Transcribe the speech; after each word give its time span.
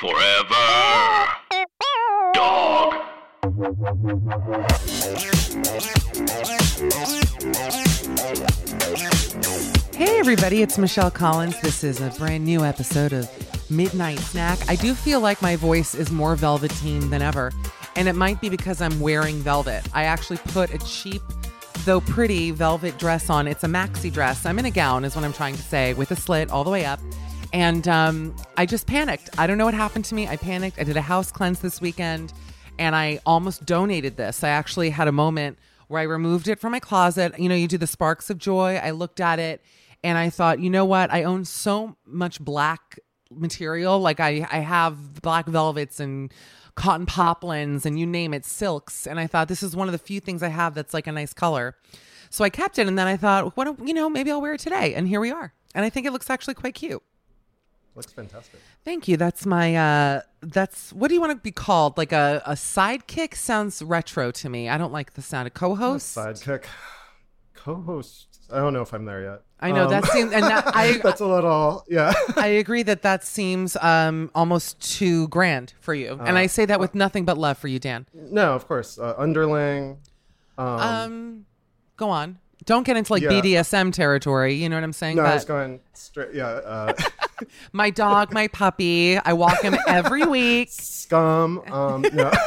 Forever. 0.00 0.54
Dog. 2.32 2.94
Hey, 9.94 10.18
everybody, 10.18 10.62
it's 10.62 10.78
Michelle 10.78 11.10
Collins. 11.10 11.60
This 11.60 11.84
is 11.84 12.00
a 12.00 12.08
brand 12.18 12.46
new 12.46 12.64
episode 12.64 13.12
of 13.12 13.28
Midnight 13.70 14.20
Snack. 14.20 14.58
I 14.70 14.76
do 14.76 14.94
feel 14.94 15.20
like 15.20 15.42
my 15.42 15.56
voice 15.56 15.94
is 15.94 16.10
more 16.10 16.34
velveteen 16.34 17.10
than 17.10 17.20
ever, 17.20 17.52
and 17.94 18.08
it 18.08 18.14
might 18.14 18.40
be 18.40 18.48
because 18.48 18.80
I'm 18.80 19.00
wearing 19.00 19.36
velvet. 19.40 19.82
I 19.92 20.04
actually 20.04 20.38
put 20.38 20.72
a 20.72 20.78
cheap, 20.78 21.20
though 21.84 22.00
pretty, 22.00 22.52
velvet 22.52 22.98
dress 22.98 23.28
on. 23.28 23.46
It's 23.46 23.64
a 23.64 23.68
maxi 23.68 24.10
dress. 24.10 24.46
I'm 24.46 24.58
in 24.58 24.64
a 24.64 24.70
gown, 24.70 25.04
is 25.04 25.14
what 25.14 25.26
I'm 25.26 25.34
trying 25.34 25.56
to 25.56 25.62
say, 25.62 25.92
with 25.92 26.10
a 26.10 26.16
slit 26.16 26.50
all 26.50 26.64
the 26.64 26.70
way 26.70 26.86
up. 26.86 27.00
And 27.52 27.86
um, 27.88 28.36
I 28.56 28.66
just 28.66 28.86
panicked. 28.86 29.30
I 29.38 29.46
don't 29.46 29.58
know 29.58 29.64
what 29.64 29.74
happened 29.74 30.04
to 30.06 30.14
me. 30.14 30.28
I 30.28 30.36
panicked. 30.36 30.78
I 30.78 30.84
did 30.84 30.96
a 30.96 31.02
house 31.02 31.32
cleanse 31.32 31.60
this 31.60 31.80
weekend, 31.80 32.32
and 32.78 32.94
I 32.94 33.20
almost 33.26 33.66
donated 33.66 34.16
this. 34.16 34.44
I 34.44 34.50
actually 34.50 34.90
had 34.90 35.08
a 35.08 35.12
moment 35.12 35.58
where 35.90 36.00
I 36.00 36.04
removed 36.04 36.46
it 36.46 36.60
from 36.60 36.70
my 36.70 36.78
closet. 36.78 37.36
You 37.36 37.48
know, 37.48 37.56
you 37.56 37.66
do 37.66 37.76
the 37.76 37.86
sparks 37.86 38.30
of 38.30 38.38
joy. 38.38 38.76
I 38.76 38.92
looked 38.92 39.18
at 39.18 39.40
it 39.40 39.60
and 40.04 40.16
I 40.16 40.30
thought, 40.30 40.60
you 40.60 40.70
know 40.70 40.84
what? 40.84 41.12
I 41.12 41.24
own 41.24 41.44
so 41.44 41.96
much 42.06 42.40
black 42.40 43.00
material. 43.28 43.98
Like 43.98 44.20
I, 44.20 44.46
I 44.52 44.60
have 44.60 45.20
black 45.20 45.46
velvets 45.46 45.98
and 45.98 46.32
cotton 46.76 47.06
poplins 47.06 47.84
and 47.84 47.98
you 47.98 48.06
name 48.06 48.32
it, 48.32 48.44
silks. 48.44 49.04
And 49.04 49.18
I 49.18 49.26
thought 49.26 49.48
this 49.48 49.64
is 49.64 49.74
one 49.74 49.88
of 49.88 49.92
the 49.92 49.98
few 49.98 50.20
things 50.20 50.44
I 50.44 50.48
have 50.48 50.74
that's 50.74 50.94
like 50.94 51.08
a 51.08 51.12
nice 51.12 51.32
color. 51.32 51.76
So 52.30 52.44
I 52.44 52.50
kept 52.50 52.78
it. 52.78 52.86
And 52.86 52.96
then 52.96 53.08
I 53.08 53.16
thought, 53.16 53.56
what, 53.56 53.86
you 53.86 53.92
know, 53.92 54.08
maybe 54.08 54.30
I'll 54.30 54.40
wear 54.40 54.54
it 54.54 54.60
today. 54.60 54.94
And 54.94 55.08
here 55.08 55.20
we 55.20 55.32
are. 55.32 55.52
And 55.74 55.84
I 55.84 55.90
think 55.90 56.06
it 56.06 56.12
looks 56.12 56.30
actually 56.30 56.54
quite 56.54 56.74
cute. 56.74 57.02
Looks 57.96 58.12
fantastic. 58.12 58.60
Thank 58.84 59.08
you. 59.08 59.16
That's 59.16 59.44
my 59.44 59.74
uh 59.76 60.20
that's 60.42 60.92
what 60.92 61.08
do 61.08 61.14
you 61.14 61.20
want 61.20 61.32
to 61.32 61.38
be 61.42 61.50
called? 61.50 61.98
Like 61.98 62.12
a, 62.12 62.42
a 62.46 62.52
sidekick 62.52 63.34
sounds 63.34 63.82
retro 63.82 64.30
to 64.30 64.48
me. 64.48 64.68
I 64.68 64.78
don't 64.78 64.92
like 64.92 65.14
the 65.14 65.22
sound 65.22 65.46
of 65.48 65.54
co-host. 65.54 66.16
Sidekick. 66.16 66.64
Co-host. 67.54 68.26
I 68.52 68.56
don't 68.58 68.72
know 68.72 68.82
if 68.82 68.92
I'm 68.94 69.04
there 69.04 69.22
yet. 69.22 69.42
I 69.60 69.70
know 69.72 69.84
Um, 69.84 69.90
that 69.90 70.06
seems 70.06 70.32
and 70.32 70.44
that, 70.44 70.74
I 70.74 70.96
that's 71.02 71.20
a 71.20 71.26
little 71.26 71.84
yeah. 71.88 72.12
I 72.36 72.46
agree 72.46 72.82
that 72.84 73.02
that 73.02 73.22
seems 73.24 73.76
um 73.76 74.30
almost 74.34 74.80
too 74.96 75.28
grand 75.28 75.74
for 75.80 75.92
you. 75.94 76.18
and 76.24 76.38
I 76.38 76.46
say 76.46 76.64
that 76.66 76.80
with 76.80 76.94
nothing 76.94 77.24
but 77.24 77.36
love 77.38 77.58
for 77.58 77.68
you, 77.68 77.78
Dan. 77.78 78.06
no, 78.14 78.54
of 78.54 78.66
course. 78.66 78.98
Uh, 78.98 79.14
underling. 79.18 79.98
Um, 80.56 80.66
Um 80.80 81.46
go 81.96 82.08
on. 82.10 82.38
Don't 82.64 82.84
get 82.86 82.96
into 82.96 83.12
like 83.12 83.22
Yeah. 83.22 83.30
BDSM 83.30 83.92
territory, 83.92 84.54
you 84.54 84.68
know 84.68 84.76
what 84.76 84.84
I'm 84.84 84.92
saying? 84.92 85.16
no, 85.16 85.22
I 85.22 85.34
was 85.34 85.44
going 85.44 85.80
straight. 85.92 86.34
Yeah. 86.34 86.46
Uh, 86.46 86.92
my 87.72 87.90
dog, 87.90 88.32
my 88.32 88.48
puppy, 88.48 89.16
I 89.18 89.32
walk 89.32 89.60
him 89.62 89.76
every 89.86 90.24
week. 90.26 90.68
scum. 90.70 91.58
Um, 91.70 92.04
no. 92.12 92.30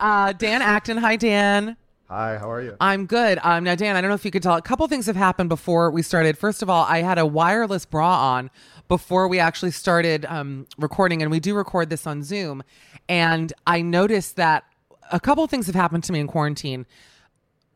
Uh 0.00 0.32
Dan 0.32 0.60
Acton, 0.60 0.98
hi 0.98 1.16
Dan. 1.16 1.76
Hi. 2.08 2.36
How 2.36 2.50
are 2.50 2.60
you? 2.60 2.76
I'm 2.80 3.06
good. 3.06 3.38
Um, 3.42 3.64
now, 3.64 3.74
Dan, 3.74 3.96
I 3.96 4.00
don't 4.02 4.08
know 4.10 4.14
if 4.14 4.24
you 4.24 4.30
could 4.30 4.42
tell. 4.42 4.54
A 4.54 4.62
couple 4.62 4.86
things 4.86 5.06
have 5.06 5.16
happened 5.16 5.48
before 5.48 5.90
we 5.90 6.02
started. 6.02 6.36
First 6.36 6.62
of 6.62 6.68
all, 6.68 6.84
I 6.84 7.00
had 7.00 7.16
a 7.18 7.24
wireless 7.24 7.86
bra 7.86 8.34
on 8.34 8.50
before 8.88 9.26
we 9.26 9.38
actually 9.38 9.70
started 9.70 10.26
um, 10.26 10.66
recording, 10.76 11.22
and 11.22 11.30
we 11.30 11.40
do 11.40 11.54
record 11.54 11.88
this 11.90 12.06
on 12.06 12.22
Zoom. 12.22 12.62
And 13.08 13.52
I 13.66 13.80
noticed 13.80 14.36
that 14.36 14.64
a 15.10 15.18
couple 15.18 15.46
things 15.46 15.64
have 15.66 15.74
happened 15.74 16.04
to 16.04 16.12
me 16.12 16.20
in 16.20 16.26
quarantine. 16.26 16.84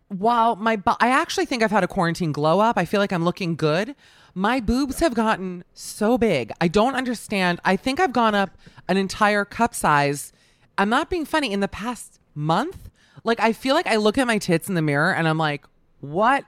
While 0.09 0.57
my, 0.57 0.77
bo- 0.77 0.97
I 1.01 1.09
actually 1.09 1.47
think 1.47 1.63
I've 1.63 1.71
had 1.71 1.83
a 1.85 1.89
quarantine 1.89 2.31
glow 2.33 2.61
up. 2.61 2.77
I 2.77 2.85
feel 2.85 3.01
like 3.01 3.13
I'm 3.13 3.25
looking 3.25 3.57
good. 3.57 3.97
My 4.39 4.61
boobs 4.61 5.01
have 5.01 5.15
gotten 5.15 5.65
so 5.75 6.17
big. 6.17 6.53
I 6.61 6.69
don't 6.69 6.95
understand. 6.95 7.61
I 7.65 7.75
think 7.75 7.99
I've 7.99 8.13
gone 8.13 8.37
up 8.37 8.51
an 8.87 8.97
entire 8.97 9.45
cup 9.45 9.75
size. 9.75 10.33
I'm 10.79 10.89
not 10.89 11.11
being 11.11 11.25
funny. 11.25 11.53
In 11.53 11.59
the 11.59 11.67
past 11.67 12.21
month, 12.37 12.89
like 13.25 13.41
I 13.41 13.53
feel 13.53 13.75
like 13.75 13.89
I 13.89 13.97
look 13.97 14.17
at 14.17 14.29
my 14.29 14.39
tits 14.39 14.69
in 14.69 14.77
the 14.77 14.83
mirror 14.83 15.13
and 15.13 15.27
I'm 15.27 15.39
like, 15.39 15.65
what 16.01 16.45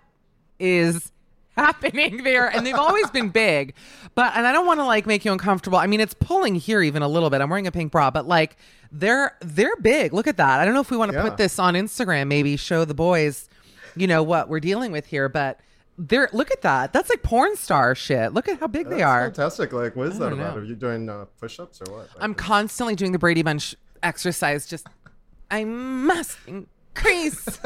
is 0.61 1.11
happening 1.57 2.23
there? 2.23 2.47
And 2.47 2.65
they've 2.65 2.77
always 2.77 3.11
been 3.11 3.31
big, 3.31 3.75
but 4.15 4.37
and 4.37 4.47
I 4.47 4.53
don't 4.53 4.67
want 4.67 4.79
to 4.79 4.85
like 4.85 5.05
make 5.05 5.25
you 5.25 5.33
uncomfortable. 5.33 5.79
I 5.79 5.89
mean, 5.89 5.99
it's 5.99 6.15
pulling 6.15 6.55
here 6.55 6.83
even 6.83 7.03
a 7.03 7.09
little 7.09 7.29
bit. 7.29 7.41
I'm 7.41 7.51
wearing 7.51 7.67
a 7.67 7.73
pink 7.73 7.91
bra, 7.91 8.13
but 8.13 8.25
like 8.25 8.57
they're 8.93 9.37
they're 9.41 9.75
big. 9.83 10.13
Look 10.13 10.29
at 10.29 10.37
that. 10.37 10.61
I 10.61 10.65
don't 10.65 10.75
know 10.75 10.81
if 10.81 10.93
we 10.93 10.97
want 10.97 11.11
to 11.11 11.19
Yeah. 11.19 11.25
put 11.25 11.39
this 11.39 11.59
on 11.59 11.75
Instagram, 11.75 12.29
maybe 12.29 12.57
show 12.57 12.85
the 12.85 12.95
boys, 12.95 13.49
you 13.97 14.07
know 14.07 14.23
what 14.23 14.49
we're 14.49 14.61
dealing 14.61 14.93
with 14.93 15.07
here, 15.07 15.29
but 15.29 15.59
They're 16.03 16.31
look 16.33 16.51
at 16.51 16.63
that. 16.63 16.95
That's 16.95 17.11
like 17.11 17.23
porn 17.23 17.57
star 17.57 17.95
shit. 17.95 18.33
Look 18.33 18.49
at 18.49 18.59
how 18.59 18.67
big 18.69 18.87
they 18.89 18.99
That's 18.99 19.03
are. 19.03 19.25
fantastic. 19.25 19.73
Like, 19.75 19.97
what 19.97 20.09
is 20.09 20.19
that 20.19 20.33
about? 20.33 20.57
know. 20.57 20.63
Are 20.63 20.65
you 20.65 20.75
doing 20.75 21.11
uh, 21.11 21.27
push-ups 21.39 21.83
or 21.83 21.93
what? 21.93 22.09
Like, 22.09 22.09
I'm 22.21 22.35
constantly 22.35 22.95
doing 22.95 23.13
the 23.13 23.19
Brady 23.19 23.43
Bunch 23.43 23.75
exercise. 24.03 24.65
Just 24.65 24.87
I 25.51 25.65
must 25.65 26.39
increase. 26.47 27.61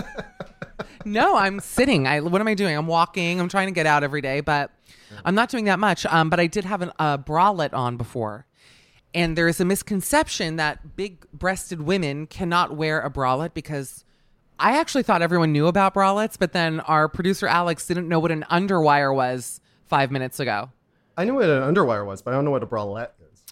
no, 1.05 1.37
I'm 1.37 1.61
sitting. 1.61 2.09
I 2.09 2.21
what 2.23 2.41
am 2.41 2.49
I 2.49 2.55
doing? 2.55 2.77
I'm 2.77 2.89
walking. 2.89 3.39
I'm 3.39 3.49
trying 3.49 3.69
to 3.69 3.73
get 3.73 3.87
out 3.87 4.03
every 4.03 4.21
day, 4.21 4.41
but 4.41 4.73
I'm 5.25 5.37
not 5.37 5.49
doing 5.49 5.67
that 5.67 5.79
much. 5.79 6.05
Um, 6.07 6.29
but 6.29 6.41
I 6.41 6.49
did 6.49 6.65
have 6.65 6.83
an, 6.83 6.91
a 6.99 7.17
bralette 7.17 7.73
on 7.73 7.97
before, 7.97 8.47
and 9.15 9.39
there 9.39 9.47
is 9.47 9.61
a 9.61 9.65
misconception 9.65 10.57
that 10.57 10.97
big-breasted 10.97 11.83
women 11.83 12.27
cannot 12.27 12.77
wear 12.77 13.01
a 13.01 13.11
bralette 13.11 13.55
because. 13.55 14.04
I 14.59 14.79
actually 14.79 15.03
thought 15.03 15.23
everyone 15.23 15.53
knew 15.53 15.67
about 15.67 15.95
bralettes, 15.95 16.37
but 16.39 16.53
then 16.53 16.81
our 16.81 17.09
producer 17.09 17.47
Alex 17.47 17.87
didn't 17.87 18.09
know 18.09 18.21
what 18.21 18.31
an 18.31 18.45
underwire 18.51 19.15
was 19.15 19.61
five 19.87 20.11
minutes 20.11 20.41
ago. 20.41 20.71
I 21.17 21.25
knew 21.25 21.35
what 21.35 21.49
an 21.49 21.75
underwire 21.75 22.05
was, 22.07 22.23
but 22.23 22.33
I 22.33 22.37
don't 22.37 22.45
know 22.45 22.51
what 22.51 22.63
a 22.63 22.67
bralette 22.67 23.11
is. 23.33 23.43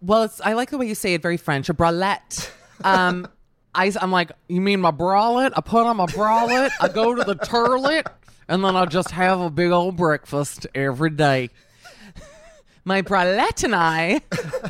Well, 0.00 0.24
it's 0.24 0.40
I 0.40 0.52
like 0.52 0.70
the 0.70 0.78
way 0.78 0.86
you 0.86 0.94
say 0.94 1.14
it, 1.14 1.22
very 1.22 1.36
French. 1.36 1.68
A 1.68 1.74
bralette. 1.74 2.50
Um, 2.82 3.26
I, 3.74 3.92
I'm 4.00 4.12
like, 4.12 4.30
you 4.48 4.60
mean 4.60 4.80
my 4.80 4.90
bralette? 4.90 5.52
I 5.56 5.60
put 5.60 5.86
on 5.86 5.96
my 5.96 6.06
bralette. 6.06 6.70
I 6.80 6.88
go 6.88 7.14
to 7.14 7.24
the 7.24 7.34
toilet, 7.34 8.06
and 8.48 8.64
then 8.64 8.76
I 8.76 8.86
just 8.86 9.10
have 9.10 9.40
a 9.40 9.50
big 9.50 9.70
old 9.70 9.96
breakfast 9.96 10.66
every 10.74 11.10
day. 11.10 11.50
My 12.86 13.00
bralette 13.00 13.64
and 13.64 13.74
I, 13.74 14.20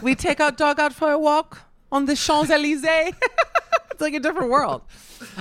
we 0.00 0.14
take 0.14 0.38
our 0.38 0.52
dog 0.52 0.78
out 0.78 0.92
for 0.92 1.10
a 1.10 1.18
walk 1.18 1.62
on 1.90 2.04
the 2.06 2.14
Champs 2.14 2.48
Elysees. 2.48 3.14
it's 3.94 4.02
like 4.02 4.14
a 4.14 4.20
different 4.20 4.50
world. 4.50 4.82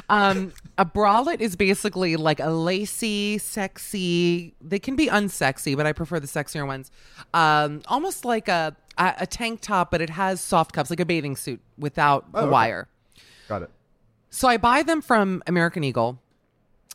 Um, 0.10 0.54
a 0.78 0.86
bralette 0.86 1.42
is 1.42 1.56
basically 1.56 2.16
like 2.16 2.40
a 2.40 2.50
lacy, 2.50 3.38
sexy. 3.40 4.54
They 4.62 4.80
can 4.80 4.96
be 4.96 5.08
unsexy, 5.08 5.76
but 5.76 5.86
I 5.86 5.94
prefer 5.94 6.20
the 6.20 6.28
sexier 6.28 6.66
ones. 6.66 6.92
Um, 7.34 7.82
almost 7.88 8.26
like 8.26 8.48
a, 8.48 8.76
a 8.98 9.14
a 9.22 9.28
tank 9.28 9.62
top, 9.62 9.92
but 9.92 10.02
it 10.02 10.12
has 10.12 10.40
soft 10.40 10.74
cups, 10.74 10.90
like 10.90 11.00
a 11.00 11.06
bathing 11.06 11.36
suit 11.36 11.62
without 11.78 12.32
the 12.32 12.40
okay. 12.40 12.50
wire. 12.50 12.88
Got 13.48 13.64
it. 13.64 13.72
So 14.30 14.48
I 14.48 14.58
buy 14.58 14.84
them 14.84 15.02
from 15.02 15.44
American 15.48 15.84
Eagle. 15.84 16.20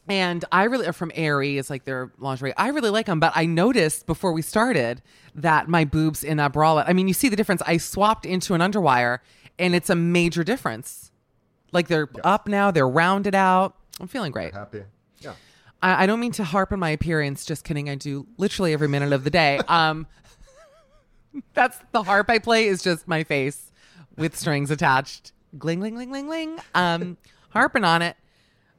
And 0.09 0.43
I 0.51 0.65
really 0.65 0.91
from 0.93 1.13
Aerie. 1.15 1.59
It's 1.59 1.69
like 1.69 1.85
their 1.85 2.11
lingerie. 2.17 2.55
I 2.57 2.69
really 2.69 2.89
like 2.89 3.05
them, 3.07 3.21
but 3.21 3.33
I 3.35 3.45
noticed 3.45 4.07
before 4.07 4.33
we 4.33 4.41
started 4.41 5.03
that 5.35 5.69
my 5.69 5.85
boobs 5.85 6.25
in 6.25 6.39
that 6.39 6.55
bralette. 6.55 6.89
I 6.89 6.95
mean, 6.95 7.09
you 7.09 7.15
see 7.15 7.29
the 7.29 7.37
difference. 7.37 7.61
I 7.67 7.77
swapped 7.77 8.25
into 8.25 8.55
an 8.55 8.63
underwire, 8.63 9.19
and 9.59 9.75
it's 9.75 9.91
a 9.91 9.95
major 9.95 10.43
difference. 10.43 11.13
Like 11.73 11.89
they're 11.89 12.09
up 12.25 12.49
now, 12.49 12.71
they're 12.71 12.89
rounded 12.89 13.35
out. 13.35 13.75
I'm 14.01 14.09
feeling 14.09 14.33
great. 14.33 14.55
Happy. 14.55 14.83
Yeah. 15.21 15.33
I, 15.83 16.05
I 16.05 16.07
don't 16.07 16.21
mean 16.21 16.33
to 16.33 16.45
harp 16.45 16.73
on 16.73 16.79
my 16.79 16.91
appearance. 16.91 17.45
Just 17.45 17.65
kidding. 17.65 17.89
I 17.91 17.95
do 17.97 18.27
literally 18.37 18.73
every 18.73 18.89
minute 18.89 19.13
of 19.13 19.25
the 19.25 19.31
day. 19.31 19.61
Um, 19.69 20.07
that's 21.55 21.79
the 21.93 22.03
harp 22.03 22.31
I 22.31 22.39
play 22.39 22.67
is 22.67 22.83
just 22.83 23.07
my 23.07 23.23
face 23.23 23.71
with 24.17 24.35
strings 24.37 24.71
attached. 24.71 25.33
Gling, 25.59 25.79
gling, 25.81 25.95
gling, 25.95 26.11
gling, 26.11 26.27
gling. 26.27 26.59
Um, 26.75 27.17
harping 27.51 27.85
on 27.85 28.03
it. 28.03 28.17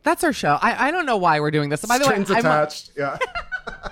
That's 0.04 0.24
our 0.24 0.34
show. 0.34 0.58
I, 0.62 0.88
I 0.88 0.92
don't 0.92 1.06
know 1.06 1.18
why 1.18 1.40
we're 1.40 1.52
doing 1.52 1.70
this. 1.70 1.86
By 1.86 1.98
the 2.00 2.06
way, 2.06 2.12
Strings 2.12 2.32
I'm, 2.32 2.38
attached. 2.40 2.92
yeah. 2.98 3.18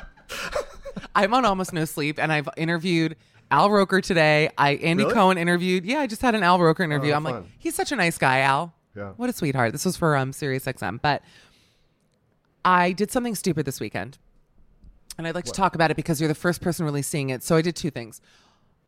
I'm 1.15 1.33
on 1.33 1.45
almost 1.45 1.73
no 1.73 1.85
sleep, 1.85 2.19
and 2.19 2.31
I've 2.31 2.49
interviewed 2.57 3.15
Al 3.51 3.69
Roker 3.69 4.01
today. 4.01 4.49
I 4.57 4.71
Andy 4.75 5.03
Really? 5.03 5.13
Cohen 5.15 5.37
interviewed. 5.37 5.85
Yeah, 5.85 5.99
I 5.99 6.07
just 6.07 6.21
had 6.21 6.35
an 6.35 6.43
Al 6.43 6.59
Roker 6.59 6.83
interview. 6.83 7.11
Oh, 7.13 7.15
I'm 7.17 7.23
like, 7.23 7.43
he's 7.57 7.75
such 7.75 7.91
a 7.91 7.95
nice 7.95 8.17
guy, 8.17 8.39
Al. 8.39 8.73
Yeah. 8.97 9.11
What 9.15 9.29
a 9.29 9.33
sweetheart. 9.33 9.71
This 9.71 9.85
was 9.85 9.95
for 9.95 10.17
um 10.17 10.33
Sirius 10.33 10.65
XM, 10.65 10.99
but 11.01 11.21
I 12.65 12.91
did 12.91 13.11
something 13.11 13.35
stupid 13.35 13.65
this 13.65 13.79
weekend. 13.79 14.17
And 15.17 15.25
I'd 15.27 15.35
like 15.35 15.45
to 15.45 15.51
talk 15.51 15.73
about 15.73 15.89
it 15.89 15.95
because 15.97 16.19
you're 16.21 16.27
the 16.27 16.35
first 16.35 16.61
person 16.61 16.85
really 16.85 17.01
seeing 17.01 17.29
it. 17.29 17.41
So 17.43 17.55
I 17.55 17.61
did 17.61 17.75
two 17.75 17.89
things. 17.89 18.21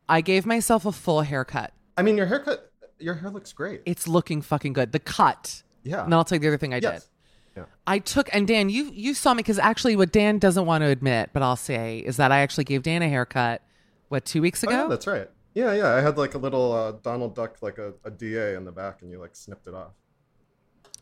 I 0.08 0.20
gave 0.20 0.46
myself 0.46 0.84
a 0.86 0.92
full 0.92 1.22
haircut. 1.22 1.72
I 1.96 2.02
mean, 2.02 2.16
your 2.16 2.26
haircut, 2.26 2.70
your 2.98 3.14
hair 3.14 3.30
looks 3.30 3.52
great. 3.52 3.82
It's 3.86 4.06
looking 4.06 4.40
fucking 4.42 4.72
good. 4.74 4.92
The 4.92 4.98
cut. 5.00 5.62
Yeah. 5.82 6.04
And 6.04 6.14
I'll 6.14 6.24
tell 6.24 6.36
you 6.36 6.40
the 6.40 6.48
other 6.48 6.58
thing 6.58 6.72
I 6.74 6.78
Yes. 6.82 7.02
did. 7.02 7.08
Yeah. 7.56 7.64
I 7.86 7.98
took 7.98 8.32
and 8.32 8.46
Dan, 8.46 8.68
you 8.70 8.90
you 8.92 9.12
saw 9.12 9.34
me 9.34 9.38
because 9.38 9.58
actually 9.58 9.96
what 9.96 10.12
Dan 10.12 10.38
doesn't 10.38 10.66
want 10.66 10.82
to 10.82 10.86
admit, 10.88 11.30
but 11.32 11.42
I'll 11.42 11.56
say 11.56 11.98
is 11.98 12.16
that 12.18 12.30
I 12.30 12.40
actually 12.40 12.64
gave 12.64 12.82
Dan 12.84 13.02
a 13.02 13.08
haircut. 13.08 13.62
What 14.08 14.24
two 14.24 14.40
weeks 14.42 14.62
Oh, 14.64 14.68
ago? 14.68 14.82
yeah, 14.82 14.86
that's 14.88 15.06
right. 15.06 15.28
Yeah, 15.60 15.74
yeah. 15.74 15.94
I 15.94 16.00
had 16.00 16.16
like 16.16 16.34
a 16.34 16.38
little 16.38 16.72
uh, 16.72 16.92
Donald 16.92 17.34
Duck, 17.34 17.58
like 17.60 17.76
a, 17.76 17.92
a 18.04 18.10
DA 18.10 18.54
in 18.54 18.64
the 18.64 18.72
back, 18.72 19.02
and 19.02 19.10
you 19.10 19.18
like 19.18 19.36
snipped 19.36 19.66
it 19.66 19.74
off. 19.74 19.92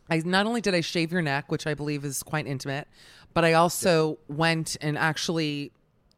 I 0.09 0.17
not 0.25 0.45
only 0.47 0.59
did 0.59 0.75
I 0.75 0.81
shave 0.81 1.11
your 1.11 1.21
neck, 1.21 1.49
which 1.51 1.65
I 1.65 1.73
believe 1.73 2.03
is 2.03 2.23
quite 2.23 2.45
intimate, 2.45 2.87
but 3.33 3.45
I 3.45 3.53
also 3.53 4.19
went 4.27 4.75
and 4.81 4.97
actually 4.97 5.71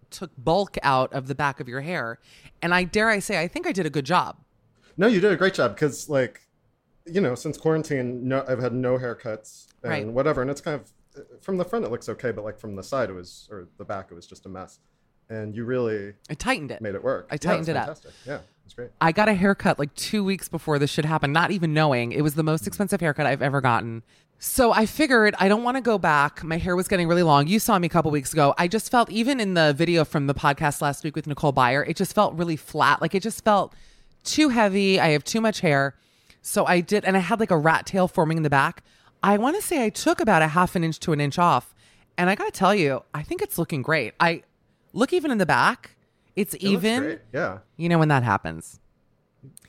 took 0.10 0.32
bulk 0.38 0.78
out 0.82 1.14
of 1.14 1.28
the 1.28 1.36
back 1.36 1.60
of 1.60 1.68
your 1.68 1.82
hair. 1.82 2.20
And 2.64 2.74
I 2.74 2.84
dare 2.84 3.10
I 3.10 3.20
say, 3.20 3.40
I 3.40 3.48
think 3.48 3.68
I 3.68 3.72
did 3.72 3.86
a 3.86 3.90
good 3.90 4.06
job. 4.06 4.38
No, 4.98 5.08
you 5.08 5.20
did 5.20 5.32
a 5.32 5.38
great 5.38 5.54
job 5.54 5.76
because, 5.76 6.10
like, 6.10 6.42
you 7.06 7.22
know, 7.22 7.36
since 7.36 7.58
quarantine, 7.58 8.28
no, 8.28 8.44
I've 8.48 8.60
had 8.60 8.74
no 8.74 8.98
haircuts 8.98 9.68
and 9.84 9.92
Right. 9.92 10.08
whatever, 10.08 10.42
and 10.42 10.50
it's 10.50 10.62
kind 10.62 10.82
of 10.82 10.92
from 11.42 11.58
the 11.58 11.66
front 11.66 11.86
it 11.86 11.92
looks 11.92 12.08
okay, 12.10 12.32
but 12.32 12.44
like 12.44 12.58
from 12.58 12.76
the 12.76 12.84
side 12.84 13.10
it 13.10 13.14
was 13.14 13.48
or 13.52 13.68
the 13.78 13.84
back 13.84 14.08
it 14.12 14.16
was 14.16 14.26
just 14.26 14.46
a 14.46 14.50
mess. 14.50 14.80
And 15.32 15.56
you 15.56 15.64
really 15.64 16.14
I 16.30 16.34
tightened 16.34 16.72
it. 16.72 16.82
made 16.82 16.94
it 16.94 17.04
work. 17.04 17.28
I 17.32 17.38
tightened 17.38 17.60
was 17.62 17.70
it 17.70 17.78
up. 17.78 17.86
fantastic. 17.86 18.12
Yeah, 18.26 18.36
it 18.36 18.42
was 18.66 18.74
great. 18.74 18.90
I 19.00 19.12
got 19.14 19.30
a 19.30 19.34
haircut 19.34 19.80
like 19.80 19.94
two 19.96 20.24
weeks 20.26 20.50
before 20.50 20.78
this 20.78 20.90
should 20.90 21.06
happen, 21.06 21.32
not 21.32 21.52
even 21.52 21.74
knowing 21.74 22.12
it 22.12 22.22
was 22.22 22.36
the 22.36 22.44
most 22.44 22.68
expensive 22.68 23.00
haircut 23.00 23.26
I've 23.26 23.42
ever 23.42 23.62
gotten. 23.62 24.04
So 24.40 24.74
I 24.74 24.86
figured 24.86 25.34
I 25.40 25.48
don't 25.48 25.64
want 25.64 25.78
to 25.78 25.82
go 25.82 25.98
back. 25.98 26.44
My 26.44 26.58
hair 26.58 26.76
was 26.76 26.88
getting 26.88 27.08
really 27.08 27.24
long. 27.24 27.48
You 27.48 27.60
saw 27.60 27.80
me 27.80 27.86
a 27.86 27.90
couple 27.90 28.12
weeks 28.12 28.34
ago. 28.34 28.54
I 28.58 28.68
just 28.68 28.92
felt, 28.92 29.10
even 29.10 29.40
in 29.40 29.54
the 29.54 29.72
video 29.72 30.04
from 30.04 30.28
the 30.28 30.34
podcast 30.34 30.82
last 30.82 31.04
week 31.04 31.16
with 31.16 31.28
Nicole 31.28 31.54
Byer, 31.54 31.88
it 31.88 31.96
just 31.96 32.14
felt 32.14 32.34
really 32.34 32.56
flat. 32.58 33.02
Like 33.02 33.16
it 33.16 33.22
just 33.24 33.44
felt 33.44 33.74
too 34.24 34.50
heavy. 34.50 35.00
I 35.00 35.10
have 35.10 35.24
too 35.24 35.42
much 35.42 35.62
hair. 35.62 35.96
So 36.42 36.66
I 36.66 36.82
did, 36.82 37.06
and 37.06 37.16
I 37.16 37.20
had 37.20 37.40
like 37.40 37.52
a 37.52 37.58
rat 37.58 37.86
tail 37.86 38.08
forming 38.08 38.36
in 38.38 38.44
the 38.44 38.50
back. 38.50 38.84
I 39.24 39.38
want 39.38 39.56
to 39.56 39.62
say 39.62 39.86
I 39.86 39.90
took 39.90 40.20
about 40.20 40.42
a 40.42 40.48
half 40.48 40.76
an 40.76 40.84
inch 40.84 41.00
to 41.02 41.14
an 41.14 41.22
inch 41.22 41.38
off. 41.38 41.74
And 42.18 42.30
I 42.30 42.36
got 42.36 42.46
to 42.46 42.52
tell 42.52 42.74
you, 42.76 43.04
I 43.14 43.22
think 43.24 43.42
it's 43.44 43.58
looking 43.60 43.82
great. 43.84 44.16
I 44.20 44.42
look 44.94 45.14
even 45.14 45.32
in 45.32 45.38
the 45.38 45.46
back, 45.46 45.96
it's 46.36 46.54
It 46.56 46.64
even. 46.64 47.20
Yeah, 47.34 47.60
You 47.78 47.90
know 47.90 48.00
when 48.00 48.08
that 48.10 48.24
happens. 48.24 48.80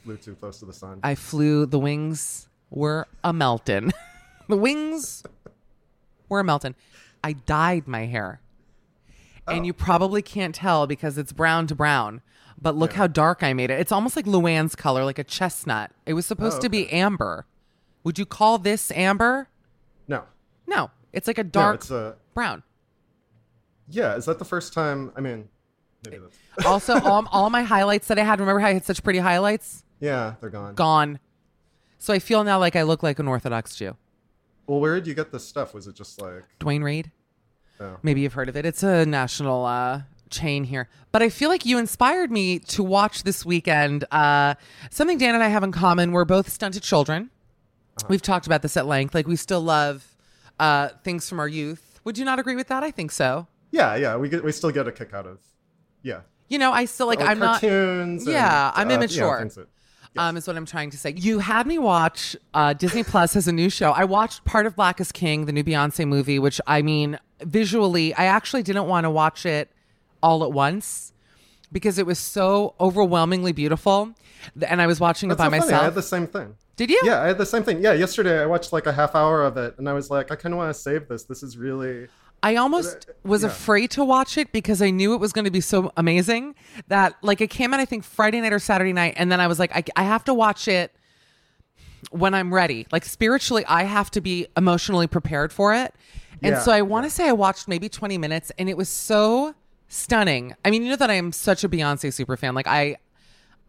flew 0.05 0.17
too 0.17 0.35
close 0.35 0.59
to 0.61 0.65
the 0.67 0.73
sun. 0.73 1.01
I 1.03 1.15
flew. 1.15 1.67
The 1.67 1.79
wings 1.79 2.49
were 2.71 3.07
a 3.25 3.33
melting. 3.33 3.93
the 4.49 4.57
wings 4.57 5.23
were 6.29 6.41
a 6.41 6.45
melting. 6.45 6.75
I 7.25 7.33
dyed 7.35 7.87
my 7.87 8.07
hair, 8.07 8.41
Oh. 9.47 9.53
and 9.53 9.67
you 9.67 9.73
probably 9.73 10.23
can't 10.23 10.55
tell 10.55 10.87
because 10.87 11.19
it's 11.19 11.33
brown 11.33 11.67
to 11.69 11.75
brown. 11.75 12.21
But 12.61 12.77
look 12.77 12.93
how 12.93 13.09
dark 13.09 13.43
I 13.43 13.53
made 13.55 13.71
it. 13.71 13.81
It's 13.81 13.91
almost 13.91 14.15
like 14.15 14.25
Luann's 14.25 14.77
color, 14.77 15.05
like 15.05 15.19
a 15.19 15.25
chestnut. 15.25 15.91
It 16.07 16.15
was 16.15 16.27
supposed 16.27 16.59
Oh, 16.59 16.61
to 16.61 16.69
be 16.69 16.89
amber. 16.93 17.45
Would 18.05 18.19
you 18.21 18.27
call 18.27 18.59
this 18.59 18.91
amber? 18.93 19.49
no, 20.07 20.25
No, 20.69 20.91
it's 21.13 21.27
like 21.27 21.39
a 21.39 21.45
no, 21.45 21.51
dark 21.51 21.75
it's 21.77 21.91
a 21.91 22.15
brown. 22.35 22.63
Yeah. 23.93 24.17
Is 24.17 24.25
that 24.25 24.39
the 24.39 24.45
first 24.45 24.73
time? 24.73 25.13
I 25.17 25.21
mean, 25.21 25.49
maybe 26.05 26.19
that's 26.19 26.67
Also, 26.67 26.99
all, 27.01 27.27
all 27.31 27.51
my 27.51 27.63
highlights 27.63 28.09
that 28.09 28.19
I 28.19 28.25
had. 28.25 28.41
Remember 28.41 28.61
how 28.61 28.69
I 28.69 28.75
had 28.75 28.85
such 28.85 29.03
pretty 29.03 29.19
highlights? 29.21 29.85
yeah. 30.01 30.35
They're 30.41 30.51
gone. 30.51 30.75
Gone. 30.75 31.19
So 31.99 32.13
I 32.13 32.19
feel 32.19 32.43
now 32.43 32.59
like 32.59 32.75
I 32.75 32.83
look 32.83 33.03
like 33.05 33.19
an 33.21 33.29
Orthodox 33.29 33.77
Jew. 33.77 33.97
Well, 34.67 34.81
where 34.81 34.95
did 34.97 35.07
you 35.07 35.15
get 35.15 35.31
this 35.31 35.47
stuff? 35.47 35.75
Was 35.75 35.87
it 35.87 35.95
just 35.95 36.21
like? 36.21 36.43
Duane 36.59 36.83
Reade. 36.83 37.13
Oh. 37.81 37.97
Maybe 38.03 38.23
you've 38.23 38.33
heard 38.33 38.49
of 38.49 38.57
it. 38.57 38.67
It's 38.67 38.83
a 38.83 39.07
national 39.07 39.65
uh, 39.65 40.03
chain 40.31 40.65
here. 40.65 40.89
But 41.13 41.23
I 41.23 41.29
feel 41.29 41.49
like 41.49 41.65
you 41.65 41.79
inspired 41.79 42.31
me 42.33 42.59
to 42.61 42.83
watch 42.83 43.23
this 43.23 43.45
weekend 43.45 44.05
uh, 44.11 44.55
something 44.91 45.19
Dan 45.19 45.35
and 45.35 45.45
I 45.45 45.49
have 45.49 45.63
in 45.63 45.71
common. 45.73 46.11
We're 46.13 46.25
both 46.25 46.49
stunted 46.49 46.83
children. 46.83 47.31
We've 48.09 48.23
talked 48.23 48.47
about 48.47 48.63
this 48.63 48.77
at 48.77 48.87
length. 48.87 49.15
Like 49.15 49.29
we 49.29 49.37
still 49.37 49.61
love 49.61 50.17
uh, 50.59 50.89
things 51.05 51.29
from 51.29 51.39
our 51.39 51.49
youth. 51.49 52.01
Would 52.05 52.19
you 52.19 52.25
not 52.25 52.39
agree 52.41 52.57
with 52.57 52.69
that? 52.69 52.83
I 52.83 52.91
think 52.91 53.13
so. 53.13 53.47
Yeah, 53.73 53.97
yeah. 53.97 54.17
We 54.17 54.29
get 54.29 54.45
we 54.45 54.53
still 54.53 54.71
get 54.71 54.87
a 54.87 54.93
kick 54.93 55.13
out 55.13 55.27
of. 55.27 55.39
Yeah. 56.03 56.21
You 56.49 56.59
know, 56.59 56.71
I 56.73 56.85
still 56.85 57.07
like. 57.09 57.19
Like 57.19 57.31
I'm 57.31 57.39
not. 57.39 57.61
cartoons. 57.61 58.23
and, 58.27 58.33
Yeah, 58.33 58.71
I'm 58.75 58.89
uh, 58.91 58.95
immature. 58.95 59.45
that- 59.45 59.67
Um, 60.19 60.37
is 60.37 60.47
what 60.47 60.57
I'm 60.57 60.67
trying 60.67 60.91
to 60.91 60.99
say. 60.99 61.15
You 61.17 61.39
had 61.39 61.67
me 61.67 61.79
watch 61.79 62.37
uh, 62.53 62.75
Disney 62.75 63.03
Plus 63.03 63.33
has 63.33 63.49
a 63.49 63.53
new 63.53 63.71
show. 63.71 63.93
I 63.93 64.05
watched 64.05 64.45
part 64.45 64.67
of 64.67 64.77
Black 64.77 65.01
is 65.01 65.11
King, 65.11 65.47
the 65.47 65.53
new 65.53 65.65
Beyonce 65.65 66.07
movie, 66.07 66.39
which 66.39 66.61
I 66.67 66.83
mean, 66.83 67.19
visually, 67.41 68.13
I 68.15 68.27
actually 68.27 68.63
didn't 68.63 68.87
want 68.87 69.05
to 69.05 69.11
watch 69.11 69.47
it 69.47 69.71
all 70.23 70.45
at 70.45 70.53
once 70.53 71.15
because 71.73 71.99
it 71.99 72.05
was 72.05 72.19
so 72.19 72.75
overwhelmingly 72.79 73.53
beautiful. 73.53 74.13
And 74.69 74.83
I 74.83 74.87
was 74.87 75.01
watching 75.01 75.31
That's 75.31 75.41
it 75.41 75.51
by 75.51 75.59
so 75.59 75.65
funny. 75.67 75.79
I 75.79 75.85
had 75.85 75.95
the 75.95 76.03
same 76.03 76.27
thing. 76.27 76.57
Did 76.77 76.91
you? 76.91 77.01
Yeah, 77.05 77.23
I 77.23 77.29
had 77.29 77.39
the 77.39 77.47
same 77.47 77.63
thing. 77.63 77.83
Yeah, 77.83 77.93
yesterday 77.95 78.43
I 78.43 78.47
watched 78.47 78.73
like 78.73 78.87
a 78.87 78.93
half 78.93 79.15
hour 79.15 79.43
of 79.43 79.57
it, 79.57 79.77
and 79.79 79.89
I 79.89 79.93
was 79.95 80.11
like, 80.11 80.31
I 80.31 80.37
kind 80.37 80.53
of 80.53 80.59
want 80.59 80.75
to 80.75 80.79
save 80.79 81.09
this. 81.09 81.25
This 81.25 81.43
is 81.43 81.57
really. 81.57 82.09
I 82.43 82.57
almost 82.57 83.07
uh, 83.09 83.13
was 83.25 83.43
yeah. 83.43 83.49
afraid 83.49 83.91
to 83.93 84.05
watch 84.05 84.37
it 84.37 84.53
because 84.53 84.83
I 84.83 84.91
knew 84.91 85.15
it 85.15 85.21
was 85.21 85.33
going 85.33 85.45
to 85.45 85.51
be 85.51 85.61
so 85.61 85.93
amazing 85.97 86.55
that 86.89 87.15
like 87.23 87.41
it 87.41 87.51
came 87.51 87.73
out 87.73 87.81
I 87.81 87.85
think 87.85 88.05
Friday 88.05 88.41
night 88.41 88.53
or 88.53 88.59
Saturday 88.59 88.93
night 88.93 89.15
and 89.17 89.31
then 89.31 89.41
I 89.41 89.47
was 89.47 89.59
like 89.59 89.75
I, 89.75 89.85
I 89.97 90.03
have 90.03 90.25
to 90.25 90.35
watch 90.35 90.69
it 90.69 90.93
when 92.11 92.35
I'm 92.35 92.53
ready. 92.53 92.87
Like 92.93 93.05
spiritually, 93.05 93.65
I 93.67 93.85
have 93.85 94.11
to 94.13 94.21
be 94.21 94.47
emotionally 94.57 95.07
prepared 95.07 95.53
for 95.53 95.75
it. 95.75 95.95
And 96.43 96.55
Yeah, 96.55 96.61
so 96.61 96.73
I 96.73 96.83
want 96.83 97.05
to 97.05 97.11
say 97.11 97.29
I 97.29 97.33
watched 97.33 97.69
maybe 97.69 97.89
20 97.89 98.19
minutes 98.19 98.51
and 98.59 98.69
it 98.69 98.77
was 98.77 98.89
so 98.89 99.55
stunning. 99.89 100.55
I 100.65 100.71
mean, 100.71 100.83
you 100.83 100.91
know 100.91 100.97
that 100.97 101.11
I 101.11 101.15
am 101.15 101.33
such 101.33 101.65
a 101.65 101.69
Beyonce 101.69 102.13
super 102.13 102.37
fan. 102.37 102.55
Like 102.55 102.67
I 102.67 102.97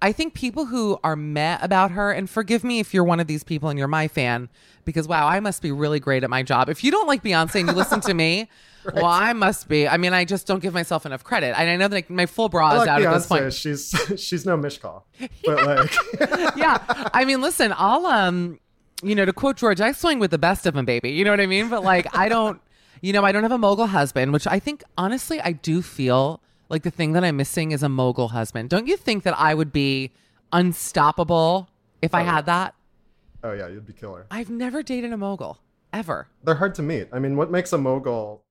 I 0.04 0.12
think 0.12 0.34
people 0.34 0.66
who 0.66 1.00
are 1.02 1.16
meh 1.16 1.58
about 1.62 1.92
her, 1.92 2.12
and 2.12 2.30
forgive 2.30 2.62
me 2.66 2.82
if 2.82 2.94
you're 2.94 3.06
one 3.06 3.22
of 3.22 3.28
these 3.28 3.42
people 3.42 3.70
and 3.70 3.80
you're 3.80 3.88
my 3.88 4.10
fan, 4.10 4.50
because 4.84 5.08
wow, 5.08 5.30
I 5.30 5.40
must 5.40 5.62
be 5.62 5.72
really 5.72 6.02
great 6.02 6.26
at 6.26 6.30
my 6.30 6.44
job. 6.44 6.68
If 6.68 6.84
you 6.84 6.92
don't 6.92 7.08
like 7.08 7.24
Beyonce 7.24 7.62
and 7.62 7.70
you 7.70 7.74
listen 7.74 8.02
to 8.02 8.14
me, 8.14 8.50
well, 8.94 9.06
I 9.06 9.32
must 9.32 9.70
be. 9.70 9.88
I 9.88 9.96
mean, 9.96 10.12
I 10.12 10.26
just 10.26 10.46
don't 10.46 10.62
give 10.62 10.74
myself 10.74 11.06
enough 11.06 11.24
credit. 11.24 11.58
And 11.58 11.70
I 11.70 11.78
know 11.78 11.88
that 11.88 11.96
like, 11.96 12.10
my 12.10 12.26
full 12.26 12.50
bra 12.50 12.82
is 12.82 12.86
out 12.86 13.02
at 13.02 13.14
this 13.14 13.28
point. 13.28 13.54
She's 13.54 13.96
she's 14.18 14.46
no 14.46 14.58
Mishka, 14.58 15.04
but 15.46 15.66
like 15.66 16.58
yeah. 16.58 16.80
I 17.14 17.24
mean, 17.24 17.40
listen, 17.40 17.74
I'll 17.78 18.06
um, 18.06 18.60
you 19.04 19.16
know, 19.16 19.24
to 19.24 19.32
quote 19.32 19.56
George, 19.56 19.80
I 19.80 19.94
swing 19.94 20.20
with 20.20 20.32
the 20.32 20.38
best 20.38 20.66
of 20.66 20.74
them, 20.74 20.84
baby. 20.84 21.12
You 21.12 21.24
know 21.24 21.32
what 21.32 21.40
I 21.40 21.48
mean? 21.48 21.70
But 21.70 21.82
like, 21.82 22.14
I 22.14 22.28
don't, 22.28 22.60
you 23.00 23.14
know, 23.14 23.24
I 23.24 23.32
don't 23.32 23.44
have 23.44 23.54
a 23.54 23.58
mogul 23.58 23.88
husband, 23.88 24.34
which 24.34 24.48
I 24.48 24.60
think 24.60 24.84
honestly, 24.98 25.40
I 25.40 25.54
do 25.54 25.82
feel 25.82 26.42
like 26.74 26.82
the 26.84 26.92
thing 26.92 27.12
that 27.14 27.24
I'm 27.24 27.38
missing 27.38 27.72
is 27.72 27.84
a 27.84 27.90
mogul 27.90 28.30
husband. 28.30 28.70
Don't 28.70 28.88
you 28.88 28.98
think 28.98 29.22
that 29.24 29.36
I 29.40 29.54
would 29.54 29.72
be 29.72 30.12
unstoppable 30.52 31.70
if 32.02 32.14
I 32.16 32.22
Oh. 32.22 32.26
had 32.26 32.46
that? 32.48 32.74
oh 33.46 33.52
yeah, 33.54 33.68
you'd 33.68 33.86
be 33.86 33.94
killer. 33.94 34.26
I've 34.32 34.50
never 34.50 34.82
dated 34.82 35.12
a 35.14 35.18
mogul 35.18 35.60
ever. 35.92 36.28
They're 36.44 36.56
hard 36.56 36.74
to 36.76 36.82
meet. 36.82 37.10
I 37.12 37.20
mean, 37.20 37.36
what 37.38 37.52
makes 37.52 37.74
a 37.74 37.78
mogul? 37.78 38.42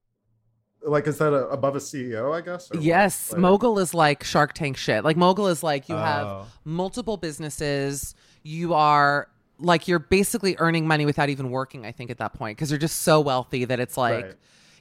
Like, 0.85 1.07
is 1.07 1.17
that 1.19 1.33
a, 1.33 1.49
above 1.49 1.75
a 1.77 1.79
CEO? 1.79 2.33
I 2.35 2.41
guess. 2.43 2.69
Yes, 2.79 3.33
Like- 3.33 3.41
mogul 3.41 3.79
is 3.79 3.95
like 3.95 4.23
Shark 4.23 4.53
Tank 4.53 4.77
shit. 4.77 5.03
Like 5.05 5.17
mogul 5.17 5.49
is 5.49 5.63
like 5.63 5.89
you 5.89 5.95
Oh. 5.97 5.99
have 5.99 6.47
multiple 6.65 7.17
businesses. 7.17 8.15
You 8.43 8.75
are 8.75 9.29
like 9.59 9.89
you're 9.89 9.99
basically 10.01 10.57
earning 10.59 10.87
money 10.87 11.07
without 11.07 11.29
even 11.29 11.51
working. 11.51 11.87
I 11.87 11.93
think 11.93 12.11
at 12.11 12.19
that 12.19 12.35
point 12.35 12.57
because 12.59 12.71
you're 12.71 12.79
just 12.79 13.01
so 13.01 13.21
wealthy 13.21 13.65
that 13.65 13.81
it's 13.81 13.97
like, 13.97 14.25
Right. 14.25 14.35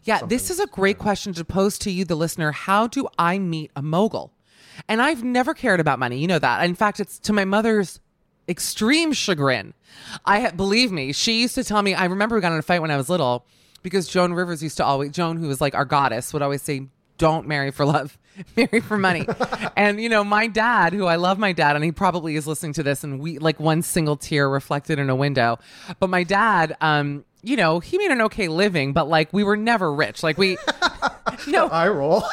Yeah. 0.03 0.22
This 0.25 0.50
is 0.50 0.60
a 0.60 0.67
great 0.67 0.98
question 0.98 1.34
to 1.34 1.46
pose 1.46 1.77
to 1.79 1.91
you, 1.91 2.05
the 2.05 2.15
listener. 2.15 2.51
How 2.51 2.88
do 2.88 3.08
I 3.20 3.39
meet 3.39 3.72
a 3.75 3.81
mogul? 3.81 4.34
And 4.88 5.01
I've 5.01 5.24
never 5.24 5.53
cared 5.53 5.79
about 5.79 6.00
money. 6.00 6.17
You 6.17 6.27
know 6.27 6.39
that. 6.39 6.63
In 6.65 6.75
fact, 6.75 7.00
it's 7.00 7.20
to 7.20 7.34
my 7.34 7.46
mother's 7.46 8.00
extreme 8.48 9.13
chagrin. 9.13 9.74
I 10.25 10.50
believe 10.51 10.91
me, 10.91 11.12
she 11.13 11.41
used 11.41 11.55
to 11.55 11.63
tell 11.63 11.81
me. 11.81 11.93
I 11.93 12.05
remember 12.05 12.36
we 12.36 12.41
got 12.41 12.51
in 12.51 12.60
a 12.60 12.63
fight 12.63 12.81
when 12.81 12.91
I 12.91 12.98
was 12.98 13.10
little 13.10 13.46
because 13.84 14.08
Joan 14.08 14.34
Rivers 14.34 14.63
used 14.63 14.77
to 14.77 14.86
always 14.86 15.12
Joan, 15.12 15.38
who 15.38 15.48
was 15.48 15.62
like 15.62 15.75
our 15.75 15.86
goddess, 15.86 16.34
would 16.34 16.41
always 16.41 16.62
say, 16.62 16.88
"Don't 17.17 17.48
marry 17.48 17.72
for 17.72 17.86
love, 17.86 18.17
marry 18.55 18.79
for 18.79 18.98
money." 18.98 19.27
and 19.75 20.01
you 20.01 20.10
know, 20.10 20.24
my 20.24 20.48
dad, 20.48 20.93
who 20.93 21.05
I 21.05 21.15
love, 21.15 21.38
my 21.38 21.51
dad, 21.51 21.75
and 21.75 21.86
he 21.86 21.91
probably 21.91 22.36
is 22.36 22.48
listening 22.48 22.74
to 22.74 22.84
this, 22.84 23.03
and 23.03 23.20
we 23.20 23.38
like 23.38 23.60
one 23.60 23.81
single 23.81 24.17
tear 24.17 24.50
reflected 24.50 25.00
in 25.00 25.10
a 25.10 25.15
window. 25.15 25.60
But 26.00 26.10
my 26.10 26.24
dad, 26.24 26.75
um, 26.81 27.25
you 27.43 27.55
know, 27.55 27.79
he 27.79 27.98
made 27.98 28.12
an 28.12 28.21
okay 28.21 28.48
living, 28.48 28.93
but 28.93 29.07
like 29.07 29.31
we 29.33 29.43
were 29.43 29.57
never 29.57 29.93
rich. 29.93 30.24
Like 30.24 30.38
we, 30.38 30.57
no, 31.48 31.67
I 31.67 31.88
roll. 31.88 32.24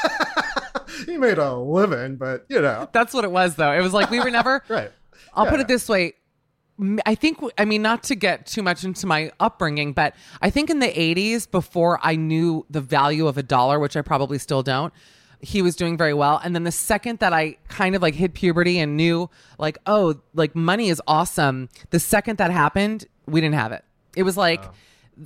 he 1.06 1.16
made 1.16 1.38
a 1.38 1.54
living, 1.54 2.16
but 2.16 2.44
you 2.48 2.60
know, 2.60 2.88
that's 2.92 3.14
what 3.14 3.24
it 3.24 3.30
was 3.30 3.56
though. 3.56 3.72
It 3.72 3.80
was 3.80 3.92
like 3.92 4.10
we 4.10 4.20
were 4.20 4.30
never 4.30 4.62
right. 4.68 4.90
I'll 5.34 5.46
put 5.46 5.60
it 5.60 5.68
this 5.68 5.88
way. 5.88 6.14
I 7.04 7.16
think, 7.16 7.40
I 7.56 7.64
mean, 7.64 7.82
not 7.82 8.04
to 8.04 8.14
get 8.14 8.46
too 8.46 8.62
much 8.62 8.84
into 8.84 9.06
my 9.06 9.32
upbringing, 9.40 9.92
but 9.92 10.14
I 10.40 10.50
think 10.50 10.70
in 10.70 10.78
the 10.78 10.86
80s, 10.86 11.50
before 11.50 11.98
I 12.04 12.14
knew 12.14 12.66
the 12.70 12.80
value 12.80 13.26
of 13.26 13.36
a 13.36 13.42
dollar, 13.42 13.80
which 13.80 13.96
I 13.96 14.02
probably 14.02 14.38
still 14.38 14.62
don't, 14.62 14.92
he 15.40 15.60
was 15.60 15.74
doing 15.74 15.96
very 15.96 16.14
well. 16.14 16.40
And 16.42 16.54
then 16.54 16.62
the 16.62 16.72
second 16.72 17.18
that 17.18 17.32
I 17.32 17.56
kind 17.68 17.96
of 17.96 18.02
like 18.02 18.14
hit 18.14 18.34
puberty 18.34 18.78
and 18.78 18.96
knew, 18.96 19.28
like, 19.58 19.78
oh, 19.86 20.20
like 20.34 20.54
money 20.54 20.88
is 20.88 21.02
awesome, 21.08 21.68
the 21.90 21.98
second 21.98 22.38
that 22.38 22.52
happened, 22.52 23.06
we 23.26 23.40
didn't 23.40 23.56
have 23.56 23.72
it. 23.72 23.84
It 24.16 24.22
was 24.22 24.36
like, 24.36 24.64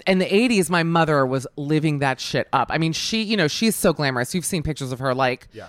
in 0.07 0.19
the 0.19 0.27
80s, 0.27 0.71
my 0.71 0.83
mother 0.83 1.27
was 1.27 1.47
living 1.57 1.99
that 2.01 2.21
shit 2.21 2.49
up. 2.53 2.69
I 2.71 2.79
mean, 2.79 2.93
she, 2.93 3.23
you 3.23 3.37
know, 3.37 3.49
she's 3.49 3.77
so 3.77 3.93
glamorous. 3.93 4.35
You've 4.35 4.45
seen 4.45 4.63
pictures 4.63 4.93
of 4.93 4.99
her, 5.01 5.15
like, 5.15 5.49
Yeah. 5.53 5.67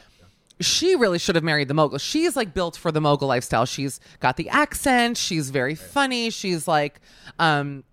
she 0.62 0.96
really 0.96 1.20
should 1.20 1.36
have 1.36 1.44
married 1.44 1.68
the 1.68 1.74
mogul. 1.74 1.98
she's 1.98 2.36
like 2.36 2.54
built 2.54 2.78
for 2.78 2.92
the 2.92 3.02
mogul 3.02 3.28
lifestyle. 3.28 3.66
She's 3.66 4.00
got 4.20 4.38
the 4.38 4.48
accent. 4.50 5.18
She's 5.18 5.50
very 5.50 5.76
funny. 5.76 6.30
She's 6.30 6.68
like, 6.68 7.02
um, 7.40 7.84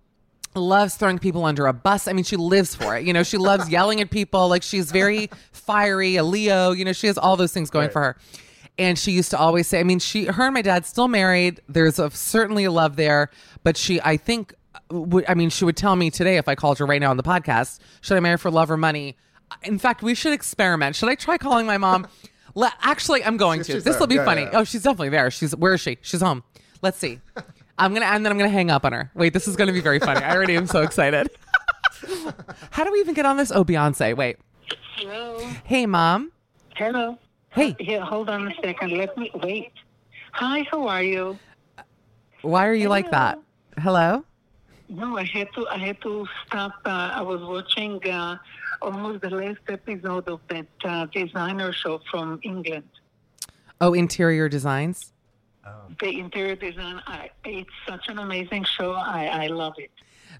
loves 0.55 0.95
throwing 0.95 1.17
people 1.19 1.43
under 1.45 1.65
a 1.67 1.73
bus. 1.73 2.07
I 2.07 2.13
mean, 2.13 2.23
she 2.25 2.35
lives 2.37 2.75
for 2.75 2.95
it. 2.97 3.05
You 3.05 3.13
know, 3.13 3.23
she 3.23 3.37
loves 3.37 3.69
yelling 3.77 3.99
at 4.01 4.09
people. 4.11 4.47
Like 4.47 4.63
she's 4.63 4.91
very 4.91 5.29
fiery, 5.51 6.15
a 6.17 6.23
Leo. 6.23 6.71
You 6.71 6.85
know, 6.85 6.93
she 6.93 7.07
has 7.07 7.17
all 7.17 7.35
those 7.37 7.51
things 7.53 7.69
going 7.69 7.85
Right. 7.85 7.93
for 7.93 8.01
her. 8.01 8.17
And 8.77 8.97
she 8.97 9.11
used 9.11 9.31
to 9.31 9.37
always 9.37 9.67
say, 9.67 9.79
I 9.79 9.83
mean, 9.83 9.99
she, 9.99 10.25
her 10.25 10.43
and 10.45 10.53
my 10.53 10.61
dad 10.61 10.85
still 10.85 11.07
married. 11.09 11.61
There's 11.67 11.99
a, 11.99 12.09
certainly 12.11 12.63
a 12.63 12.71
love 12.71 12.95
there, 12.95 13.29
but 13.63 13.75
she, 13.77 13.99
I 14.01 14.15
think, 14.17 14.53
would, 14.91 15.25
I 15.27 15.33
mean, 15.33 15.49
she 15.49 15.65
would 15.65 15.77
tell 15.77 15.95
me 15.95 16.09
today 16.11 16.37
if 16.37 16.47
I 16.47 16.55
called 16.55 16.77
her 16.79 16.85
right 16.85 17.01
now 17.01 17.09
on 17.09 17.17
the 17.17 17.23
podcast, 17.23 17.79
should 18.01 18.17
I 18.17 18.19
marry 18.19 18.37
for 18.37 18.51
love 18.51 18.69
or 18.71 18.77
money? 18.77 19.17
In 19.63 19.77
fact, 19.79 20.01
we 20.03 20.15
should 20.15 20.33
experiment. 20.33 20.95
Should 20.95 21.09
I 21.09 21.15
try 21.15 21.37
calling 21.37 21.65
my 21.65 21.77
mom? 21.77 22.07
Let, 22.55 22.73
actually, 22.81 23.23
I'm 23.23 23.37
going 23.37 23.59
She's- 23.59 23.67
to. 23.67 23.73
she's 23.73 23.83
This 23.85 23.99
will 23.99 24.07
be 24.07 24.15
Yeah, 24.15 24.25
funny. 24.25 24.41
yeah. 24.43 24.49
Oh, 24.59 24.63
she's 24.63 24.83
definitely 24.83 25.09
there. 25.09 25.31
She's 25.31 25.55
where 25.55 25.73
is 25.73 25.81
she? 25.81 25.97
She's 26.01 26.21
home. 26.21 26.43
Let's 26.81 26.97
see. 26.97 27.19
I'm 27.77 27.93
gonna 27.93 28.05
and 28.05 28.25
then 28.25 28.31
I'm 28.31 28.37
gonna 28.37 28.49
hang 28.49 28.69
up 28.69 28.85
on 28.85 28.91
her. 28.93 29.09
Wait, 29.15 29.33
this 29.33 29.47
is 29.47 29.55
gonna 29.55 29.71
be 29.73 29.79
very 29.81 29.99
funny. 29.99 30.21
I 30.21 30.35
already 30.35 30.55
am 30.55 30.67
so 30.67 30.81
excited. 30.81 31.29
How 32.71 32.83
do 32.83 32.91
we 32.91 32.99
even 32.99 33.13
get 33.13 33.25
on 33.25 33.37
this? 33.37 33.51
Oh, 33.51 33.63
Beyonce. 33.63 34.15
Wait. 34.15 34.37
Hello. 34.97 35.39
Hey, 35.63 35.85
mom. 35.85 36.31
Hello. 36.75 37.17
Hey. 37.49 37.75
Here, 37.79 38.01
hold 38.01 38.29
on 38.29 38.47
a 38.47 38.53
second. 38.63 38.91
Let 38.97 39.17
me 39.17 39.31
wait. 39.35 39.71
Hi, 40.33 40.65
how 40.69 40.87
are 40.87 41.03
you? 41.03 41.39
Why 42.41 42.67
are 42.67 42.73
you 42.73 42.89
like 42.89 43.11
that? 43.11 43.39
Hello. 43.79 44.25
No, 44.91 45.17
I 45.17 45.23
had 45.23 45.47
to. 45.53 45.65
I 45.69 45.77
had 45.77 46.01
to 46.01 46.27
stop. 46.45 46.73
Uh, 46.85 47.11
I 47.13 47.21
was 47.21 47.41
watching 47.41 48.05
uh, 48.09 48.37
almost 48.81 49.21
the 49.21 49.29
last 49.29 49.61
episode 49.69 50.27
of 50.27 50.41
that 50.49 50.67
uh, 50.83 51.05
designer 51.05 51.71
show 51.71 52.01
from 52.11 52.41
England. 52.43 52.89
Oh, 53.79 53.93
interior 53.93 54.49
designs. 54.49 55.13
The 56.01 56.19
interior 56.19 56.57
design. 56.57 57.01
I, 57.07 57.29
it's 57.45 57.69
such 57.87 58.09
an 58.09 58.19
amazing 58.19 58.65
show. 58.65 58.91
I, 58.91 59.43
I 59.43 59.47
love 59.47 59.75
it. 59.77 59.91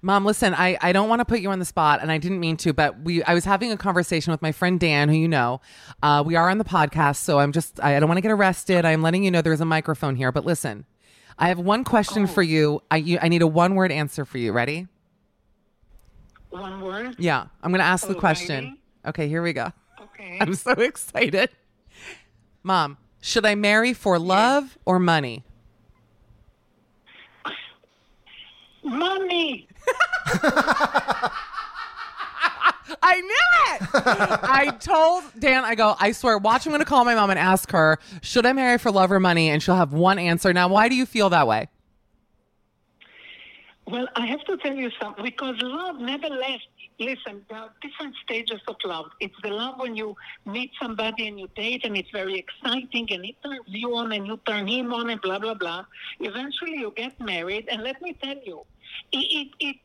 Mom, 0.02 0.26
listen, 0.26 0.52
I, 0.54 0.76
I 0.82 0.92
don't 0.92 1.08
want 1.08 1.20
to 1.20 1.24
put 1.24 1.40
you 1.40 1.50
on 1.50 1.58
the 1.58 1.64
spot, 1.64 2.00
and 2.02 2.10
I 2.10 2.18
didn't 2.18 2.40
mean 2.40 2.56
to, 2.58 2.74
but 2.74 3.00
we 3.00 3.22
I 3.22 3.32
was 3.32 3.44
having 3.44 3.72
a 3.72 3.76
conversation 3.76 4.32
with 4.32 4.42
my 4.42 4.52
friend 4.52 4.78
Dan, 4.78 5.08
who 5.08 5.16
you 5.16 5.28
know. 5.28 5.62
Uh, 6.02 6.22
we 6.26 6.36
are 6.36 6.50
on 6.50 6.58
the 6.58 6.64
podcast, 6.64 7.16
so 7.16 7.38
I'm 7.38 7.52
just 7.52 7.80
I, 7.82 7.96
I 7.96 8.00
don't 8.00 8.08
want 8.08 8.18
to 8.18 8.22
get 8.22 8.32
arrested. 8.32 8.84
I'm 8.84 9.00
letting 9.00 9.24
you 9.24 9.30
know 9.30 9.40
there's 9.40 9.62
a 9.62 9.64
microphone 9.64 10.16
here, 10.16 10.30
but 10.30 10.44
listen, 10.44 10.84
I 11.38 11.48
have 11.48 11.58
one 11.58 11.84
question 11.84 12.26
for 12.26 12.42
oh. 12.42 12.46
you. 12.46 12.82
I 12.90 12.96
you, 12.96 13.18
I 13.20 13.28
need 13.28 13.42
a 13.42 13.46
one 13.46 13.74
word 13.74 13.92
answer 13.92 14.24
for 14.24 14.38
you. 14.38 14.52
Ready? 14.52 14.86
One 16.50 16.80
word. 16.80 17.16
Yeah, 17.18 17.46
I'm 17.62 17.70
gonna 17.70 17.82
ask 17.82 18.06
the 18.06 18.14
Alrighty. 18.14 18.18
question. 18.18 18.78
Okay, 19.06 19.28
here 19.28 19.42
we 19.42 19.52
go. 19.52 19.72
Okay. 20.00 20.38
I'm 20.40 20.54
so 20.54 20.72
excited. 20.72 21.50
Mom, 22.62 22.98
should 23.20 23.46
I 23.46 23.54
marry 23.54 23.92
for 23.92 24.18
love 24.18 24.78
or 24.84 24.98
money? 24.98 25.44
Money. 28.84 29.68
I 33.02 33.20
knew 33.20 33.30
it. 33.74 33.88
I 33.94 34.76
told 34.80 35.24
Dan, 35.38 35.64
I 35.64 35.74
go, 35.74 35.96
I 35.98 36.12
swear, 36.12 36.38
watch, 36.38 36.66
I'm 36.66 36.72
going 36.72 36.80
to 36.80 36.86
call 36.86 37.04
my 37.04 37.14
mom 37.14 37.30
and 37.30 37.38
ask 37.38 37.70
her, 37.72 37.98
should 38.20 38.46
I 38.46 38.52
marry 38.52 38.78
for 38.78 38.90
love 38.90 39.12
or 39.12 39.20
money? 39.20 39.50
And 39.50 39.62
she'll 39.62 39.76
have 39.76 39.92
one 39.92 40.18
answer. 40.18 40.52
Now, 40.52 40.68
why 40.68 40.88
do 40.88 40.94
you 40.94 41.06
feel 41.06 41.30
that 41.30 41.46
way? 41.46 41.68
Well, 43.86 44.08
I 44.14 44.26
have 44.26 44.44
to 44.44 44.56
tell 44.58 44.74
you 44.74 44.90
something 45.00 45.24
because 45.24 45.56
love 45.60 45.98
never 45.98 46.28
lasts. 46.28 46.66
Listen, 46.98 47.44
there 47.48 47.58
are 47.58 47.72
different 47.80 48.14
stages 48.22 48.60
of 48.68 48.76
love. 48.84 49.06
It's 49.18 49.34
the 49.42 49.50
love 49.50 49.80
when 49.80 49.96
you 49.96 50.14
meet 50.46 50.70
somebody 50.80 51.26
and 51.26 51.40
you 51.40 51.48
date 51.56 51.84
and 51.84 51.96
it's 51.96 52.10
very 52.10 52.38
exciting 52.38 53.08
and 53.10 53.24
he 53.24 53.36
turns 53.42 53.64
you 53.66 53.94
on 53.96 54.12
and 54.12 54.26
you 54.26 54.38
turn 54.46 54.68
him 54.68 54.92
on 54.92 55.10
and 55.10 55.20
blah, 55.20 55.38
blah, 55.40 55.54
blah. 55.54 55.84
Eventually 56.20 56.78
you 56.78 56.92
get 56.96 57.18
married 57.18 57.68
and 57.68 57.82
let 57.82 58.00
me 58.02 58.16
tell 58.22 58.36
you, 58.44 58.64
it, 59.10 59.16
it, 59.18 59.48
it 59.58 59.76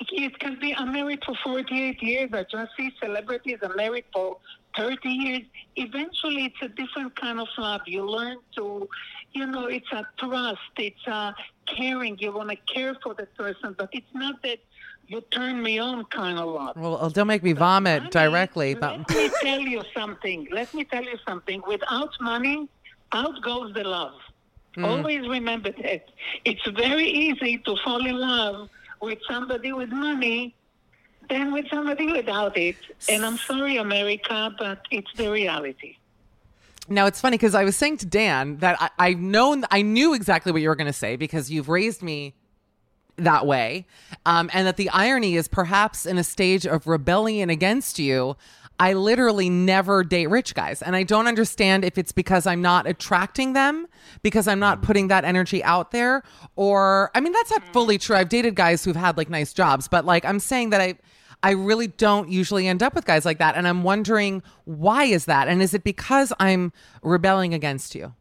it 0.00 0.38
can 0.38 0.58
be, 0.60 0.74
I'm 0.74 0.92
married 0.92 1.22
for 1.24 1.34
48 1.42 2.02
years. 2.02 2.30
I 2.32 2.44
just 2.50 2.72
see 2.76 2.92
celebrities 3.00 3.58
are 3.62 3.74
married 3.74 4.04
for 4.12 4.38
30 4.76 5.08
years. 5.08 5.42
Eventually, 5.76 6.46
it's 6.46 6.62
a 6.62 6.68
different 6.68 7.18
kind 7.18 7.40
of 7.40 7.48
love. 7.58 7.82
You 7.86 8.08
learn 8.08 8.38
to, 8.56 8.88
you 9.32 9.46
know, 9.46 9.66
it's 9.66 9.90
a 9.92 10.06
trust, 10.18 10.60
it's 10.76 11.06
a 11.06 11.34
caring. 11.66 12.18
You 12.18 12.32
want 12.32 12.50
to 12.50 12.56
care 12.56 12.96
for 13.02 13.14
the 13.14 13.26
person, 13.26 13.74
but 13.78 13.88
it's 13.92 14.14
not 14.14 14.42
that 14.42 14.58
you 15.06 15.20
turn 15.30 15.62
me 15.62 15.78
on 15.78 16.04
kind 16.06 16.38
of 16.38 16.48
love. 16.48 16.76
Well, 16.76 17.10
don't 17.10 17.26
make 17.26 17.42
me 17.42 17.52
vomit 17.52 18.02
Money, 18.02 18.10
directly. 18.10 18.74
But 18.74 18.98
Let 18.98 19.10
me 19.10 19.30
tell 19.42 19.60
you 19.60 19.82
something. 19.94 20.48
Let 20.50 20.72
me 20.74 20.84
tell 20.84 21.04
you 21.04 21.18
something. 21.26 21.62
Without 21.66 22.10
money, 22.20 22.68
out 23.12 23.42
goes 23.42 23.72
the 23.74 23.84
love. 23.84 24.14
Hmm. 24.74 24.84
Always 24.86 25.28
remember 25.28 25.70
that. 25.70 26.06
It's 26.44 26.66
very 26.70 27.06
easy 27.06 27.58
to 27.58 27.76
fall 27.84 28.04
in 28.04 28.18
love 28.18 28.68
with 29.00 29.18
somebody 29.28 29.72
with 29.72 29.90
money 29.90 30.54
than 31.28 31.52
with 31.52 31.66
somebody 31.68 32.10
without 32.12 32.56
it. 32.56 32.76
And 33.08 33.24
I'm 33.24 33.38
sorry, 33.38 33.76
America, 33.76 34.54
but 34.58 34.80
it's 34.90 35.12
the 35.16 35.30
reality. 35.30 35.96
now 36.88 37.06
it's 37.06 37.20
funny 37.20 37.36
because 37.36 37.54
I 37.54 37.64
was 37.64 37.76
saying 37.76 37.98
to 37.98 38.06
Dan 38.06 38.58
that 38.58 38.80
I, 38.80 38.90
I've 38.98 39.18
known, 39.18 39.64
I 39.70 39.82
knew 39.82 40.14
exactly 40.14 40.52
what 40.52 40.60
you 40.60 40.68
were 40.68 40.76
going 40.76 40.86
to 40.86 40.92
say 40.92 41.16
because 41.16 41.50
you've 41.50 41.68
raised 41.68 42.02
me 42.02 42.34
that 43.16 43.46
way. 43.46 43.86
Um, 44.26 44.50
and 44.52 44.66
that 44.66 44.76
the 44.76 44.90
irony 44.90 45.36
is 45.36 45.48
perhaps 45.48 46.06
in 46.06 46.18
a 46.18 46.24
stage 46.24 46.66
of 46.66 46.86
rebellion 46.86 47.50
against 47.50 47.98
you. 47.98 48.36
I 48.80 48.92
literally 48.94 49.48
never 49.50 50.02
date 50.02 50.28
rich 50.28 50.54
guys. 50.54 50.82
And 50.82 50.96
I 50.96 51.04
don't 51.04 51.26
understand 51.26 51.84
if 51.84 51.96
it's 51.96 52.12
because 52.12 52.46
I'm 52.46 52.60
not 52.60 52.86
attracting 52.86 53.52
them, 53.52 53.86
because 54.22 54.48
I'm 54.48 54.58
not 54.58 54.82
putting 54.82 55.08
that 55.08 55.24
energy 55.24 55.62
out 55.62 55.92
there, 55.92 56.22
or 56.56 57.10
I 57.14 57.20
mean, 57.20 57.32
that's 57.32 57.50
not 57.50 57.62
fully 57.72 57.98
true. 57.98 58.16
I've 58.16 58.28
dated 58.28 58.54
guys 58.56 58.84
who've 58.84 58.96
had 58.96 59.16
like 59.16 59.30
nice 59.30 59.52
jobs, 59.52 59.88
but 59.88 60.04
like 60.04 60.24
I'm 60.24 60.40
saying 60.40 60.70
that 60.70 60.80
I. 60.80 60.98
I 61.42 61.50
really 61.50 61.88
don't 61.88 62.30
usually 62.30 62.66
end 62.66 62.82
up 62.82 62.94
with 62.94 63.04
guys 63.04 63.26
like 63.26 63.36
that. 63.36 63.54
And 63.54 63.68
I'm 63.68 63.82
wondering 63.82 64.42
why 64.64 65.04
is 65.04 65.26
that? 65.26 65.46
And 65.46 65.60
is 65.60 65.74
it 65.74 65.84
because 65.84 66.32
I'm 66.40 66.72
rebelling 67.02 67.52
against 67.52 67.94
you? 67.94 68.14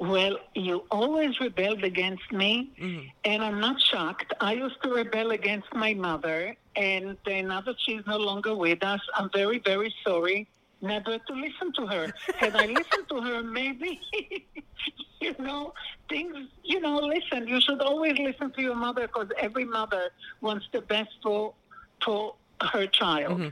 Well, 0.00 0.38
you 0.54 0.84
always 0.92 1.40
rebelled 1.40 1.82
against 1.82 2.32
me, 2.32 2.70
mm-hmm. 2.80 3.06
and 3.24 3.42
I'm 3.42 3.58
not 3.58 3.80
shocked. 3.80 4.32
I 4.40 4.52
used 4.52 4.80
to 4.84 4.94
rebel 4.94 5.32
against 5.32 5.74
my 5.74 5.92
mother, 5.92 6.56
and 6.76 7.16
now 7.26 7.60
that 7.62 7.76
she's 7.84 8.02
no 8.06 8.16
longer 8.16 8.54
with 8.54 8.84
us, 8.84 9.00
I'm 9.16 9.28
very, 9.34 9.58
very 9.58 9.92
sorry 10.04 10.46
never 10.80 11.18
to 11.18 11.32
listen 11.32 11.72
to 11.74 11.86
her. 11.86 12.12
Had 12.36 12.56
I 12.56 12.66
listened 12.66 13.08
to 13.08 13.20
her, 13.20 13.42
maybe, 13.42 14.00
you 15.20 15.34
know, 15.38 15.74
things, 16.08 16.36
you 16.62 16.80
know, 16.80 16.98
listen, 16.98 17.48
you 17.48 17.60
should 17.60 17.80
always 17.80 18.18
listen 18.18 18.52
to 18.52 18.62
your 18.62 18.74
mother 18.74 19.06
because 19.06 19.28
every 19.38 19.64
mother 19.64 20.10
wants 20.40 20.66
the 20.72 20.80
best 20.80 21.10
for, 21.22 21.54
for 22.04 22.34
her 22.60 22.86
child. 22.86 23.40
Mm-hmm. 23.40 23.48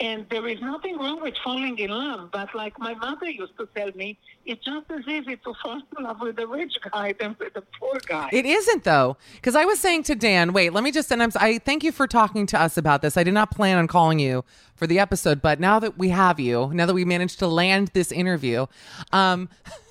And 0.00 0.26
there 0.30 0.46
is 0.46 0.60
nothing 0.60 0.96
wrong 0.96 1.20
with 1.20 1.34
falling 1.42 1.76
in 1.78 1.90
love, 1.90 2.30
but 2.30 2.54
like 2.54 2.78
my 2.78 2.94
mother 2.94 3.28
used 3.28 3.56
to 3.58 3.68
tell 3.74 3.90
me, 3.96 4.16
it's 4.46 4.64
just 4.64 4.88
as 4.90 5.00
easy 5.08 5.36
to 5.36 5.54
fall 5.60 5.82
in 5.98 6.04
love 6.04 6.20
with 6.20 6.38
a 6.38 6.46
rich 6.46 6.76
guy 6.92 7.14
than 7.18 7.34
with 7.40 7.56
a 7.56 7.62
poor 7.80 7.98
guy. 8.06 8.28
It 8.32 8.46
isn't 8.46 8.84
though, 8.84 9.16
because 9.34 9.56
I 9.56 9.64
was 9.64 9.80
saying 9.80 10.04
to 10.04 10.14
Dan, 10.14 10.52
wait, 10.52 10.72
let 10.72 10.84
me 10.84 10.92
just, 10.92 11.10
and 11.10 11.20
I'm, 11.20 11.32
I 11.34 11.58
thank 11.58 11.82
you 11.82 11.90
for 11.90 12.06
talking 12.06 12.46
to 12.46 12.60
us 12.60 12.76
about 12.76 13.02
this. 13.02 13.16
I 13.16 13.24
did 13.24 13.34
not 13.34 13.50
plan 13.50 13.76
on 13.76 13.88
calling 13.88 14.20
you 14.20 14.44
for 14.76 14.86
the 14.86 15.00
episode, 15.00 15.42
but 15.42 15.58
now 15.58 15.80
that 15.80 15.98
we 15.98 16.10
have 16.10 16.38
you, 16.38 16.70
now 16.72 16.86
that 16.86 16.94
we 16.94 17.04
managed 17.04 17.40
to 17.40 17.48
land 17.48 17.88
this 17.88 18.12
interview, 18.12 18.66
um, 19.12 19.48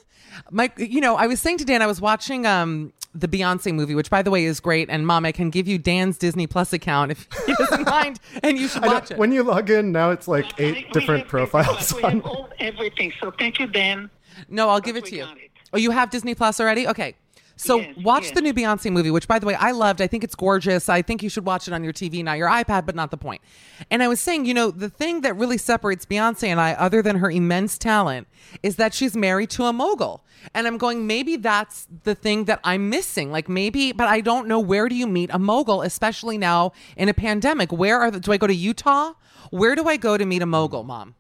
my, 0.52 0.72
you 0.78 1.02
know, 1.02 1.18
I 1.18 1.28
was 1.28 1.42
saying 1.42 1.58
to 1.58 1.66
Dan, 1.66 1.82
I 1.82 1.88
was 1.88 2.00
watching, 2.00 2.46
um, 2.46 2.94
the 3.20 3.28
Beyonce 3.28 3.74
movie, 3.74 3.96
which 3.96 4.10
by 4.10 4.22
the 4.22 4.30
way 4.32 4.46
is 4.46 4.60
great. 4.60 4.90
And 4.90 5.06
mom, 5.08 5.26
I 5.26 5.32
can 5.32 5.50
give 5.50 5.68
you 5.68 5.78
Dan's 5.78 6.18
Disney 6.18 6.48
Plus 6.48 6.74
account 6.74 7.12
if 7.12 7.28
he 7.46 7.54
doesn't 7.56 7.86
mind, 7.90 8.20
and 8.44 8.58
you 8.58 8.68
should 8.68 8.84
I 8.84 8.88
know, 8.88 8.94
watch 8.94 9.12
it. 9.12 9.18
when 9.18 9.32
you 9.32 9.44
log 9.44 9.70
in 9.70 9.92
now, 9.92 10.12
it's 10.12 10.28
like 10.28 10.58
We 10.58 10.66
eight 10.66 10.84
have 10.86 10.94
different 10.94 11.24
Disney 11.24 11.30
profiles. 11.30 11.68
Plus. 11.92 11.94
We 11.96 12.04
on 12.04 12.12
have 12.16 12.26
all, 12.26 12.50
everything. 12.60 13.12
So 13.22 13.32
thank 13.32 13.60
you, 13.60 13.68
Dan. 13.68 14.10
No, 14.50 14.70
I'll 14.70 14.80
give 14.82 14.96
it 14.96 15.06
to 15.06 15.16
you. 15.16 15.24
it. 15.24 15.30
Oh, 15.74 15.78
you 15.78 15.92
have 15.92 16.10
Disney 16.10 16.36
Plus 16.36 16.60
already? 16.60 16.88
Okay. 16.88 17.16
So 17.58 17.80
Yes, 17.80 17.98
watch 17.98 18.24
yes. 18.26 18.32
the 18.34 18.42
new 18.42 18.54
Beyonce 18.54 18.92
movie, 18.92 19.12
which 19.12 19.28
by 19.28 19.40
the 19.40 19.46
way 19.46 19.56
I 19.56 19.72
loved. 19.72 20.00
I 20.00 20.08
think 20.08 20.24
it's 20.24 20.36
gorgeous. 20.36 20.88
I 20.90 21.02
think 21.02 21.24
you 21.24 21.30
should 21.30 21.46
watch 21.46 21.68
it 21.68 21.74
on 21.74 21.84
your 21.84 21.92
TV, 21.92 22.24
not 22.24 22.38
your 22.38 22.50
iPad, 22.50 22.86
but 22.86 22.96
not 22.96 23.12
the 23.12 23.18
point. 23.18 23.42
And 23.90 24.04
I 24.04 24.08
was 24.08 24.20
saying, 24.20 24.46
you 24.46 24.54
know, 24.54 24.70
the 24.72 24.90
thing 24.90 25.22
that 25.22 25.36
really 25.36 25.58
separates 25.58 26.06
Beyonce 26.06 26.48
and 26.48 26.62
I, 26.62 26.74
other 26.74 27.02
than 27.02 27.18
her 27.18 27.32
immense 27.32 27.78
talent, 27.78 28.28
is 28.62 28.76
that 28.76 28.94
she's 28.94 29.18
married 29.18 29.50
to 29.52 29.64
a 29.64 29.74
mogul. 29.74 30.24
And 30.54 30.68
I'm 30.68 30.78
going, 30.78 31.08
maybe 31.08 31.36
that's 31.36 31.88
the 32.04 32.14
thing 32.14 32.46
that 32.46 32.60
I'm 32.64 32.90
missing. 32.90 33.32
Like 33.32 33.50
maybe, 33.50 33.92
but 33.92 34.08
I 34.08 34.22
don't 34.22 34.48
know 34.48 34.60
where 34.60 34.88
do 34.88 34.96
you 34.96 35.08
meet 35.08 35.32
a 35.34 35.40
mogul, 35.40 35.82
especially 35.82 36.38
now 36.38 36.74
in 36.96 37.10
a 37.10 37.14
pandemic. 37.14 37.72
Where 37.72 38.00
are 38.00 38.12
the, 38.12 38.20
do 38.20 38.32
I 38.32 38.38
go 38.38 38.48
to 38.48 38.56
Utah? 38.56 39.14
Where 39.50 39.76
do 39.76 39.88
I 39.88 39.98
go 39.98 40.16
to 40.16 40.26
meet 40.26 40.44
a 40.44 40.46
mogul, 40.46 40.84
mom? 40.84 41.16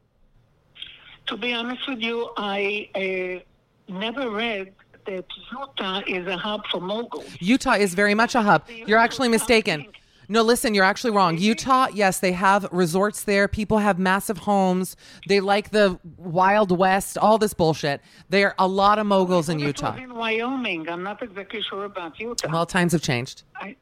To 1.27 1.35
be 1.37 1.51
honest 1.51 1.87
with 1.87 1.99
you, 1.99 2.29
I 2.37 2.89
uh, 3.89 3.91
never 3.91 4.29
read 4.29 4.73
that 5.07 5.25
Utah 5.51 6.01
is 6.07 6.27
a 6.27 6.37
hub 6.37 6.61
for 6.71 6.79
moguls. 6.79 7.25
Utah 7.39 7.73
is 7.73 7.93
very 7.93 8.13
much 8.13 8.35
a 8.35 8.41
hub. 8.41 8.63
You're 8.69 8.99
actually 8.99 9.29
mistaken. 9.29 9.87
No, 10.29 10.41
listen, 10.41 10.73
you're 10.73 10.83
actually 10.83 11.11
wrong. 11.11 11.37
Utah, 11.37 11.87
yes, 11.93 12.19
they 12.19 12.33
have 12.33 12.67
resorts 12.71 13.23
there. 13.23 13.47
People 13.47 13.77
have 13.77 13.97
massive 13.97 14.39
homes. 14.39 14.97
They 15.27 15.39
like 15.39 15.71
the 15.71 15.97
Wild 16.17 16.77
West, 16.77 17.17
all 17.17 17.37
this 17.37 17.53
bullshit. 17.53 18.01
There 18.29 18.49
are 18.49 18.55
a 18.59 18.67
lot 18.67 18.99
of 18.99 19.05
moguls 19.07 19.47
in 19.47 19.59
Utah. 19.59 19.95
in 19.95 20.13
Wyoming. 20.13 20.89
I'm 20.89 21.01
not 21.03 21.21
exactly 21.23 21.61
sure 21.61 21.85
about 21.85 22.19
Utah. 22.19 22.49
Well, 22.51 22.65
times 22.65 22.91
have 22.91 23.01
changed. 23.01 23.43
I, 23.55 23.77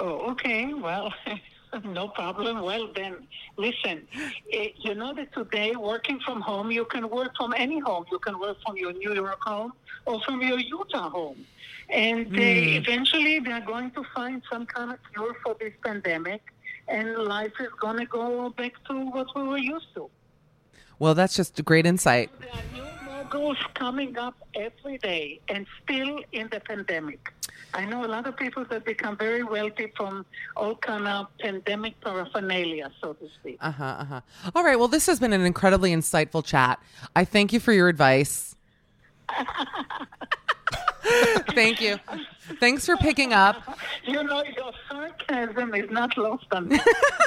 oh, 0.00 0.30
okay. 0.30 0.72
Well, 0.72 1.12
no 1.84 2.08
problem. 2.08 2.62
Well, 2.62 2.88
then, 2.94 3.16
listen. 3.56 4.06
eh, 4.52 4.68
you 4.76 4.94
know 4.94 5.12
that 5.14 5.32
today, 5.32 5.76
working 5.76 6.20
from 6.20 6.40
home, 6.40 6.70
you 6.70 6.84
can 6.84 7.08
work 7.08 7.36
from 7.36 7.54
any 7.56 7.78
home. 7.78 8.04
You 8.10 8.18
can 8.18 8.38
work 8.38 8.56
from 8.64 8.76
your 8.76 8.92
New 8.92 9.14
York 9.14 9.40
home 9.42 9.72
or 10.06 10.20
from 10.22 10.42
your 10.42 10.58
Utah 10.58 11.10
home. 11.10 11.44
And 11.88 12.32
they, 12.34 12.76
eventually, 12.76 13.40
they're 13.40 13.60
going 13.60 13.90
to 13.92 14.04
find 14.14 14.42
some 14.50 14.66
kind 14.66 14.92
of 14.92 14.98
cure 15.12 15.34
for 15.42 15.56
this 15.58 15.72
pandemic, 15.84 16.40
and 16.86 17.16
life 17.18 17.52
is 17.58 17.68
going 17.80 17.98
to 17.98 18.06
go 18.06 18.50
back 18.50 18.72
to 18.88 18.94
what 19.10 19.26
we 19.34 19.42
were 19.42 19.58
used 19.58 19.92
to. 19.94 20.08
Well, 21.00 21.14
that's 21.14 21.34
just 21.34 21.58
a 21.58 21.62
great 21.62 21.86
insight. 21.86 22.30
There 23.30 23.38
are 23.38 23.42
new 23.42 23.48
moguls 23.48 23.58
coming 23.74 24.18
up 24.18 24.34
every 24.54 24.98
day, 24.98 25.40
and 25.48 25.66
still 25.82 26.20
in 26.32 26.48
the 26.50 26.60
pandemic. 26.60 27.32
I 27.74 27.84
know 27.84 28.04
a 28.04 28.08
lot 28.08 28.26
of 28.26 28.36
people 28.36 28.64
that 28.64 28.84
become 28.84 29.16
very 29.16 29.42
wealthy 29.42 29.92
from 29.96 30.26
all 30.56 30.74
kind 30.76 31.06
of 31.06 31.26
pandemic 31.38 32.00
paraphernalia, 32.00 32.90
so 33.00 33.12
to 33.14 33.28
speak. 33.40 33.58
Uh 33.60 33.70
huh. 33.70 33.84
Uh 33.84 34.04
huh. 34.04 34.20
All 34.54 34.64
right. 34.64 34.78
Well, 34.78 34.88
this 34.88 35.06
has 35.06 35.20
been 35.20 35.32
an 35.32 35.42
incredibly 35.42 35.92
insightful 35.92 36.44
chat. 36.44 36.80
I 37.14 37.24
thank 37.24 37.52
you 37.52 37.60
for 37.60 37.72
your 37.72 37.88
advice. 37.88 38.56
thank 41.54 41.80
you. 41.80 41.98
Thanks 42.58 42.84
for 42.84 42.96
picking 42.96 43.32
up. 43.32 43.56
You 44.04 44.22
know, 44.22 44.42
your 44.44 44.72
sarcasm 44.90 45.74
is 45.74 45.90
not 45.90 46.16
lost 46.18 46.46
on 46.52 46.68
me, 46.68 46.78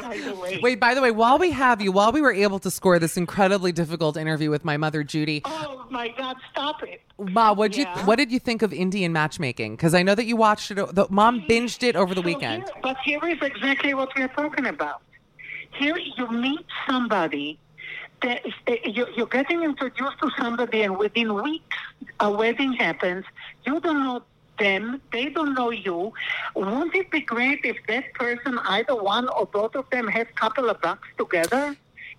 by 0.01 0.17
the 0.17 0.35
way. 0.41 0.59
Wait, 0.61 0.79
by 0.79 0.93
the 0.93 1.01
way, 1.01 1.11
while 1.11 1.37
we 1.39 1.51
have 1.51 1.81
you, 1.81 1.91
while 1.91 2.11
we 2.11 2.21
were 2.21 2.33
able 2.33 2.59
to 2.59 2.69
score 2.69 2.99
this 2.99 3.15
incredibly 3.17 3.71
difficult 3.71 4.17
interview 4.17 4.49
with 4.49 4.65
my 4.65 4.77
mother, 4.77 5.03
Judy, 5.03 5.41
Oh 5.45 5.85
my 5.89 6.09
God! 6.09 6.35
Stop 6.51 6.83
it. 6.83 7.01
Ma, 7.19 7.53
what 7.53 7.77
you 7.77 7.85
what 8.05 8.17
did 8.17 8.31
you 8.31 8.39
think 8.39 8.61
of 8.61 8.73
Indian 8.73 9.13
matchmaking? 9.13 9.75
Because 9.75 9.93
I 9.93 10.03
know 10.03 10.15
that 10.15 10.25
you 10.25 10.35
watched 10.35 10.71
it. 10.71 10.75
The 10.75 11.07
mom 11.09 11.41
binged 11.41 11.83
it 11.83 11.95
over 11.95 12.13
the 12.13 12.21
So 12.21 12.25
weekend. 12.25 12.63
here- 12.63 12.73
but 12.83 12.97
here 13.05 13.25
is 13.27 13.37
exactly 13.41 13.93
what 13.93 14.09
we're 14.17 14.27
talking 14.29 14.65
about. 14.65 15.01
Here 15.71 15.97
you 16.17 16.27
meet 16.29 16.65
somebody 16.87 17.59
that 18.23 18.45
is, 18.45 18.53
uh, 18.67 18.75
you- 18.85 19.11
you're 19.15 19.33
getting 19.39 19.63
introduced 19.63 20.17
to 20.23 20.29
somebody, 20.39 20.81
and 20.83 20.97
within 20.97 21.29
weeks, 21.47 21.77
a 22.19 22.29
wedding 22.31 22.73
happens. 22.73 23.25
You 23.65 23.79
don't 23.79 24.03
know 24.03 24.23
them, 24.59 25.01
they 25.11 25.25
don't 25.35 25.53
know 25.53 25.71
you. 25.71 26.13
Wouldn't 26.55 26.95
it 26.95 27.09
be 27.11 27.21
great 27.21 27.61
if 27.71 27.77
that 27.87 28.13
person, 28.13 28.59
either 28.75 28.95
one 28.95 29.27
or 29.27 29.45
both 29.45 29.75
of 29.75 29.89
them, 29.89 30.07
have 30.07 30.27
a 30.29 30.33
couple 30.33 30.69
of 30.69 30.79
bucks 30.81 31.07
together? 31.17 31.75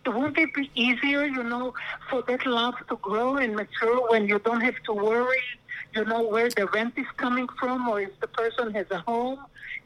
Wouldn't 0.07 0.37
it 0.39 0.53
be 0.53 0.71
easier, 0.75 1.25
you 1.25 1.43
know, 1.43 1.73
for 2.11 2.21
that 2.29 2.45
love 2.45 2.75
to 2.91 2.97
grow 2.97 3.37
and 3.37 3.57
mature 3.57 3.99
when 4.11 4.29
you 4.29 4.39
don't 4.47 4.61
have 4.61 4.79
to 4.89 4.93
worry, 4.93 5.45
you 5.95 6.05
know, 6.05 6.23
where 6.23 6.51
the 6.51 6.67
rent 6.67 6.95
is 6.99 7.07
coming 7.17 7.49
from 7.59 7.89
or 7.89 8.01
if 8.03 8.21
the 8.21 8.27
person 8.27 8.75
has 8.75 8.87
a 8.91 8.99
home, 8.99 9.39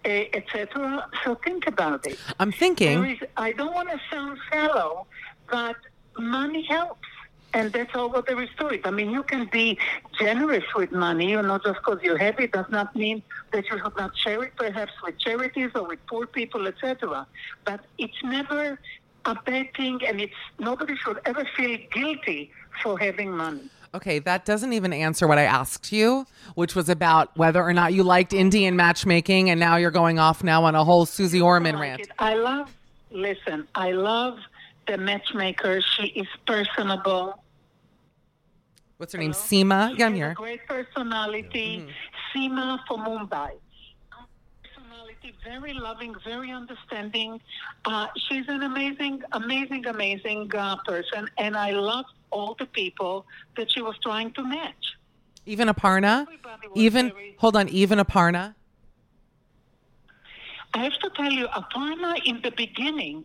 eh, 0.04 0.24
etc. 0.38 1.08
So 1.22 1.36
think 1.36 1.68
about 1.68 2.00
it. 2.06 2.18
I'm 2.40 2.50
thinking. 2.50 3.04
is, 3.04 3.20
I 3.36 3.52
don't 3.52 3.74
want 3.74 3.90
to 3.90 4.00
sound 4.10 4.38
shallow, 4.50 5.06
but 5.50 5.76
money 6.18 6.62
helps. 6.62 7.08
And 7.54 7.72
that's 7.72 7.94
all 7.94 8.10
what 8.10 8.26
there 8.26 8.40
is 8.42 8.50
to 8.58 8.68
it. 8.68 8.82
I 8.84 8.90
mean, 8.90 9.10
you 9.10 9.22
can 9.22 9.48
be 9.50 9.78
generous 10.18 10.64
with 10.74 10.92
money, 10.92 11.30
you 11.30 11.40
know, 11.40 11.58
just 11.58 11.78
because 11.78 11.98
you 12.02 12.14
have 12.16 12.38
it 12.38 12.52
does 12.52 12.66
not 12.68 12.94
mean 12.94 13.22
that 13.52 13.64
you 13.70 13.78
should 13.78 13.96
not 13.96 14.14
share 14.18 14.44
it, 14.44 14.52
perhaps 14.56 14.92
with 15.02 15.18
charities 15.18 15.70
or 15.74 15.84
with 15.84 16.04
poor 16.06 16.26
people, 16.26 16.68
etc. 16.68 17.26
But 17.64 17.80
it's 17.96 18.22
never 18.22 18.78
a 19.24 19.34
bad 19.34 19.72
thing, 19.74 20.00
and 20.06 20.20
it's 20.20 20.34
nobody 20.58 20.94
should 20.96 21.20
ever 21.24 21.46
feel 21.56 21.78
guilty 21.90 22.50
for 22.82 22.98
having 22.98 23.30
money. 23.30 23.70
Okay, 23.94 24.18
that 24.18 24.44
doesn't 24.44 24.74
even 24.74 24.92
answer 24.92 25.26
what 25.26 25.38
I 25.38 25.44
asked 25.44 25.90
you, 25.92 26.26
which 26.54 26.74
was 26.74 26.90
about 26.90 27.34
whether 27.36 27.62
or 27.62 27.72
not 27.72 27.94
you 27.94 28.02
liked 28.02 28.34
Indian 28.34 28.76
matchmaking, 28.76 29.48
and 29.48 29.58
now 29.58 29.76
you're 29.76 29.90
going 29.90 30.18
off 30.18 30.44
now 30.44 30.64
on 30.64 30.74
a 30.74 30.84
whole 30.84 31.06
Susie 31.06 31.40
Orman 31.40 31.76
like 31.76 31.82
rant. 31.82 32.00
it. 32.02 32.10
I 32.18 32.34
love, 32.34 32.70
listen, 33.10 33.66
I 33.74 33.92
love 33.92 34.38
the 34.88 34.98
matchmaker. 34.98 35.80
She 35.80 36.06
is 36.08 36.26
personable. 36.46 37.42
What's 38.96 39.12
her 39.12 39.18
name? 39.18 39.32
Sima. 39.32 39.96
Yeah, 39.96 40.06
I'm 40.06 40.14
here. 40.14 40.34
great 40.34 40.66
personality. 40.66 41.86
Sima 42.34 42.80
from 42.88 43.00
Mumbai. 43.04 43.50
Personality, 44.64 45.34
very 45.44 45.72
loving, 45.74 46.14
very 46.24 46.50
understanding. 46.50 47.40
Uh, 47.84 48.08
she's 48.28 48.44
an 48.48 48.62
amazing, 48.64 49.22
amazing, 49.32 49.86
amazing 49.86 50.50
uh, 50.54 50.76
person, 50.84 51.28
and 51.38 51.56
I 51.56 51.70
love 51.70 52.06
all 52.30 52.56
the 52.58 52.66
people 52.66 53.24
that 53.56 53.70
she 53.70 53.80
was 53.82 53.94
trying 54.02 54.32
to 54.32 54.42
match. 54.42 54.84
Even 55.46 55.68
Aparna. 55.68 56.26
Even 56.74 57.10
very- 57.10 57.36
hold 57.38 57.56
on. 57.56 57.68
Even 57.68 57.98
Aparna. 58.00 58.54
I 60.74 60.78
have 60.84 60.92
to 61.04 61.10
tell 61.16 61.30
you, 61.30 61.46
Aparna 61.48 62.20
in 62.26 62.40
the 62.42 62.50
beginning, 62.50 63.24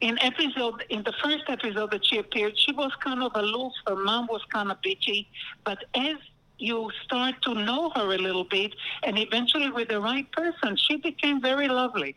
in 0.00 0.18
episode, 0.22 0.84
in 0.90 1.02
the 1.02 1.12
first 1.22 1.44
episode 1.48 1.90
that 1.90 2.04
she 2.04 2.18
appeared, 2.18 2.58
she 2.58 2.72
was 2.72 2.92
kind 3.02 3.22
of 3.22 3.32
aloof. 3.34 3.72
Her 3.86 3.96
mom 3.96 4.26
was 4.26 4.42
kind 4.52 4.70
of 4.70 4.80
bitchy, 4.82 5.26
but 5.64 5.84
as 5.94 6.16
you 6.58 6.90
start 7.04 7.34
to 7.42 7.54
know 7.54 7.90
her 7.94 8.14
a 8.14 8.18
little 8.18 8.44
bit, 8.44 8.74
and 9.02 9.18
eventually, 9.18 9.70
with 9.70 9.88
the 9.88 10.00
right 10.00 10.30
person, 10.32 10.76
she 10.76 10.96
became 10.96 11.40
very 11.40 11.68
lovely. 11.68 12.16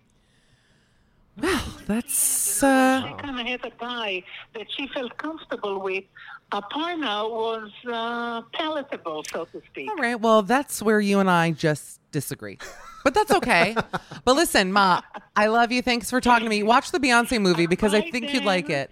Well, 1.37 1.63
that's 1.87 2.61
uh, 2.63 3.01
She 3.01 3.13
kind 3.13 3.39
of 3.39 3.45
had 3.45 3.65
a 3.65 3.71
guy 3.79 4.23
that 4.53 4.67
she 4.75 4.87
felt 4.87 5.17
comfortable 5.17 5.79
with. 5.79 6.03
Aparna 6.51 7.29
was 7.29 7.71
uh, 7.91 8.41
palatable, 8.53 9.23
so 9.31 9.45
to 9.45 9.61
speak. 9.69 9.89
all 9.89 9.95
right. 9.97 10.19
Well, 10.19 10.41
that's 10.41 10.81
where 10.81 10.99
you 10.99 11.19
and 11.19 11.29
I 11.29 11.51
just 11.51 11.99
disagree. 12.11 12.57
But 13.03 13.13
that's 13.13 13.31
okay. 13.31 13.75
but 14.25 14.35
listen, 14.35 14.73
Ma, 14.73 15.01
I 15.35 15.47
love 15.47 15.71
you. 15.71 15.81
Thanks 15.81 16.09
for 16.09 16.19
talking 16.19 16.45
to 16.45 16.49
me. 16.49 16.63
Watch 16.63 16.91
the 16.91 16.99
Beyonce 16.99 17.39
movie 17.39 17.67
because 17.67 17.93
I 17.93 18.09
think 18.09 18.33
you'd 18.33 18.45
like 18.45 18.69
it. 18.69 18.89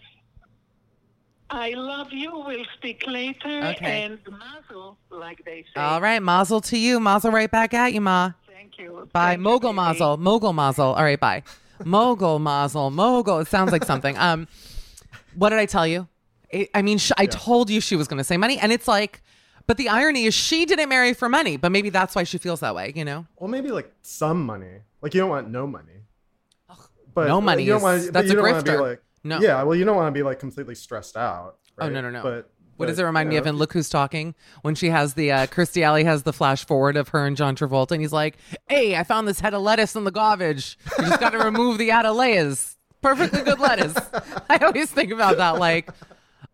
I 1.49 1.71
love 1.71 2.07
you. 2.11 2.31
We'll 2.45 2.65
speak 2.75 3.03
later. 3.07 3.61
Okay. 3.75 4.03
And 4.03 4.19
mazel, 4.29 4.97
like 5.09 5.43
they 5.45 5.63
say. 5.73 5.79
All 5.81 6.01
right, 6.01 6.21
Mazel 6.21 6.59
to 6.61 6.77
you. 6.77 6.99
Mazel 6.99 7.31
right 7.31 7.49
back 7.49 7.73
at 7.73 7.93
you, 7.93 8.01
Ma. 8.01 8.31
Thank 8.47 8.77
you. 8.77 9.07
Bye. 9.13 9.29
Thank 9.29 9.37
you, 9.39 9.43
Mogul 9.43 9.69
baby. 9.71 9.75
Mazel. 9.77 10.17
Mogul 10.17 10.53
Mazel. 10.53 10.93
All 10.93 11.03
right, 11.03 11.19
bye. 11.19 11.43
Mogul 11.85 12.39
Mazel. 12.39 12.91
Mogul. 12.91 13.39
It 13.39 13.47
sounds 13.47 13.71
like 13.71 13.85
something. 13.85 14.17
Um, 14.17 14.47
what 15.35 15.49
did 15.49 15.59
I 15.59 15.65
tell 15.65 15.87
you? 15.87 16.07
I 16.53 16.69
I 16.73 16.81
mean, 16.81 16.97
sh- 16.97 17.11
I 17.17 17.25
told 17.25 17.69
you 17.69 17.81
she 17.81 17.95
was 17.95 18.07
going 18.07 18.17
to 18.19 18.23
say 18.23 18.37
money, 18.37 18.57
and 18.59 18.71
it's 18.71 18.87
like, 18.87 19.21
but 19.65 19.77
the 19.77 19.89
irony 19.89 20.25
is 20.25 20.33
she 20.33 20.65
didn't 20.65 20.89
marry 20.89 21.13
for 21.13 21.27
money, 21.29 21.57
but 21.57 21.71
maybe 21.71 21.89
that's 21.89 22.15
why 22.15 22.23
she 22.23 22.37
feels 22.37 22.59
that 22.61 22.73
way. 22.75 22.93
You 22.95 23.05
know? 23.05 23.25
Well, 23.37 23.49
maybe 23.49 23.69
like 23.71 23.91
some 24.01 24.45
money. 24.45 24.81
Like 25.01 25.13
you 25.13 25.21
don't 25.21 25.29
want 25.29 25.49
no 25.49 25.67
money. 25.67 25.93
But 27.13 27.27
no 27.27 27.41
money 27.41 27.63
You 27.63 27.73
don't 27.73 27.81
want, 27.81 28.13
that's 28.13 28.27
you 28.27 28.33
a 28.33 28.35
don't 28.35 28.43
wanna 28.51 28.61
be 28.63 28.69
grifter. 28.69 28.79
like, 28.81 29.01
No. 29.23 29.39
Yeah. 29.39 29.63
Well, 29.63 29.75
you 29.75 29.85
don't 29.85 29.95
want 29.95 30.07
to 30.07 30.11
be 30.11 30.21
like 30.23 30.39
completely 30.39 30.75
stressed 30.75 31.17
out. 31.17 31.57
Oh 31.79 31.89
no 31.89 32.01
no 32.01 32.09
no. 32.11 32.21
But 32.21 32.49
what 32.75 32.85
does 32.85 32.99
it 32.99 33.03
remind 33.03 33.27
me 33.29 33.37
of? 33.37 33.47
In 33.47 33.55
Look 33.57 33.73
Who's 33.73 33.89
Talking 33.89 34.35
when 34.61 34.75
she 34.75 34.89
has 34.91 35.15
the 35.15 35.31
uh, 35.31 35.47
Kirstie 35.47 35.81
Alley 35.81 36.03
has 36.03 36.21
the 36.23 36.31
flash 36.33 36.63
forward 36.63 36.95
of 36.95 37.07
her 37.09 37.25
and 37.25 37.35
John 37.35 37.55
Travolta, 37.55 37.91
and 37.93 38.01
he's 38.01 38.13
like, 38.13 38.37
"Hey, 38.69 38.95
I 38.95 39.03
found 39.03 39.27
this 39.27 39.39
head 39.39 39.55
of 39.55 39.63
lettuce 39.63 39.95
in 39.95 40.03
the 40.03 40.11
garbage. 40.11 40.77
You 40.99 41.05
just 41.05 41.19
got 41.19 41.31
to 41.31 41.39
remove 41.43 41.79
the 41.79 41.91
outer 41.91 42.11
layers. 42.11 42.77
Perfectly 43.01 43.41
good 43.41 43.59
lettuce." 43.59 43.95
I 44.49 44.57
always 44.57 44.91
think 44.91 45.11
about 45.11 45.37
that. 45.37 45.57
Like, 45.57 45.89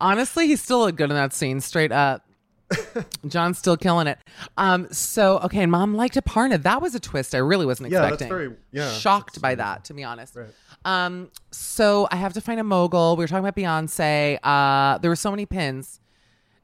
honestly, 0.04 0.48
he's 0.48 0.62
still 0.62 0.80
look 0.82 0.96
good 0.96 1.10
in 1.10 1.16
that 1.16 1.34
scene. 1.34 1.60
Straight 1.62 1.92
up. 1.92 2.24
John's 3.28 3.58
still 3.58 3.78
killing 3.78 4.08
it. 4.08 4.18
Um, 4.58 4.88
so 4.92 5.38
okay, 5.40 5.62
and 5.64 5.72
mom 5.72 5.96
liked 5.96 6.16
Aparna. 6.16 6.62
That 6.62 6.82
was 6.82 6.96
a 6.96 7.00
twist 7.00 7.34
I 7.36 7.40
really 7.40 7.66
wasn't 7.66 7.88
expecting. 7.88 8.04
Yeah, 8.06 8.10
that's 8.18 8.30
very- 8.30 8.56
yeah, 8.72 8.92
Shocked 8.92 9.42
by 9.42 9.56
that, 9.56 9.86
to 9.86 9.94
be 9.94 10.04
honest. 10.04 10.36
Right. 10.36 10.48
Um, 10.86 11.30
so 11.52 12.08
I 12.12 12.16
have 12.18 12.34
to 12.34 12.42
find 12.42 12.60
a 12.60 12.64
mogul. 12.64 13.16
We 13.16 13.24
were 13.24 13.28
talking 13.28 13.46
about 13.46 13.56
Beyonce. 13.56 14.38
Uh, 14.44 14.98
there 15.00 15.10
were 15.12 15.16
so 15.16 15.32
many 15.32 15.46
pins. 15.46 16.00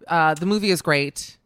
Uh, 0.07 0.33
the 0.33 0.45
movie 0.45 0.71
is 0.71 0.81
great. 0.81 1.37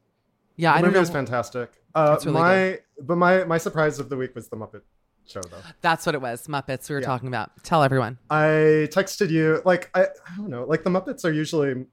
Yeah, 0.55 0.71
The 0.73 0.77
I 0.77 0.81
movie 0.81 0.93
know. 0.93 0.99
was 1.01 1.09
fantastic. 1.09 1.71
Uh, 1.95 2.17
really 2.25 2.33
my 2.39 2.79
but 3.01 3.15
my 3.17 3.43
my 3.43 3.57
surprise 3.57 3.99
of 3.99 4.09
the 4.09 4.17
week 4.17 4.33
was 4.33 4.47
the 4.47 4.55
Muppet 4.57 4.81
Show 5.25 5.41
though. 5.41 5.57
That's 5.81 6.05
what 6.05 6.15
it 6.15 6.21
was. 6.21 6.47
Muppets. 6.47 6.89
We 6.89 6.95
were 6.95 7.01
Yeah. 7.01 7.07
talking 7.07 7.27
about. 7.27 7.51
Tell 7.63 7.83
everyone. 7.83 8.17
I 8.29 8.87
texted 8.91 9.29
you 9.29 9.61
like 9.65 9.89
I, 9.95 10.03
I 10.03 10.35
don't 10.37 10.49
know 10.49 10.65
like 10.65 10.83
the 10.83 10.89
Muppets 10.89 11.23
are 11.25 11.31
usually 11.31 11.85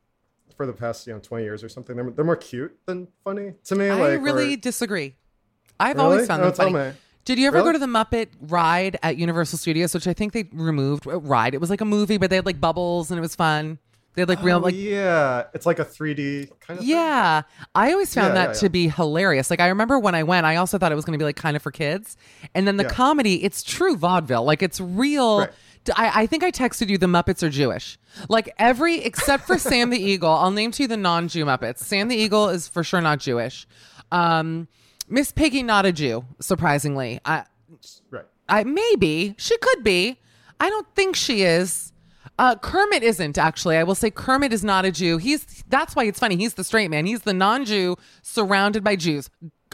for 0.56 0.66
the 0.66 0.72
past 0.72 1.06
you 1.06 1.12
know 1.14 1.20
20 1.20 1.44
years 1.44 1.62
or 1.64 1.68
something 1.68 1.96
they're, 1.96 2.10
they're 2.10 2.24
more 2.24 2.36
cute 2.36 2.76
than 2.86 3.08
funny 3.24 3.54
to 3.64 3.74
me. 3.76 3.88
I 3.88 3.94
like 3.94 4.20
really 4.22 4.54
or- 4.54 4.56
disagree. 4.58 5.14
I've 5.78 5.96
Really? 5.96 6.06
always 6.12 6.26
found 6.26 6.42
No, 6.42 6.48
them 6.48 6.56
tell 6.56 6.72
funny. 6.72 6.90
me. 6.90 6.96
Did 7.24 7.38
you 7.38 7.46
ever 7.46 7.62
go 7.62 7.70
to 7.72 7.78
the 7.78 7.86
Muppet 7.86 8.28
ride 8.40 8.98
at 9.02 9.16
Universal 9.16 9.58
Studios, 9.58 9.94
which 9.94 10.08
I 10.08 10.12
think 10.12 10.32
they 10.32 10.48
removed? 10.52 11.06
uh, 11.06 11.20
Ride. 11.20 11.54
It 11.54 11.60
was 11.60 11.70
like 11.70 11.80
a 11.80 11.84
movie, 11.84 12.16
but 12.16 12.30
they 12.30 12.36
had 12.36 12.46
like 12.46 12.60
bubbles 12.60 13.10
and 13.10 13.18
it 13.18 13.20
was 13.20 13.36
fun. 13.36 13.78
They 14.26 14.32
had 14.32 14.38
like 14.38 14.42
real 14.44 14.58
Oh, 14.58 14.60
like 14.60 14.74
yeah, 14.76 15.44
it's 15.54 15.66
like 15.66 15.78
a 15.78 15.84
3D 15.84 16.48
kind 16.60 16.78
of. 16.78 16.84
thing. 16.84 16.88
Yeah, 16.88 17.42
I 17.74 17.92
always 17.92 18.14
found 18.14 18.28
Yeah, 18.28 18.46
that 18.46 18.54
yeah, 18.54 18.60
to 18.60 18.68
be 18.68 18.88
hilarious. 18.88 19.50
Like 19.50 19.60
I 19.60 19.68
remember 19.68 19.98
when 19.98 20.14
I 20.14 20.22
went, 20.22 20.46
I 20.46 20.56
also 20.56 20.78
thought 20.78 20.92
it 20.92 20.96
was 20.96 21.04
going 21.04 21.18
to 21.18 21.22
be 21.22 21.24
like 21.24 21.36
kind 21.36 21.56
of 21.56 21.62
for 21.62 21.70
kids, 21.70 22.16
and 22.54 22.66
then 22.66 22.76
the 22.76 22.84
Yeah. 22.84 22.90
comedy, 22.90 23.42
it's 23.44 23.62
true 23.62 23.96
vaudeville. 23.96 24.44
Like 24.44 24.62
it's 24.62 24.80
real. 24.80 25.40
Right. 25.40 25.50
I, 25.96 26.22
I 26.22 26.26
think 26.26 26.44
I 26.44 26.50
texted 26.50 26.88
you 26.90 26.98
the 26.98 27.06
Muppets 27.06 27.42
are 27.42 27.48
Jewish. 27.48 27.98
Like 28.28 28.52
every 28.58 28.96
except 28.98 29.46
for 29.46 29.56
Sam 29.56 29.88
the 29.90 29.98
Eagle, 30.10 30.30
I'll 30.30 30.50
name 30.50 30.70
to 30.72 30.82
you 30.82 30.88
the 30.88 30.96
non-Jew 30.98 31.44
Muppets. 31.46 31.78
Sam 31.78 32.08
the 32.08 32.16
Eagle 32.16 32.50
is 32.50 32.68
for 32.68 32.84
sure 32.84 33.00
not 33.00 33.18
Jewish. 33.18 33.66
Um, 34.12 34.68
Miss 35.08 35.32
Piggy 35.32 35.62
not 35.62 35.86
a 35.86 35.92
Jew, 35.92 36.24
surprisingly. 36.40 37.20
I, 37.24 37.44
Right. 38.10 38.24
I 38.48 38.64
maybe 38.64 39.34
she 39.38 39.56
could 39.58 39.82
be. 39.82 40.18
I 40.58 40.68
don't 40.68 40.86
think 40.94 41.16
she 41.16 41.42
is. 41.42 41.92
Uh, 42.40 42.56
Kermit 42.56 43.02
isn't 43.02 43.36
actually. 43.36 43.76
I 43.76 43.82
will 43.84 43.94
say 43.94 44.10
Kermit 44.10 44.50
is 44.52 44.64
not 44.64 44.86
a 44.86 44.90
Jew. 44.90 45.18
He's 45.18 45.44
that's 45.68 45.94
why 45.94 46.04
it's 46.04 46.18
funny. 46.18 46.36
He's 46.36 46.54
the 46.54 46.64
straight 46.64 46.88
man. 46.90 47.04
He's 47.04 47.20
the 47.20 47.34
non-Jew 47.34 47.96
surrounded 48.22 48.82
by 48.82 48.96
Jews. 48.96 49.28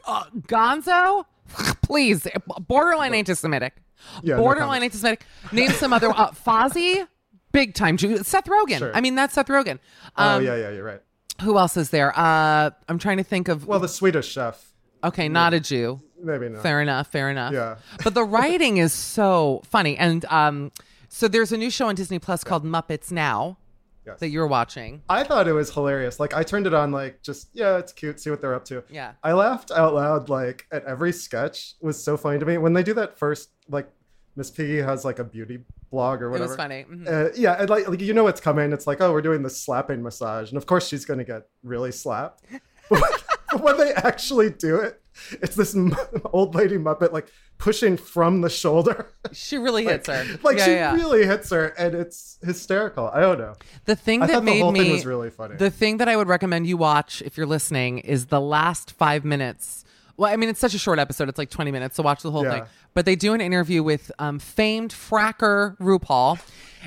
Uh, 0.04 0.24
Gonzo, 0.48 1.24
please, 1.82 2.26
borderline 2.66 3.14
anti-Semitic. 3.14 3.76
Yeah, 4.22 4.36
borderline 4.36 4.80
comment. 4.80 4.82
anti-Semitic. 4.94 5.26
Name 5.52 5.70
some 5.70 5.92
other. 5.92 6.10
Uh, 6.10 6.30
Fozzie, 6.46 7.06
big 7.52 7.74
time 7.74 7.96
Jew. 7.96 8.18
Seth 8.24 8.46
Rogen. 8.46 8.78
Sure. 8.78 8.94
I 8.96 9.00
mean, 9.00 9.14
that's 9.14 9.34
Seth 9.34 9.46
Rogen. 9.46 9.78
oh 10.16 10.36
Um, 10.38 10.44
yeah, 10.44 10.56
yeah, 10.56 10.70
you're 10.70 10.84
right. 10.84 11.00
Who 11.42 11.58
else 11.58 11.76
is 11.76 11.90
there? 11.90 12.18
Uh, 12.18 12.70
I'm 12.88 12.98
trying 12.98 13.18
to 13.18 13.24
think 13.24 13.46
of. 13.48 13.66
Well, 13.66 13.78
the 13.78 13.88
Swedish 13.88 14.26
chef, 14.28 14.72
okay, 15.04 15.28
not 15.28 15.54
a 15.54 15.60
Jew. 15.60 16.00
maybe 16.20 16.48
not. 16.48 16.62
Fair 16.62 16.80
enough. 16.80 17.06
Fair 17.12 17.30
enough. 17.30 17.52
Yeah. 17.52 17.76
but 18.02 18.14
the 18.14 18.24
writing 18.24 18.78
is 18.78 18.92
so 18.92 19.62
funny, 19.64 19.96
and 19.98 20.24
um, 20.26 20.72
so 21.16 21.28
there's 21.28 21.50
a 21.52 21.56
new 21.56 21.70
show 21.70 21.88
on 21.88 21.94
Disney 21.94 22.18
Plus 22.18 22.44
called 22.44 22.64
Muppets 22.64 23.10
Now 23.10 23.56
Yes. 24.04 24.20
that 24.20 24.28
you're 24.28 24.46
watching. 24.46 25.02
I 25.08 25.24
thought 25.24 25.48
it 25.48 25.52
was 25.52 25.72
hilarious. 25.72 26.20
Like 26.20 26.32
I 26.32 26.42
turned 26.44 26.66
it 26.68 26.74
on, 26.74 26.92
like 26.92 27.22
just 27.22 27.48
yeah, 27.54 27.78
it's 27.78 27.92
cute. 27.92 28.20
See 28.20 28.30
what 28.30 28.40
they're 28.40 28.54
up 28.54 28.64
to. 28.66 28.84
Yeah. 28.88 29.14
I 29.24 29.32
laughed 29.32 29.72
out 29.72 29.94
loud. 29.94 30.28
Like 30.28 30.66
at 30.70 30.84
every 30.84 31.12
sketch 31.12 31.74
was 31.80 32.00
so 32.00 32.16
funny 32.16 32.38
to 32.38 32.46
me 32.46 32.56
when 32.58 32.72
they 32.72 32.84
do 32.84 32.94
that 32.94 33.18
first. 33.18 33.50
Like 33.68 33.88
Miss 34.36 34.50
Piggy 34.50 34.76
has 34.78 35.04
like 35.04 35.18
a 35.18 35.24
beauty 35.24 35.58
blog 35.90 36.22
or 36.22 36.30
whatever. 36.30 36.44
It 36.44 36.48
was 36.48 36.56
funny. 36.56 36.84
Mhm. 36.88 37.08
Uh, 37.08 37.32
yeah, 37.34 37.54
and 37.58 37.68
like, 37.70 37.88
like 37.88 38.00
you 38.00 38.14
know 38.14 38.22
what's 38.24 38.40
coming. 38.40 38.72
It's 38.72 38.86
like, 38.86 39.00
oh, 39.00 39.10
we're 39.12 39.22
doing 39.22 39.42
the 39.42 39.50
slapping 39.50 40.02
massage, 40.02 40.50
and 40.50 40.56
of 40.58 40.66
course 40.66 40.86
she's 40.86 41.04
gonna 41.04 41.24
get 41.24 41.48
really 41.64 41.90
slapped. 41.92 42.44
But 42.88 43.24
when 43.62 43.76
they 43.78 43.92
actually 43.94 44.50
do 44.50 44.76
it, 44.76 45.00
it's 45.42 45.56
this 45.56 45.74
m- 45.74 45.94
old 46.32 46.54
lady 46.54 46.76
Muppet 46.78 47.12
like 47.12 47.28
pushing 47.58 47.96
from 47.96 48.40
the 48.42 48.50
shoulder. 48.50 49.12
She 49.32 49.56
really 49.56 49.84
hits 49.92 50.08
her. 50.08 50.24
like 50.42 50.58
yeah, 50.58 50.64
she 50.64 50.70
yeah. 50.72 50.94
really 50.94 51.24
hits 51.26 51.50
her, 51.50 51.66
and 51.78 51.94
it's 51.94 52.38
hysterical. 52.44 53.08
I 53.08 53.20
don't 53.20 53.38
know. 53.38 53.54
The 53.86 53.96
thing 53.96 54.22
I 54.22 54.26
that 54.28 54.34
the 54.36 54.42
made 54.42 54.60
whole 54.60 54.72
me 54.72 54.80
thing 54.80 54.92
was 54.92 55.06
really 55.06 55.30
funny. 55.30 55.56
The 55.56 55.70
thing 55.70 55.96
that 55.98 56.08
I 56.08 56.16
would 56.16 56.28
recommend 56.28 56.66
you 56.66 56.76
watch 56.76 57.22
if 57.22 57.36
you're 57.36 57.46
listening 57.46 57.98
is 57.98 58.26
the 58.26 58.40
last 58.40 58.92
five 58.92 59.24
minutes. 59.24 59.84
Well, 60.18 60.32
I 60.32 60.36
mean, 60.36 60.48
it's 60.48 60.60
such 60.60 60.74
a 60.74 60.78
short 60.78 60.98
episode; 60.98 61.28
it's 61.28 61.38
like 61.38 61.50
20 61.50 61.70
minutes, 61.70 61.96
so 61.96 62.02
watch 62.02 62.22
the 62.22 62.30
whole 62.30 62.44
Yeah. 62.44 62.50
thing. 62.52 62.64
But 62.94 63.04
they 63.04 63.16
do 63.16 63.34
an 63.34 63.42
interview 63.42 63.82
with 63.82 64.10
um, 64.18 64.38
famed 64.38 64.90
fracker 64.90 65.76
RuPaul, 65.78 66.40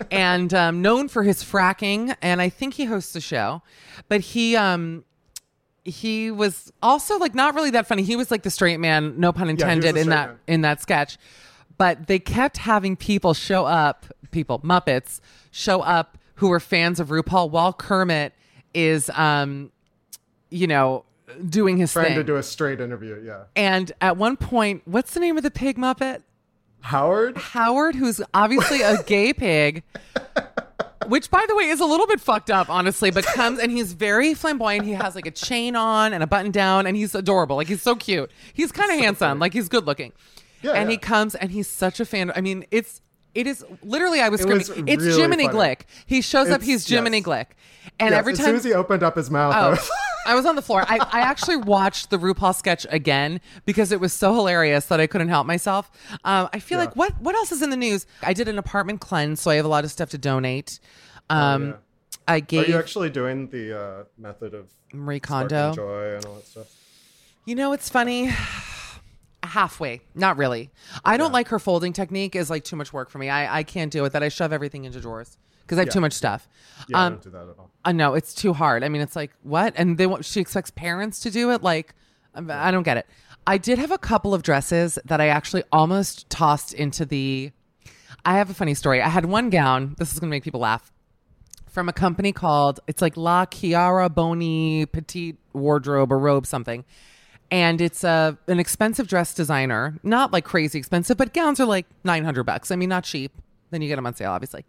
and 0.09 0.51
um, 0.53 0.81
known 0.81 1.07
for 1.07 1.21
his 1.21 1.43
fracking, 1.43 2.15
and 2.23 2.41
I 2.41 2.49
think 2.49 2.73
he 2.73 2.85
hosts 2.85 3.15
a 3.15 3.21
show. 3.21 3.61
But 4.07 4.21
he 4.21 4.55
um, 4.55 5.03
he 5.85 6.31
was 6.31 6.71
also 6.81 7.17
like 7.17 7.35
not 7.35 7.55
really 7.55 7.71
that 7.71 7.87
funny. 7.87 8.03
He 8.03 8.15
was 8.15 8.31
like 8.31 8.43
the 8.43 8.49
straight 8.49 8.79
man, 8.79 9.19
no 9.19 9.31
pun 9.31 9.49
intended, 9.49 9.95
the 9.95 10.01
in 10.01 10.09
that 10.09 10.29
man. 10.29 10.39
in 10.47 10.61
that 10.61 10.81
sketch. 10.81 11.17
But 11.77 12.07
they 12.07 12.19
kept 12.19 12.57
having 12.57 12.95
people 12.95 13.33
show 13.33 13.65
up, 13.65 14.05
people 14.31 14.59
Muppets 14.59 15.21
show 15.51 15.81
up 15.81 16.17
who 16.35 16.49
were 16.49 16.59
fans 16.59 16.99
of 16.99 17.09
RuPaul, 17.09 17.49
while 17.49 17.73
Kermit 17.73 18.33
is, 18.73 19.09
um, 19.11 19.71
you 20.49 20.67
know, 20.67 21.03
doing 21.47 21.77
his 21.77 21.91
Trying 21.93 22.07
thing. 22.07 22.15
to 22.15 22.23
do 22.23 22.35
a 22.37 22.43
straight 22.43 22.81
interview. 22.81 23.21
Yeah, 23.23 23.43
and 23.55 23.91
at 24.01 24.17
one 24.17 24.37
point, 24.37 24.81
what's 24.85 25.13
the 25.13 25.19
name 25.19 25.37
of 25.37 25.43
the 25.43 25.51
pig 25.51 25.77
Muppet? 25.77 26.23
Howard. 26.81 27.37
Howard, 27.37 27.95
who's 27.95 28.21
obviously 28.33 28.81
a 28.81 29.03
gay 29.03 29.33
pig. 29.33 29.83
Which, 31.09 31.29
by 31.31 31.43
the 31.47 31.55
way, 31.55 31.65
is 31.65 31.79
a 31.79 31.85
little 31.85 32.07
bit 32.07 32.21
fucked 32.21 32.49
up, 32.51 32.69
honestly, 32.69 33.11
but 33.11 33.25
comes 33.25 33.59
and 33.59 33.71
he's 33.71 33.93
very 33.93 34.33
flamboyant. 34.33 34.85
He 34.85 34.91
has 34.93 35.15
like 35.15 35.25
a 35.25 35.31
chain 35.31 35.75
on 35.75 36.13
and 36.13 36.23
a 36.23 36.27
button 36.27 36.51
down, 36.51 36.85
and 36.87 36.95
he's 36.95 37.13
adorable. 37.15 37.55
Like, 37.55 37.67
he's 37.67 37.81
so 37.81 37.95
cute. 37.95 38.31
He's 38.53 38.71
kind 38.71 38.91
of 38.91 38.99
handsome. 38.99 39.39
Like, 39.39 39.53
he's 39.53 39.67
good 39.69 39.85
looking. 39.85 40.13
Yeah, 40.61 40.73
and 40.73 40.89
he 40.91 40.97
comes 40.97 41.35
and 41.35 41.51
he's 41.51 41.67
such 41.67 41.99
a 41.99 42.05
fan. 42.05 42.31
I 42.35 42.41
mean, 42.41 42.65
it's. 42.71 43.01
It 43.35 43.45
is 43.45 43.63
literally, 43.83 44.21
I 44.21 44.29
was 44.29 44.41
It 44.41 44.43
screaming. 44.43 44.57
was 44.67 44.69
it's 44.91 45.03
really 45.05 45.21
Jiminy 45.21 45.45
funny. 45.45 45.57
Glick. 45.75 45.81
He 46.07 46.19
shows 46.21 46.49
up. 46.49 46.63
He's 46.63 46.87
Jiminy 46.89 47.17
yes. 47.19 47.25
Glick, 47.27 47.45
and 47.99 48.09
Yes, 48.09 48.17
every 48.19 48.33
as 48.33 48.39
time 48.39 48.45
soon 48.47 48.55
as 48.55 48.63
he 48.63 48.73
opened 48.73 49.03
up 49.03 49.15
his 49.15 49.29
mouth, 49.29 49.53
Oh, 49.55 49.87
I 50.29 50.35
was 50.35 50.45
on 50.45 50.55
the 50.55 50.61
floor. 50.61 50.83
I, 50.87 50.97
I 51.11 51.21
actually 51.21 51.55
watched 51.75 52.09
the 52.11 52.17
RuPaul 52.17 52.53
sketch 52.55 52.85
again 52.89 53.41
because 53.65 53.91
it 53.91 53.99
was 53.99 54.13
so 54.13 54.33
hilarious 54.33 54.85
that 54.85 54.99
I 54.99 55.07
couldn't 55.07 55.29
help 55.29 55.47
myself. 55.47 55.89
Um, 56.23 56.47
I 56.53 56.59
feel 56.59 56.77
Yeah. 56.77 56.85
like 56.85 56.95
what 56.95 57.19
what 57.19 57.35
else 57.35 57.51
is 57.51 57.61
in 57.61 57.69
the 57.71 57.77
news? 57.77 58.05
I 58.21 58.33
did 58.33 58.47
an 58.47 58.57
apartment 58.59 59.01
cleanse, 59.01 59.41
so 59.41 59.49
I 59.51 59.55
have 59.55 59.65
a 59.65 59.69
lot 59.69 59.83
of 59.83 59.91
stuff 59.91 60.09
to 60.11 60.17
donate. 60.17 60.79
Um, 61.29 61.63
Oh, 61.63 61.65
yeah. 61.67 61.73
I 62.27 62.35
Are 62.57 62.65
you 62.65 62.77
actually 62.77 63.09
doing 63.09 63.47
the 63.49 63.79
uh, 63.79 64.03
method 64.17 64.53
of 64.53 64.69
Marie 64.93 65.19
Kondo. 65.19 65.73
joy 65.73 66.15
and 66.15 66.25
all 66.25 66.35
that 66.35 66.45
stuff? 66.45 66.67
You 67.45 67.55
know, 67.55 67.73
it's 67.73 67.89
funny. 67.89 68.31
Halfway, 69.43 70.01
not 70.13 70.37
really. 70.37 70.69
I 71.03 71.17
don't 71.17 71.31
like 71.31 71.47
her 71.47 71.57
folding 71.59 71.91
technique. 71.93 72.35
Is 72.35 72.49
like 72.51 72.63
too 72.65 72.75
much 72.75 72.91
work 72.93 73.09
for 73.09 73.17
me. 73.17 73.29
I 73.29 73.59
I 73.59 73.63
can't 73.63 73.91
deal 73.91 74.03
with 74.03 74.13
that. 74.13 74.21
I 74.21 74.29
shove 74.29 74.51
everything 74.53 74.83
into 74.85 74.99
drawers 74.99 75.37
because 75.69 75.77
I 75.77 75.82
have 75.82 75.88
Yeah. 75.89 75.93
too 75.93 76.01
much 76.01 76.13
stuff. 76.13 76.49
Yeah, 76.88 76.97
I 76.97 77.05
Um, 77.05 77.13
don't 77.13 77.23
do 77.23 77.29
that 77.29 77.43
at 77.49 77.55
all. 77.60 77.69
Uh, 77.86 77.91
no, 77.91 78.15
it's 78.15 78.34
too 78.34 78.53
hard. 78.53 78.84
I 78.84 78.89
mean, 78.89 79.01
it's 79.01 79.15
like 79.15 79.32
what? 79.43 79.73
And 79.77 79.97
they 79.99 80.08
want 80.08 80.25
she 80.25 80.41
expects 80.41 80.71
parents 80.71 81.19
to 81.21 81.29
do 81.29 81.51
it. 81.51 81.62
Like, 81.62 81.93
I 82.36 82.71
don't 82.71 82.84
get 82.84 82.97
it. 82.97 83.05
I 83.45 83.58
did 83.58 83.77
have 83.77 83.91
a 83.91 83.97
couple 83.97 84.34
of 84.34 84.41
dresses 84.43 84.97
that 85.05 85.21
I 85.21 85.27
actually 85.27 85.63
almost 85.71 86.29
tossed 86.29 86.73
into 86.73 87.05
the. 87.05 87.51
I 88.25 88.34
have 88.38 88.49
a 88.49 88.53
funny 88.53 88.73
story. 88.73 89.01
I 89.01 89.10
had 89.10 89.25
one 89.25 89.49
gown. 89.49 89.95
This 89.97 90.12
is 90.12 90.19
going 90.19 90.29
to 90.29 90.36
make 90.36 90.43
people 90.43 90.60
laugh. 90.60 90.91
From 91.67 91.88
a 91.88 91.93
company 91.93 92.32
called 92.32 92.79
it's 92.88 93.01
like 93.01 93.15
La 93.15 93.45
Chiara 93.45 94.10
Boni 94.10 94.86
Petite 94.88 95.38
Wardrobe 95.53 96.12
or 96.12 96.17
Robe 96.17 96.45
something, 96.47 96.84
and 97.51 97.79
it's 97.79 98.03
a 98.03 98.38
an 98.47 98.60
expensive 98.60 99.08
dress 99.08 99.34
designer. 99.36 99.99
Not 100.03 100.34
like 100.34 100.45
crazy 100.45 100.79
expensive, 100.79 101.15
but 101.17 101.32
gowns 101.34 101.60
are 101.60 101.65
like 101.65 101.86
nine 102.03 102.25
hundred 102.25 102.43
bucks. 102.45 102.71
I 102.71 102.75
mean, 102.75 102.89
not 102.89 103.03
cheap. 103.03 103.32
Then 103.71 103.82
you 103.84 103.88
get 103.88 103.97
them 103.97 104.08
on 104.08 104.15
sale, 104.15 104.32
obviously. 104.32 104.65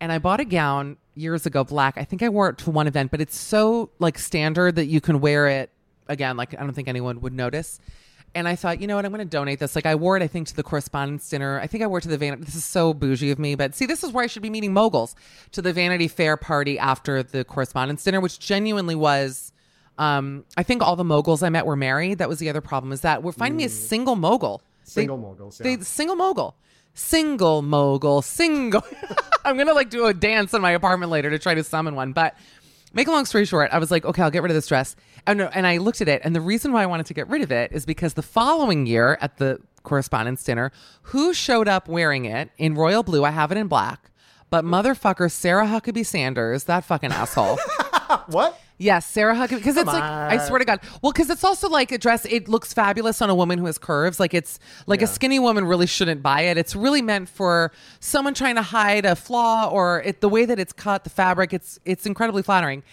And 0.00 0.12
I 0.12 0.18
bought 0.18 0.40
a 0.40 0.44
gown 0.44 0.96
years 1.14 1.46
ago, 1.46 1.64
black. 1.64 1.98
I 1.98 2.04
think 2.04 2.22
I 2.22 2.28
wore 2.28 2.48
it 2.50 2.58
to 2.58 2.70
one 2.70 2.86
event, 2.86 3.10
but 3.10 3.20
it's 3.20 3.36
so 3.36 3.90
like 3.98 4.18
standard 4.18 4.76
that 4.76 4.86
you 4.86 5.00
can 5.00 5.20
wear 5.20 5.48
it 5.48 5.70
again. 6.06 6.36
Like 6.36 6.54
I 6.54 6.62
don't 6.62 6.72
think 6.72 6.88
anyone 6.88 7.20
would 7.20 7.32
notice. 7.32 7.80
And 8.34 8.46
I 8.46 8.56
thought, 8.56 8.80
you 8.80 8.86
know 8.86 8.96
what, 8.96 9.04
I'm 9.06 9.10
going 9.12 9.26
to 9.26 9.30
donate 9.30 9.58
this. 9.58 9.74
Like 9.74 9.86
I 9.86 9.94
wore 9.94 10.16
it, 10.16 10.22
I 10.22 10.26
think, 10.26 10.48
to 10.48 10.54
the 10.54 10.62
correspondence 10.62 11.28
dinner. 11.28 11.58
I 11.60 11.66
think 11.66 11.82
I 11.82 11.86
wore 11.86 11.98
it 11.98 12.02
to 12.02 12.08
the 12.08 12.18
Vanity. 12.18 12.44
This 12.44 12.54
is 12.54 12.64
so 12.64 12.92
bougie 12.92 13.30
of 13.30 13.38
me, 13.38 13.54
but 13.54 13.74
see, 13.74 13.86
this 13.86 14.04
is 14.04 14.12
where 14.12 14.22
I 14.22 14.26
should 14.26 14.42
be 14.42 14.50
meeting 14.50 14.72
moguls 14.74 15.16
to 15.52 15.62
the 15.62 15.72
Vanity 15.72 16.08
Fair 16.08 16.36
party 16.36 16.78
after 16.78 17.22
the 17.22 17.42
correspondence 17.44 18.04
dinner, 18.04 18.20
which 18.20 18.38
genuinely 18.38 18.94
was. 18.94 19.52
Um, 19.96 20.44
I 20.56 20.62
think 20.62 20.82
all 20.82 20.94
the 20.94 21.04
moguls 21.04 21.42
I 21.42 21.48
met 21.48 21.66
were 21.66 21.74
married. 21.74 22.18
That 22.18 22.28
was 22.28 22.38
the 22.38 22.48
other 22.50 22.60
problem. 22.60 22.92
Is 22.92 23.00
that 23.00 23.22
we're 23.22 23.32
finding 23.32 23.56
me 23.56 23.64
a 23.64 23.68
single 23.68 24.14
mogul. 24.14 24.62
Single 24.84 25.16
They- 25.16 25.22
moguls. 25.22 25.60
Yeah. 25.60 25.76
they 25.76 25.82
single 25.82 26.14
mogul, 26.14 26.54
single 26.98 27.62
mogul, 27.62 28.22
single. 28.22 28.82
I'm 29.44 29.56
gonna 29.56 29.74
like 29.74 29.90
do 29.90 30.06
a 30.06 30.14
dance 30.14 30.52
in 30.52 30.60
my 30.60 30.72
apartment 30.72 31.10
later 31.10 31.30
to 31.30 31.38
try 31.38 31.54
to 31.54 31.64
summon 31.64 31.94
one. 31.94 32.12
But 32.12 32.36
make 32.92 33.08
a 33.08 33.10
long 33.10 33.24
story 33.24 33.44
short, 33.44 33.70
I 33.72 33.78
was 33.78 33.90
like, 33.90 34.04
okay, 34.04 34.22
I'll 34.22 34.30
get 34.30 34.42
rid 34.42 34.50
of 34.50 34.56
this 34.56 34.66
dress. 34.66 34.96
Oh, 35.26 35.32
and, 35.32 35.42
and 35.42 35.66
I 35.66 35.78
looked 35.78 36.00
at 36.00 36.08
it, 36.08 36.22
and 36.24 36.34
the 36.34 36.40
reason 36.40 36.72
why 36.72 36.82
I 36.82 36.86
wanted 36.86 37.06
to 37.06 37.14
get 37.14 37.28
rid 37.28 37.42
of 37.42 37.52
it 37.52 37.72
is 37.72 37.86
because 37.86 38.14
the 38.14 38.22
following 38.22 38.86
year 38.86 39.18
at 39.20 39.36
the 39.38 39.60
correspondence 39.82 40.42
dinner, 40.42 40.72
who 41.02 41.32
showed 41.32 41.68
up 41.68 41.88
wearing 41.88 42.24
it 42.24 42.50
in 42.58 42.74
royal 42.74 43.02
blue? 43.02 43.24
I 43.24 43.30
have 43.30 43.52
it 43.52 43.58
in 43.58 43.68
black. 43.68 44.10
But 44.50 44.64
motherfucker, 44.64 45.30
Sarah 45.30 45.66
Huckabee 45.66 46.06
Sanders, 46.06 46.64
that 46.64 46.84
fucking 46.84 47.12
asshole. 47.12 47.58
what? 48.28 48.58
Yes, 48.80 49.06
Sarah 49.06 49.34
Huckabee. 49.34 49.56
Because 49.56 49.76
it's 49.76 49.86
like, 49.86 50.02
I 50.02 50.38
swear 50.46 50.60
to 50.60 50.64
God. 50.64 50.80
Well, 51.02 51.10
because 51.10 51.28
it's 51.30 51.42
also 51.42 51.68
like 51.68 51.90
a 51.90 51.98
dress. 51.98 52.24
It 52.24 52.48
looks 52.48 52.72
fabulous 52.72 53.20
on 53.20 53.28
a 53.28 53.34
woman 53.34 53.58
who 53.58 53.66
has 53.66 53.76
curves. 53.76 54.20
Like 54.20 54.34
it's 54.34 54.60
like 54.86 55.02
a 55.02 55.06
skinny 55.06 55.40
woman 55.40 55.64
really 55.64 55.86
shouldn't 55.86 56.22
buy 56.22 56.42
it. 56.42 56.56
It's 56.56 56.76
really 56.76 57.02
meant 57.02 57.28
for 57.28 57.72
someone 57.98 58.34
trying 58.34 58.54
to 58.54 58.62
hide 58.62 59.04
a 59.04 59.16
flaw 59.16 59.68
or 59.68 60.02
it, 60.02 60.20
the 60.20 60.28
way 60.28 60.44
that 60.44 60.60
it's 60.60 60.72
cut, 60.72 61.02
the 61.02 61.10
fabric. 61.10 61.52
It's 61.52 61.80
it's 61.84 62.06
incredibly 62.06 62.42
flattering. 62.44 62.84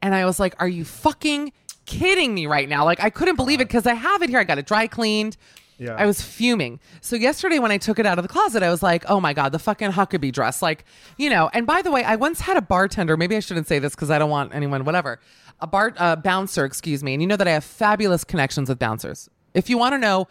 And 0.00 0.14
I 0.14 0.24
was 0.24 0.40
like, 0.40 0.54
are 0.58 0.68
you 0.68 0.84
fucking 0.84 1.52
kidding 1.84 2.34
me 2.34 2.46
right 2.46 2.68
now? 2.68 2.86
Like 2.86 3.00
I 3.00 3.10
couldn't 3.10 3.36
believe 3.36 3.60
it 3.60 3.68
because 3.68 3.86
I 3.86 3.94
have 3.94 4.22
it 4.22 4.30
here. 4.30 4.38
I 4.38 4.44
got 4.44 4.56
it 4.58 4.66
dry 4.66 4.86
cleaned. 4.86 5.36
Yeah. 5.78 5.96
I 5.96 6.06
was 6.06 6.22
fuming. 6.22 6.80
So 7.00 7.16
yesterday 7.16 7.58
when 7.58 7.70
I 7.72 7.78
took 7.78 7.98
it 7.98 8.06
out 8.06 8.18
of 8.18 8.22
the 8.22 8.28
closet, 8.28 8.62
I 8.62 8.70
was 8.70 8.82
like, 8.82 9.04
"Oh 9.08 9.20
my 9.20 9.32
god, 9.32 9.52
the 9.52 9.58
fucking 9.58 9.92
Huckabee 9.92 10.32
dress!" 10.32 10.62
Like, 10.62 10.84
you 11.18 11.28
know. 11.30 11.50
And 11.52 11.66
by 11.66 11.82
the 11.82 11.90
way, 11.90 12.04
I 12.04 12.16
once 12.16 12.40
had 12.40 12.56
a 12.56 12.62
bartender. 12.62 13.16
Maybe 13.16 13.36
I 13.36 13.40
shouldn't 13.40 13.66
say 13.66 13.78
this 13.78 13.94
because 13.94 14.10
I 14.10 14.18
don't 14.18 14.30
want 14.30 14.54
anyone, 14.54 14.84
whatever. 14.84 15.20
A 15.60 15.66
bar 15.66 15.92
uh, 15.98 16.16
bouncer, 16.16 16.64
excuse 16.64 17.02
me. 17.02 17.14
And 17.14 17.22
you 17.22 17.26
know 17.26 17.36
that 17.36 17.48
I 17.48 17.52
have 17.52 17.64
fabulous 17.64 18.24
connections 18.24 18.68
with 18.68 18.78
bouncers. 18.78 19.28
If 19.52 19.68
you 19.70 19.78
want 19.78 19.94
to 19.94 19.98
know, 19.98 20.28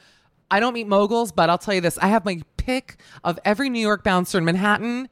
I 0.52 0.60
don't 0.60 0.74
meet 0.74 0.88
moguls, 0.88 1.32
but 1.32 1.50
I'll 1.50 1.58
tell 1.58 1.74
you 1.74 1.82
this: 1.82 1.98
I 1.98 2.08
have 2.08 2.26
my 2.26 2.42
pick 2.58 2.98
of 3.24 3.40
every 3.44 3.70
New 3.70 3.82
York 3.82 4.04
bouncer 4.04 4.38
in 4.38 4.46
Manhattan. 4.46 5.10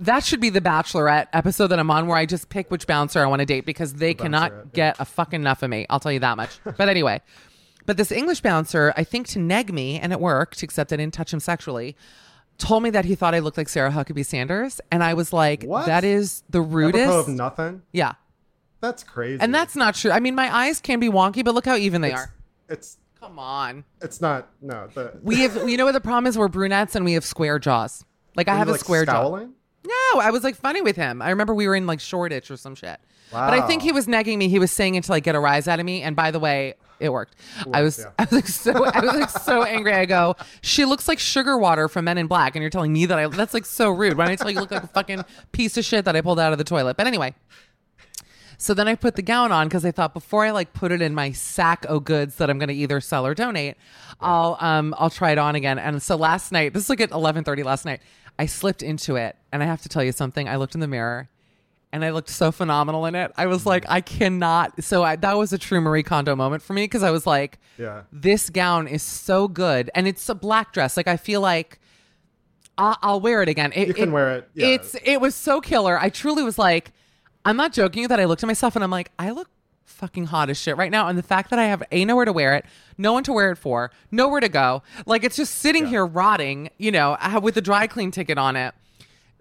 That 0.00 0.24
should 0.24 0.40
be 0.40 0.48
the 0.48 0.62
Bachelorette 0.62 1.28
episode 1.34 1.66
that 1.68 1.78
I'm 1.78 1.90
on, 1.90 2.06
where 2.06 2.16
I 2.16 2.24
just 2.24 2.48
pick 2.48 2.70
which 2.70 2.86
bouncer 2.86 3.20
I 3.20 3.26
want 3.26 3.40
to 3.40 3.46
date 3.46 3.66
because 3.66 3.92
they 3.92 4.14
cannot 4.14 4.50
Bachelorette, 4.50 4.72
get 4.72 4.96
a 4.98 5.04
fucking 5.04 5.40
enough 5.40 5.62
of 5.62 5.68
me. 5.68 5.84
I'll 5.90 6.00
tell 6.00 6.10
you 6.10 6.20
that 6.20 6.38
much. 6.38 6.58
but 6.64 6.88
anyway, 6.88 7.20
but 7.86 7.96
this 7.96 8.12
English 8.12 8.40
bouncer, 8.40 8.92
I 8.96 9.04
think 9.04 9.26
to 9.28 9.38
neg 9.38 9.72
me, 9.72 9.98
and 9.98 10.12
it 10.12 10.20
worked, 10.20 10.62
except 10.62 10.92
I 10.92 10.96
didn't 10.96 11.14
touch 11.14 11.32
him 11.32 11.40
sexually, 11.40 11.96
told 12.58 12.82
me 12.82 12.90
that 12.90 13.04
he 13.06 13.14
thought 13.14 13.34
I 13.34 13.38
looked 13.38 13.56
like 13.56 13.68
Sarah 13.68 13.90
Huckabee 13.90 14.24
Sanders. 14.26 14.80
And 14.92 15.02
I 15.02 15.14
was 15.14 15.32
like, 15.32 15.64
What? 15.64 15.86
that 15.86 16.04
is 16.04 16.42
the 16.50 16.60
Apropos 16.60 16.74
rudest. 16.76 17.12
of 17.12 17.28
nothing. 17.28 17.82
yeah. 17.92 18.12
That's 18.80 19.02
crazy. 19.02 19.40
And 19.42 19.54
that's 19.54 19.76
not 19.76 19.94
true. 19.94 20.10
I 20.10 20.20
mean, 20.20 20.34
my 20.34 20.54
eyes 20.54 20.80
can 20.80 21.00
be 21.00 21.08
wonky, 21.10 21.44
but 21.44 21.54
look 21.54 21.66
how 21.66 21.76
even 21.76 22.00
they 22.00 22.12
it's, 22.12 22.20
are. 22.20 22.34
it's 22.68 22.98
Come 23.18 23.38
on. 23.38 23.84
it's 24.00 24.22
not 24.22 24.48
no 24.62 24.88
the 24.94 25.12
We 25.22 25.40
have, 25.40 25.68
you 25.68 25.76
know 25.76 25.84
what 25.84 25.92
the 25.92 26.00
problem 26.00 26.26
is? 26.26 26.38
We're 26.38 26.48
brunettes 26.48 26.94
and 26.94 27.04
we 27.04 27.12
have 27.12 27.24
square 27.24 27.58
jaws. 27.58 28.06
Like 28.36 28.48
I 28.48 28.54
have 28.56 28.68
you, 28.68 28.72
a 28.72 28.74
like, 28.74 28.80
square 28.80 29.04
jaw. 29.04 29.28
No, 29.36 30.20
I 30.20 30.30
was 30.30 30.42
like 30.44 30.56
funny 30.56 30.80
with 30.80 30.96
him. 30.96 31.20
I 31.20 31.28
remember 31.28 31.54
we 31.54 31.68
were 31.68 31.74
in 31.74 31.86
like 31.86 32.00
Shoreditch 32.00 32.50
or 32.50 32.56
some 32.56 32.74
shit. 32.74 32.98
Wow. 33.32 33.50
But 33.50 33.58
I 33.62 33.66
think 33.66 33.82
he 33.82 33.92
was 33.92 34.06
negging 34.06 34.38
me. 34.38 34.48
He 34.48 34.58
was 34.58 34.70
saying 34.70 34.94
it 34.94 35.04
to 35.04 35.10
like 35.12 35.24
get 35.24 35.34
a 35.34 35.40
rise 35.40 35.68
out 35.68 35.78
of 35.78 35.84
me. 35.84 36.00
And 36.02 36.16
by 36.16 36.30
the 36.30 36.38
way, 36.40 36.74
it 37.00 37.10
worked. 37.12 37.34
I 37.72 37.82
was 37.82 37.98
yeah. 37.98 38.10
I 38.18 38.22
was 38.24 38.32
like 38.32 38.46
so 38.46 38.84
I 38.84 39.00
was 39.00 39.14
like 39.14 39.30
so 39.30 39.62
angry. 39.62 39.92
I 39.92 40.04
go, 40.04 40.36
she 40.62 40.84
looks 40.84 41.08
like 41.08 41.18
sugar 41.18 41.58
water 41.58 41.88
from 41.88 42.04
Men 42.04 42.18
in 42.18 42.26
Black, 42.26 42.54
and 42.54 42.62
you're 42.62 42.70
telling 42.70 42.92
me 42.92 43.06
that 43.06 43.18
I 43.18 43.26
that's 43.26 43.54
like 43.54 43.66
so 43.66 43.90
rude. 43.90 44.16
Why 44.16 44.26
don't 44.26 44.32
I 44.32 44.36
tell 44.36 44.50
you 44.50 44.56
you 44.56 44.60
look 44.60 44.70
like 44.70 44.84
a 44.84 44.88
fucking 44.88 45.24
piece 45.52 45.76
of 45.76 45.84
shit 45.84 46.04
that 46.04 46.14
I 46.14 46.20
pulled 46.20 46.38
out 46.38 46.52
of 46.52 46.58
the 46.58 46.64
toilet? 46.64 46.96
But 46.96 47.06
anyway. 47.06 47.34
So 48.58 48.74
then 48.74 48.88
I 48.88 48.94
put 48.94 49.16
the 49.16 49.22
gown 49.22 49.52
on 49.52 49.68
because 49.68 49.86
I 49.86 49.90
thought 49.90 50.12
before 50.12 50.44
I 50.44 50.50
like 50.50 50.74
put 50.74 50.92
it 50.92 51.00
in 51.00 51.14
my 51.14 51.32
sack 51.32 51.86
of 51.86 52.04
goods 52.04 52.36
that 52.36 52.50
I'm 52.50 52.58
going 52.58 52.68
to 52.68 52.74
either 52.74 53.00
sell 53.00 53.24
or 53.24 53.32
donate, 53.34 53.76
I'll 54.20 54.58
um 54.60 54.94
I'll 54.98 55.08
try 55.08 55.32
it 55.32 55.38
on 55.38 55.54
again. 55.54 55.78
And 55.78 56.02
so 56.02 56.14
last 56.14 56.52
night, 56.52 56.74
this 56.74 56.84
is 56.84 56.90
like 56.90 57.00
at 57.00 57.10
11:30 57.10 57.64
last 57.64 57.86
night, 57.86 58.02
I 58.38 58.44
slipped 58.44 58.82
into 58.82 59.16
it, 59.16 59.36
and 59.50 59.62
I 59.62 59.66
have 59.66 59.80
to 59.82 59.88
tell 59.88 60.04
you 60.04 60.12
something. 60.12 60.46
I 60.46 60.56
looked 60.56 60.74
in 60.74 60.82
the 60.82 60.88
mirror, 60.88 61.30
and 61.92 62.04
I 62.04 62.10
looked 62.10 62.28
so 62.28 62.52
phenomenal 62.52 63.06
in 63.06 63.14
it. 63.14 63.32
I 63.36 63.46
was 63.46 63.66
like, 63.66 63.84
mm-hmm. 63.84 63.92
I 63.92 64.00
cannot. 64.00 64.82
So 64.84 65.02
I, 65.02 65.16
that 65.16 65.36
was 65.36 65.52
a 65.52 65.58
true 65.58 65.80
Marie 65.80 66.02
Kondo 66.02 66.36
moment 66.36 66.62
for 66.62 66.72
me 66.72 66.84
because 66.84 67.02
I 67.02 67.10
was 67.10 67.26
like, 67.26 67.58
Yeah. 67.78 68.02
this 68.12 68.50
gown 68.50 68.86
is 68.86 69.02
so 69.02 69.48
good, 69.48 69.90
and 69.94 70.06
it's 70.06 70.28
a 70.28 70.34
black 70.34 70.72
dress. 70.72 70.96
Like 70.96 71.08
I 71.08 71.16
feel 71.16 71.40
like. 71.40 71.78
I'll, 72.78 72.96
I'll 73.02 73.20
wear 73.20 73.42
it 73.42 73.48
again. 73.50 73.72
It, 73.74 73.88
You 73.88 73.94
can 73.94 74.10
wear 74.10 74.36
it, 74.36 74.48
yeah. 74.54 74.68
It's 74.68 74.96
it 75.04 75.20
was 75.20 75.34
so 75.34 75.60
killer. 75.60 75.98
I 76.00 76.08
truly 76.08 76.42
was 76.42 76.58
like, 76.58 76.92
I'm 77.44 77.56
not 77.56 77.74
joking 77.74 78.08
that 78.08 78.18
I 78.18 78.24
looked 78.24 78.42
at 78.42 78.46
myself 78.46 78.74
and 78.74 78.82
I'm 78.82 78.90
like, 78.90 79.10
I 79.18 79.32
look 79.32 79.50
fucking 79.84 80.26
hot 80.26 80.48
as 80.48 80.56
shit 80.56 80.78
right 80.78 80.90
now. 80.90 81.08
And 81.08 81.18
the 81.18 81.22
fact 81.22 81.50
that 81.50 81.58
I 81.58 81.64
have 81.64 81.82
a 81.92 82.04
nowhere 82.06 82.24
to 82.24 82.32
wear 82.32 82.54
it, 82.54 82.64
no 82.96 83.12
one 83.12 83.22
to 83.24 83.32
wear 83.34 83.50
it 83.50 83.56
for, 83.56 83.90
nowhere 84.10 84.40
to 84.40 84.48
go, 84.48 84.82
like 85.04 85.24
it's 85.24 85.36
just 85.36 85.56
sitting 85.56 85.86
here 85.86 86.06
rotting, 86.06 86.70
you 86.78 86.90
know, 86.90 87.18
with 87.42 87.56
a 87.58 87.60
dry 87.60 87.86
clean 87.86 88.10
ticket 88.10 88.38
on 88.38 88.56
it, 88.56 88.74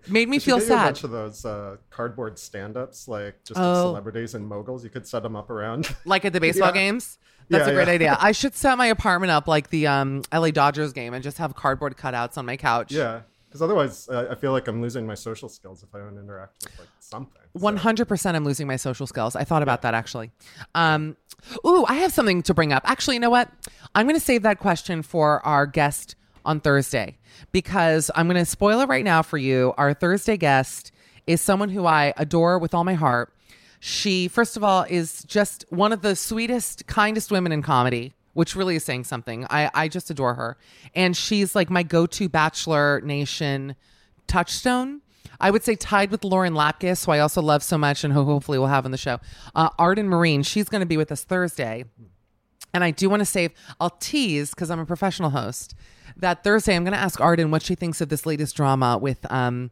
made 0.08 0.30
me 0.30 0.40
feel 0.40 0.58
you 0.58 0.64
a 0.64 0.68
sad. 0.68 0.86
bunch 0.86 1.04
of 1.04 1.12
those 1.12 1.46
uh, 1.46 1.78
cardboard 1.90 2.38
stand-ups, 2.40 3.08
like 3.08 3.44
just 3.44 3.60
Oh. 3.60 3.90
celebrities 3.90 4.36
and 4.36 4.48
moguls. 4.48 4.84
You 4.84 4.90
could 4.90 5.08
set 5.08 5.24
them 5.24 5.36
up 5.36 5.50
around. 5.50 5.94
like 6.06 6.26
at 6.26 6.34
the 6.34 6.40
baseball 6.48 6.70
Yeah. 6.70 6.74
games. 6.74 7.18
That's 7.50 7.66
Yeah, 7.66 7.72
a 7.72 7.76
great 7.76 7.88
yeah. 7.88 7.94
idea. 7.94 8.18
I 8.22 8.32
should 8.32 8.56
set 8.56 8.78
my 8.78 8.86
apartment 8.88 9.32
up 9.32 9.48
like 9.48 9.70
the 9.70 9.88
um, 9.88 10.22
LA 10.34 10.52
Dodgers 10.52 10.94
game 10.94 11.14
and 11.14 11.24
just 11.24 11.38
have 11.40 11.56
cardboard 11.56 11.98
cutouts 11.98 12.38
on 12.38 12.46
my 12.46 12.58
couch. 12.58 12.92
yeah, 12.92 13.22
because 13.48 13.62
otherwise, 13.64 14.08
uh, 14.10 14.28
I 14.30 14.36
feel 14.36 14.52
like 14.52 14.68
I'm 14.68 14.82
losing 14.82 15.08
my 15.08 15.16
social 15.16 15.50
skills 15.50 15.82
if 15.82 15.94
I 15.96 15.98
don't 15.98 16.18
interact 16.20 16.64
with 16.66 16.80
like 16.80 16.88
something. 17.00 17.42
One 17.54 17.78
hundred 17.78 18.08
percent, 18.08 18.38
I'm 18.38 18.46
losing 18.46 18.68
my 18.68 18.76
social 18.76 19.08
skills. 19.08 19.36
I 19.36 19.44
thought 19.44 19.64
about 19.64 19.82
that 19.82 19.96
actually. 19.96 20.30
Um, 20.76 21.18
ooh, 21.66 21.84
I 21.88 21.96
have 21.96 22.14
something 22.14 22.44
to 22.44 22.54
bring 22.54 22.72
up. 22.72 22.84
Actually, 22.86 23.16
you 23.16 23.20
know 23.22 23.32
what? 23.32 23.50
I'm 23.96 24.06
going 24.06 24.16
to 24.16 24.24
save 24.24 24.44
that 24.44 24.60
question 24.60 25.02
for 25.02 25.44
our 25.46 25.66
guest 25.66 26.16
on 26.46 26.60
Thursday 26.60 27.18
because 27.52 28.12
I'm 28.16 28.28
going 28.28 28.38
to 28.38 28.46
spoil 28.46 28.82
it 28.82 28.90
right 28.90 29.04
now 29.04 29.22
for 29.22 29.38
you. 29.38 29.74
Our 29.78 29.94
Thursday 29.94 30.38
guest 30.38 30.92
is 31.28 31.42
someone 31.42 31.70
who 31.70 31.86
I 31.86 32.14
adore 32.18 32.60
with 32.60 32.74
all 32.74 32.84
my 32.84 32.96
heart. 32.96 33.34
She, 33.80 34.28
first 34.28 34.58
of 34.58 34.64
all, 34.64 34.86
is 34.90 35.24
just 35.24 35.66
one 35.70 35.94
of 35.94 36.02
the 36.02 36.16
sweetest, 36.16 36.88
kindest 36.88 37.32
women 37.32 37.52
in 37.52 37.62
comedy, 37.62 38.14
which 38.34 38.56
really 38.56 38.76
is 38.76 38.84
saying 38.84 39.06
something. 39.06 39.46
I, 39.50 39.70
I 39.74 39.88
just 39.88 40.10
adore 40.10 40.34
her. 40.34 40.58
And 40.96 41.16
she's 41.16 41.56
like 41.56 41.70
my 41.70 41.84
go 41.84 42.06
to 42.08 42.28
Bachelor 42.28 43.02
Nation 43.02 43.76
touchstone. 44.28 45.02
I 45.42 45.52
would 45.52 45.64
say 45.64 45.76
tied 45.76 46.12
with 46.12 46.26
Lauren 46.26 46.54
Lapkus, 46.54 47.06
who 47.06 47.14
I 47.14 47.20
also 47.20 47.42
love 47.42 47.64
so 47.64 47.78
much 47.78 48.04
and 48.04 48.14
who 48.14 48.26
hopefully 48.26 48.60
we'll 48.60 48.68
have 48.68 48.84
on 48.84 48.92
the 48.92 48.98
show. 48.98 49.20
Uh, 49.56 49.70
Arden 49.80 50.10
Myrin, 50.10 50.46
she's 50.46 50.68
going 50.68 50.82
to 50.82 50.86
be 50.86 50.98
with 50.98 51.12
us 51.12 51.24
Thursday. 51.24 51.86
And 52.74 52.84
I 52.84 52.92
do 52.92 53.10
want 53.10 53.22
to 53.22 53.26
save, 53.26 53.52
I'll 53.80 53.90
tease 53.90 54.52
because 54.52 54.70
I'm 54.70 54.80
a 54.80 54.86
professional 54.86 55.32
host, 55.32 55.76
that 56.18 56.44
Thursday 56.44 56.76
I'm 56.76 56.84
going 56.84 56.94
to 56.94 57.00
ask 57.00 57.20
Arden 57.20 57.52
what 57.52 57.64
she 57.64 57.76
thinks 57.76 58.02
of 58.02 58.10
this 58.10 58.26
latest 58.26 58.56
drama 58.56 58.98
with 58.98 59.30
um, 59.32 59.72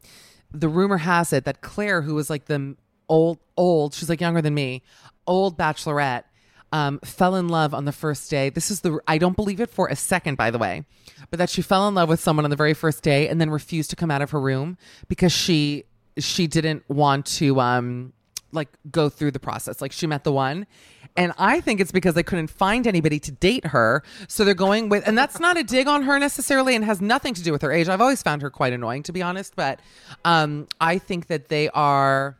the 0.51 0.69
rumor 0.69 0.97
has 0.97 1.33
it 1.33 1.45
that 1.45 1.61
Claire, 1.61 2.01
who 2.01 2.15
was 2.15 2.29
like 2.29 2.45
the 2.45 2.75
old, 3.09 3.39
old, 3.55 3.93
she's 3.93 4.09
like 4.09 4.21
younger 4.21 4.41
than 4.41 4.53
me, 4.53 4.81
old 5.25 5.57
bachelorette, 5.57 6.23
um, 6.71 6.99
fell 6.99 7.35
in 7.35 7.47
love 7.47 7.73
on 7.73 7.85
the 7.85 7.91
first 7.91 8.29
day. 8.29 8.49
This 8.49 8.71
is 8.71 8.81
the, 8.81 8.99
I 9.07 9.17
don't 9.17 9.35
believe 9.35 9.61
it 9.61 9.69
for 9.69 9.87
a 9.87 9.95
second, 9.95 10.35
by 10.35 10.51
the 10.51 10.57
way, 10.57 10.85
but 11.29 11.37
that 11.39 11.49
she 11.49 11.61
fell 11.61 11.87
in 11.87 11.95
love 11.95 12.09
with 12.09 12.19
someone 12.19 12.45
on 12.45 12.49
the 12.49 12.57
very 12.57 12.73
first 12.73 13.03
day 13.03 13.27
and 13.27 13.39
then 13.39 13.49
refused 13.49 13.89
to 13.91 13.95
come 13.95 14.11
out 14.11 14.21
of 14.21 14.31
her 14.31 14.41
room 14.41 14.77
because 15.07 15.31
she, 15.31 15.85
she 16.17 16.47
didn't 16.47 16.83
want 16.89 17.25
to, 17.25 17.59
um, 17.59 18.13
like 18.51 18.69
go 18.89 19.09
through 19.09 19.31
the 19.31 19.39
process. 19.39 19.81
Like 19.81 19.91
she 19.91 20.07
met 20.07 20.23
the 20.23 20.31
one. 20.31 20.65
And 21.17 21.33
I 21.37 21.59
think 21.61 21.81
it's 21.81 21.91
because 21.91 22.13
they 22.13 22.23
couldn't 22.23 22.47
find 22.51 22.87
anybody 22.87 23.19
to 23.19 23.31
date 23.31 23.65
her. 23.65 24.03
So 24.27 24.45
they're 24.45 24.53
going 24.53 24.87
with, 24.87 25.05
and 25.07 25.17
that's 25.17 25.39
not 25.39 25.57
a 25.57 25.63
dig 25.63 25.87
on 25.87 26.03
her 26.03 26.19
necessarily 26.19 26.75
and 26.75 26.85
has 26.85 27.01
nothing 27.01 27.33
to 27.33 27.43
do 27.43 27.51
with 27.51 27.63
her 27.63 27.71
age. 27.71 27.89
I've 27.89 28.01
always 28.01 28.21
found 28.21 28.43
her 28.43 28.51
quite 28.51 28.71
annoying, 28.71 29.03
to 29.03 29.11
be 29.11 29.23
honest. 29.23 29.55
But 29.55 29.79
um, 30.23 30.67
I 30.79 30.99
think 30.99 31.27
that 31.27 31.49
they 31.49 31.69
are, 31.69 32.37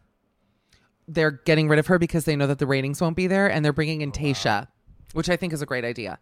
they're 1.08 1.32
getting 1.32 1.68
rid 1.68 1.80
of 1.80 1.88
her 1.88 1.98
because 1.98 2.26
they 2.26 2.36
know 2.36 2.48
that 2.48 2.60
the 2.60 2.68
ratings 2.68 3.02
won't 3.02 3.16
be 3.18 3.28
there 3.28 3.52
and 3.52 3.66
they're 3.66 3.74
bringing 3.74 4.02
in 4.02 4.12
Tayshia. 4.12 4.68
which 5.14 5.30
I 5.30 5.36
think 5.38 5.54
is 5.54 5.62
a 5.62 5.66
great 5.66 5.84
idea. 5.84 6.20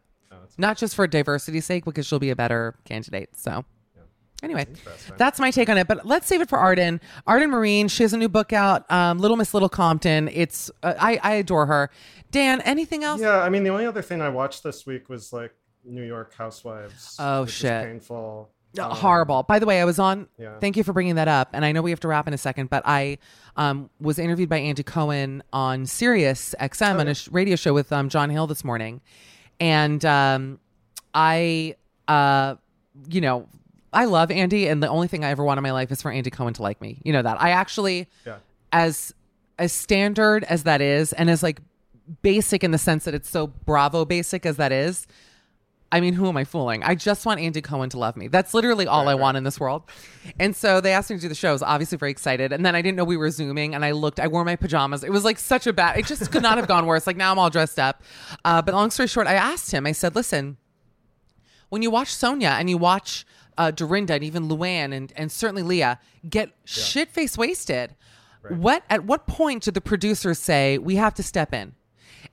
Not 0.58 0.78
just 0.78 0.96
for 0.96 1.06
diversity's 1.08 1.66
sake, 1.66 1.86
because 1.86 2.06
she'll 2.06 2.20
be 2.20 2.30
a 2.30 2.36
better 2.36 2.76
candidate. 2.86 3.36
So. 3.36 3.66
Anyway, 4.46 4.66
that's 5.18 5.40
my 5.40 5.52
take 5.52 5.68
on 5.70 5.78
it. 5.78 5.88
But 5.88 6.06
let's 6.06 6.28
save 6.28 6.40
it 6.40 6.48
for 6.48 6.58
Arden. 6.58 7.02
Arden 7.28 7.50
Myrin, 7.52 7.90
she 7.90 8.04
has 8.04 8.14
a 8.14 8.18
new 8.18 8.30
book 8.30 8.54
out, 8.54 8.90
um, 8.92 9.18
Little 9.20 9.36
Miss 9.36 9.54
Little 9.54 9.68
Compton. 9.70 10.30
It's 10.32 10.72
uh, 10.84 10.94
I, 10.98 11.20
I 11.22 11.34
adore 11.34 11.66
her. 11.66 11.90
Dan, 12.32 12.62
anything 12.62 13.04
else? 13.04 13.20
Yeah, 13.20 13.42
I 13.42 13.50
mean, 13.50 13.64
the 13.64 13.70
only 13.72 13.86
other 13.86 14.02
thing 14.02 14.22
I 14.22 14.30
watched 14.30 14.64
this 14.64 14.86
week 14.86 15.10
was 15.10 15.34
like 15.34 15.54
New 15.84 16.04
York 16.04 16.34
Housewives. 16.36 17.16
Oh, 17.20 17.46
shit. 17.46 17.84
painful. 17.86 18.50
Uh, 18.78 18.84
Um, 18.84 18.92
horrible. 18.92 19.44
By 19.44 19.58
the 19.60 19.66
way, 19.66 19.80
I 19.82 19.86
was 19.86 20.00
on. 20.00 20.28
Yeah. 20.38 20.60
Thank 20.60 20.76
you 20.78 20.84
for 20.84 20.92
bringing 20.94 21.16
that 21.16 21.30
up. 21.30 21.50
And 21.54 21.64
I 21.64 21.72
know 21.72 21.82
we 21.82 21.92
have 21.92 22.02
to 22.02 22.08
wrap 22.10 22.28
in 22.28 22.34
a 22.34 22.38
second, 22.38 22.70
but 22.70 22.84
I 22.86 23.18
um, 23.56 23.90
was 24.02 24.20
interviewed 24.20 24.50
by 24.50 24.58
Andy 24.58 24.84
Cohen 24.84 25.42
on 25.54 25.86
Sirius 25.86 26.54
XM 26.60 27.00
on 27.00 27.08
a 27.08 27.14
sh- 27.16 27.30
radio 27.32 27.56
show 27.56 27.74
with 27.74 27.92
um, 27.94 28.10
John 28.10 28.30
Hill 28.30 28.48
this 28.48 28.64
morning, 28.66 29.00
and 29.62 30.04
um, 30.04 30.60
I, 31.14 31.76
uh, 32.10 32.56
you 33.08 33.22
know, 33.22 33.48
I 33.96 34.06
love 34.06 34.30
Andy, 34.30 34.68
and 34.68 34.84
the 34.84 34.90
only 34.90 35.08
thing 35.08 35.24
I 35.24 35.30
ever 35.32 35.44
want 35.44 35.58
in 35.58 35.64
my 35.64 35.72
life 35.72 35.92
is 35.92 36.02
for 36.02 36.12
Andy 36.12 36.30
Cohen 36.30 36.54
to 36.56 36.62
like 36.62 36.82
me. 36.82 37.02
You 37.04 37.14
know 37.14 37.22
that. 37.22 37.42
I 37.42 37.50
actually, 37.52 38.08
Yeah. 38.26 38.38
as 38.72 39.14
as 39.58 39.72
standard 39.72 40.44
as 40.44 40.64
that 40.64 40.82
is, 40.82 41.14
and 41.14 41.30
as 41.30 41.42
like 41.42 41.62
basic 42.22 42.64
in 42.64 42.72
the 42.72 42.78
sense 42.78 43.06
that 43.06 43.14
it's 43.16 43.30
so 43.30 43.48
Bravo 43.48 44.04
basic 44.06 44.46
as 44.46 44.58
that 44.58 44.72
is. 44.72 45.08
I 45.92 46.02
mean, 46.02 46.14
who 46.14 46.28
am 46.28 46.36
I 46.36 46.44
fooling? 46.44 46.84
I 46.84 46.94
just 46.96 47.26
want 47.26 47.40
Andy 47.40 47.62
Cohen 47.62 47.90
to 47.92 47.98
love 48.00 48.18
me. 48.18 48.28
That's 48.28 48.54
literally 48.54 48.86
all 48.86 49.08
I 49.08 49.16
want 49.16 49.38
in 49.38 49.46
this 49.46 49.60
world. 49.60 49.84
And 50.40 50.54
so 50.54 50.82
they 50.82 50.92
asked 50.92 51.10
me 51.10 51.16
to 51.16 51.22
do 51.22 51.30
the 51.30 51.36
show. 51.36 51.50
I 51.50 51.54
was 51.54 51.62
obviously 51.64 51.98
very 51.98 52.12
excited. 52.12 52.52
And 52.52 52.66
then 52.66 52.76
I 52.76 52.82
didn't 52.82 52.98
know 52.98 53.06
we 53.06 53.16
were 53.16 53.30
Zooming 53.32 53.74
and 53.74 53.86
I 53.86 53.92
looked, 53.92 54.20
I 54.20 54.28
wore 54.28 54.44
my 54.44 54.58
pajamas. 54.58 55.04
It 55.06 55.12
was 55.12 55.24
like 55.24 55.40
such 55.40 55.68
a 55.68 55.74
bad, 55.74 55.98
it 55.98 56.06
just 56.06 56.32
could 56.32 56.42
not 56.42 56.58
have 56.58 56.68
gone 56.68 56.86
worse. 56.86 57.08
Like 57.08 57.16
now 57.16 57.32
I'm 57.32 57.40
all 57.40 57.50
dressed 57.52 57.80
up. 57.80 58.04
Uh, 58.44 58.62
but 58.62 58.74
long 58.74 58.90
story 58.92 59.08
short, 59.08 59.28
I 59.28 59.36
asked 59.36 59.72
him, 59.72 59.86
I 59.86 59.94
said, 59.94 60.16
listen, 60.16 60.58
when 61.70 61.82
you 61.82 61.92
watch 61.92 62.10
Sonja 62.10 62.60
and 62.60 62.70
you 62.70 62.78
watch 62.78 63.26
uh, 63.58 63.72
Dorinda 63.72 64.14
and 64.16 64.24
even 64.24 64.48
Luann 64.50 64.94
and, 64.94 65.14
and 65.16 65.32
certainly 65.32 65.64
Leah 65.64 66.00
get 66.30 66.52
shit 66.66 67.10
face 67.12 67.38
wasted, 67.38 67.96
what 68.50 68.84
at 68.90 69.06
what 69.06 69.26
point 69.28 69.64
did 69.64 69.74
the 69.74 69.82
producers 69.82 70.38
say 70.40 70.78
we 70.78 70.96
have 70.96 71.14
to 71.16 71.24
step 71.24 71.54
in? 71.54 71.74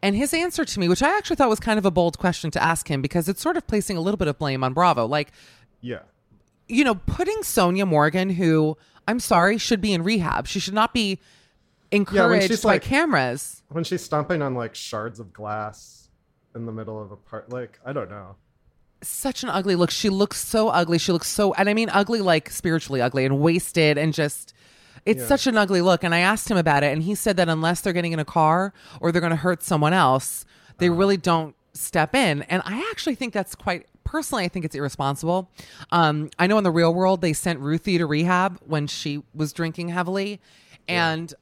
And 0.02 0.16
his 0.16 0.34
answer 0.34 0.64
to 0.64 0.80
me, 0.80 0.88
which 0.88 1.02
I 1.02 1.16
actually 1.16 1.36
thought 1.36 1.48
was 1.48 1.60
kind 1.60 1.78
of 1.78 1.86
a 1.86 1.90
bold 1.90 2.18
question 2.18 2.50
to 2.50 2.62
ask 2.62 2.88
him 2.90 3.00
because 3.02 3.28
it's 3.28 3.40
sort 3.40 3.56
of 3.56 3.66
placing 3.66 3.96
a 3.96 4.00
little 4.00 4.18
bit 4.18 4.26
of 4.28 4.38
blame 4.38 4.64
on 4.64 4.72
Bravo. 4.72 5.06
Like, 5.06 5.30
Yeah. 5.80 6.00
you 6.68 6.82
know, 6.84 6.96
putting 6.96 7.38
Sonja 7.42 7.86
Morgan, 7.86 8.30
who 8.30 8.76
I'm 9.06 9.20
sorry, 9.20 9.58
should 9.58 9.80
be 9.80 9.92
in 9.92 10.02
rehab. 10.02 10.46
She 10.46 10.58
should 10.60 10.74
not 10.74 10.92
be 10.92 11.18
encouraged 11.90 12.48
she's 12.48 12.62
by 12.62 12.74
like- 12.74 12.82
cameras. 12.82 13.62
When 13.68 13.84
she's 13.84 14.02
stomping 14.02 14.42
on 14.42 14.54
like 14.54 14.74
shards 14.74 15.20
of 15.20 15.32
glass 15.32 16.08
in 16.54 16.66
the 16.66 16.72
middle 16.72 17.00
of 17.00 17.10
a 17.12 17.16
part, 17.16 17.50
like, 17.50 17.78
I 17.84 17.92
don't 17.92 18.10
know. 18.10 18.36
Such 19.02 19.42
an 19.42 19.48
ugly 19.48 19.74
look. 19.74 19.90
She 19.90 20.08
looks 20.08 20.38
so 20.42 20.68
ugly. 20.68 20.98
She 20.98 21.12
looks 21.12 21.28
so, 21.28 21.52
and 21.54 21.68
I 21.68 21.74
mean 21.74 21.90
ugly, 21.92 22.20
like 22.20 22.50
spiritually 22.50 23.00
ugly 23.00 23.24
and 23.24 23.40
wasted 23.40 23.98
and 23.98 24.14
just. 24.14 24.54
It's 25.04 25.26
such 25.26 25.48
an 25.48 25.56
ugly 25.58 25.80
look. 25.80 26.04
And 26.04 26.14
I 26.14 26.20
asked 26.20 26.48
him 26.48 26.56
about 26.56 26.84
it, 26.84 26.92
and 26.92 27.02
he 27.02 27.16
said 27.16 27.36
that 27.38 27.48
unless 27.48 27.80
they're 27.80 27.92
getting 27.92 28.12
in 28.12 28.20
a 28.20 28.24
car 28.24 28.72
or 29.00 29.10
they're 29.10 29.20
going 29.20 29.30
to 29.30 29.36
hurt 29.36 29.64
someone 29.64 29.92
else, 29.92 30.44
they 30.78 30.90
really 30.90 31.16
don't 31.16 31.56
step 31.74 32.14
in. 32.14 32.42
And 32.42 32.62
I 32.64 32.88
actually 32.92 33.16
think 33.16 33.32
that's 33.32 33.56
quite 33.56 33.86
personally. 34.04 34.44
I 34.44 34.48
think 34.48 34.64
it's 34.64 34.74
irresponsible. 34.74 35.50
Um, 35.90 36.30
I 36.38 36.46
know 36.46 36.58
in 36.58 36.64
the 36.64 36.70
real 36.70 36.94
world 36.94 37.20
they 37.20 37.32
sent 37.32 37.58
Ruthie 37.60 37.98
to 37.98 38.06
rehab 38.06 38.60
when 38.64 38.86
she 38.86 39.22
was 39.34 39.52
drinking 39.52 39.88
heavily, 39.88 40.40
and 40.86 41.32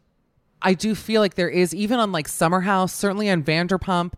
I 0.62 0.74
do 0.74 0.94
feel 0.94 1.20
like 1.20 1.34
there 1.34 1.48
is 1.48 1.74
even 1.74 1.98
on 1.98 2.12
like 2.12 2.28
Summer 2.28 2.60
House, 2.60 2.92
certainly 2.92 3.30
on 3.30 3.42
Vanderpump, 3.42 4.12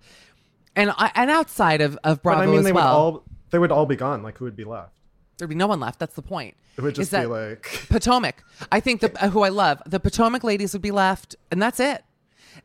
and 0.76 0.92
and 1.14 1.30
outside 1.30 1.80
of 1.80 1.98
of 2.04 2.22
Bravo 2.22 2.40
but 2.40 2.48
I 2.48 2.50
mean, 2.50 2.58
as 2.60 2.64
they 2.64 2.72
well. 2.72 2.84
would 2.84 3.16
all 3.18 3.24
they 3.52 3.58
would 3.60 3.70
all 3.70 3.86
be 3.86 3.94
gone. 3.96 4.22
Like, 4.24 4.38
who 4.38 4.44
would 4.46 4.56
be 4.56 4.64
left? 4.64 4.90
There'd 5.38 5.48
be 5.48 5.54
no 5.54 5.66
one 5.68 5.78
left. 5.80 5.98
That's 6.00 6.14
the 6.14 6.22
point. 6.22 6.56
It 6.76 6.80
would 6.82 6.94
just 6.94 7.10
be 7.12 7.24
like, 7.26 7.86
Potomac. 7.88 8.42
I 8.70 8.80
think 8.80 9.00
the 9.00 9.24
uh, 9.24 9.28
who 9.30 9.42
I 9.42 9.48
love, 9.48 9.80
the 9.86 10.00
Potomac 10.00 10.42
ladies 10.44 10.72
would 10.72 10.82
be 10.82 10.90
left, 10.90 11.36
and 11.50 11.60
that's 11.62 11.78
it. 11.80 12.02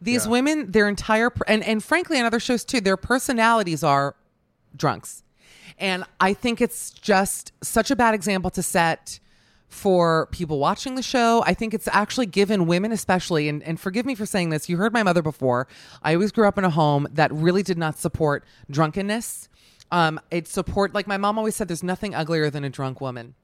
These 0.02 0.26
Yeah. 0.26 0.32
women, 0.32 0.72
their 0.72 0.88
entire 0.90 1.30
per- 1.30 1.46
and 1.48 1.64
and 1.64 1.84
frankly, 1.84 2.20
on 2.20 2.26
other 2.26 2.40
shows 2.40 2.64
too, 2.66 2.82
their 2.82 2.98
personalities 2.98 3.84
are 3.84 4.16
drunks, 4.76 5.24
and 5.78 6.04
I 6.20 6.34
think 6.34 6.62
it's 6.62 6.92
just 6.92 7.52
such 7.64 7.90
a 7.92 7.96
bad 7.96 8.14
example 8.14 8.50
to 8.52 8.62
set 8.64 9.20
for 9.70 10.28
people 10.32 10.60
watching 10.60 10.96
the 10.96 11.02
show. 11.04 11.44
I 11.46 11.54
think 11.54 11.74
it's 11.74 11.88
actually 11.92 12.28
given 12.28 12.68
women, 12.68 12.92
especially, 12.92 13.50
and, 13.50 13.62
and 13.64 13.80
forgive 13.80 14.06
me 14.06 14.16
for 14.16 14.26
saying 14.26 14.50
this, 14.50 14.70
you 14.70 14.78
heard 14.78 14.94
my 14.94 15.04
mother 15.04 15.22
before. 15.22 15.68
I 16.04 16.14
always 16.14 16.32
grew 16.32 16.48
up 16.48 16.58
in 16.58 16.64
a 16.64 16.70
home 16.70 17.08
that 17.12 17.34
really 17.34 17.64
did 17.64 17.78
not 17.78 17.98
support 17.98 18.46
drunkenness. 18.70 19.50
Um, 19.92 20.20
it 20.32 20.48
support, 20.48 20.94
like 20.94 21.08
my 21.08 21.18
mom 21.18 21.38
always 21.38 21.56
said, 21.56 21.68
there's 21.68 21.84
nothing 21.84 22.14
uglier 22.14 22.50
than 22.50 22.64
a 22.64 22.70
drunk 22.70 23.00
woman. 23.02 23.36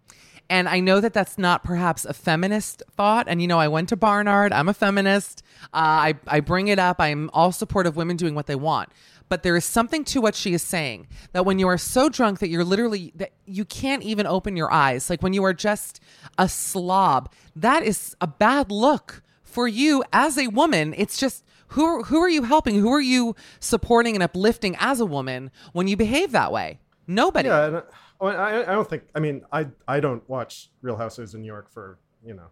And 0.49 0.67
I 0.67 0.81
know 0.81 0.99
that 0.99 1.13
that's 1.13 1.37
not 1.37 1.63
perhaps 1.63 2.03
a 2.03 2.13
feminist 2.13 2.83
thought. 2.97 3.27
And, 3.29 3.41
you 3.41 3.47
know, 3.47 3.59
I 3.59 3.69
went 3.69 3.89
to 3.89 3.95
Barnard. 3.95 4.51
I'm 4.51 4.67
a 4.67 4.73
feminist. 4.73 5.41
Uh, 5.65 5.67
I, 6.11 6.13
I 6.27 6.41
bring 6.41 6.67
it 6.67 6.79
up. 6.79 6.99
I'm 6.99 7.29
all 7.33 7.53
support 7.53 7.87
of 7.87 7.95
women 7.95 8.17
doing 8.17 8.35
what 8.35 8.47
they 8.47 8.55
want. 8.55 8.89
But 9.29 9.43
there 9.43 9.55
is 9.55 9.63
something 9.63 10.03
to 10.03 10.19
what 10.19 10.35
she 10.35 10.53
is 10.53 10.61
saying 10.61 11.07
that 11.31 11.45
when 11.45 11.59
you 11.59 11.67
are 11.69 11.77
so 11.77 12.09
drunk 12.09 12.39
that 12.39 12.49
you're 12.49 12.65
literally, 12.65 13.13
that 13.15 13.31
you 13.45 13.63
can't 13.63 14.03
even 14.03 14.27
open 14.27 14.57
your 14.57 14.71
eyes, 14.71 15.09
like 15.09 15.23
when 15.23 15.31
you 15.33 15.43
are 15.45 15.53
just 15.53 16.01
a 16.37 16.49
slob, 16.49 17.31
that 17.55 17.83
is 17.83 18.15
a 18.19 18.27
bad 18.27 18.69
look 18.69 19.23
for 19.41 19.67
you 19.67 20.03
as 20.11 20.37
a 20.37 20.47
woman. 20.47 20.93
It's 20.97 21.17
just, 21.17 21.45
who, 21.73 22.03
who 22.03 22.17
are 22.19 22.29
you 22.29 22.43
helping? 22.43 22.79
Who 22.79 22.91
are 22.91 23.01
you 23.01 23.35
supporting 23.59 24.15
and 24.15 24.23
uplifting 24.23 24.75
as 24.79 24.99
a 24.99 25.05
woman 25.05 25.51
when 25.73 25.87
you 25.87 25.97
behave 25.97 26.31
that 26.31 26.51
way? 26.51 26.79
Nobody. 27.07 27.49
yeah. 27.49 27.81
Uh, 28.21 28.25
I, 28.25 28.61
I 28.61 28.73
don't 28.73 28.89
think. 28.89 29.03
I 29.13 29.19
mean, 29.19 29.41
I 29.51 29.67
I 29.87 29.99
don't 29.99 30.27
watch 30.29 30.69
Real 30.81 30.95
Housewives 30.95 31.33
in 31.35 31.41
New 31.41 31.47
York 31.47 31.69
for 31.69 31.97
you 32.25 32.33
know 32.33 32.47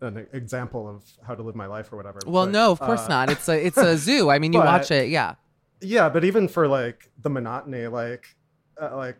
an 0.00 0.26
example 0.32 0.88
of 0.88 1.04
how 1.26 1.34
to 1.34 1.42
live 1.42 1.56
my 1.56 1.66
life 1.66 1.92
or 1.92 1.96
whatever. 1.96 2.20
Well, 2.26 2.46
but, 2.46 2.52
no, 2.52 2.70
of 2.70 2.78
course 2.78 3.00
uh, 3.00 3.08
not. 3.08 3.30
It's 3.30 3.48
a 3.48 3.66
it's 3.66 3.76
a 3.76 3.96
zoo. 4.06 4.30
I 4.30 4.38
mean, 4.38 4.52
you 4.52 4.60
but- 4.60 4.66
watch 4.66 4.90
it, 4.90 5.08
yeah. 5.08 5.34
Yeah, 5.80 6.08
but 6.08 6.24
even 6.24 6.48
for 6.48 6.68
like 6.68 7.10
the 7.20 7.28
monotony, 7.28 7.88
like 7.88 8.36
uh, 8.80 8.96
like 8.96 9.16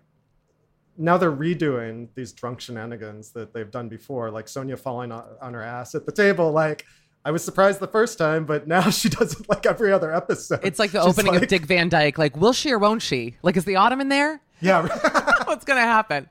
now 0.96 1.16
they're 1.16 1.32
redoing 1.32 2.08
these 2.14 2.32
drunk 2.32 2.60
shenanigans 2.60 3.32
that 3.32 3.52
they've 3.52 3.70
done 3.70 3.88
before, 3.88 4.30
like 4.30 4.46
Sonja 4.46 4.78
falling 4.78 5.10
on, 5.12 5.24
on 5.42 5.54
her 5.54 5.62
ass 5.62 5.94
at 5.94 6.06
the 6.06 6.12
table. 6.12 6.52
Like 6.52 6.84
I 7.24 7.30
was 7.30 7.42
surprised 7.42 7.80
the 7.80 7.88
first 7.88 8.18
time, 8.18 8.44
but 8.44 8.66
now 8.68 8.90
she 8.90 9.08
does 9.08 9.38
it 9.40 9.48
like 9.48 9.64
every 9.66 9.92
other 9.92 10.12
episode. 10.14 10.60
It's 10.62 10.78
like 10.78 10.90
the 10.92 11.02
She's 11.04 11.18
opening 11.18 11.37
of 11.42 11.48
Dick 11.48 11.66
Van 11.66 11.88
Dyke. 11.88 12.18
Like, 12.18 12.37
will 12.37 12.52
she 12.52 12.70
or 12.70 12.78
won't 12.78 13.02
she? 13.02 13.37
Like, 13.42 13.56
is 13.56 13.64
the 13.64 13.76
ottoman 13.76 14.08
there? 14.08 14.40
Yeah, 14.60 14.87
What's 15.44 15.64
gonna 15.64 15.80
happen? 15.80 16.28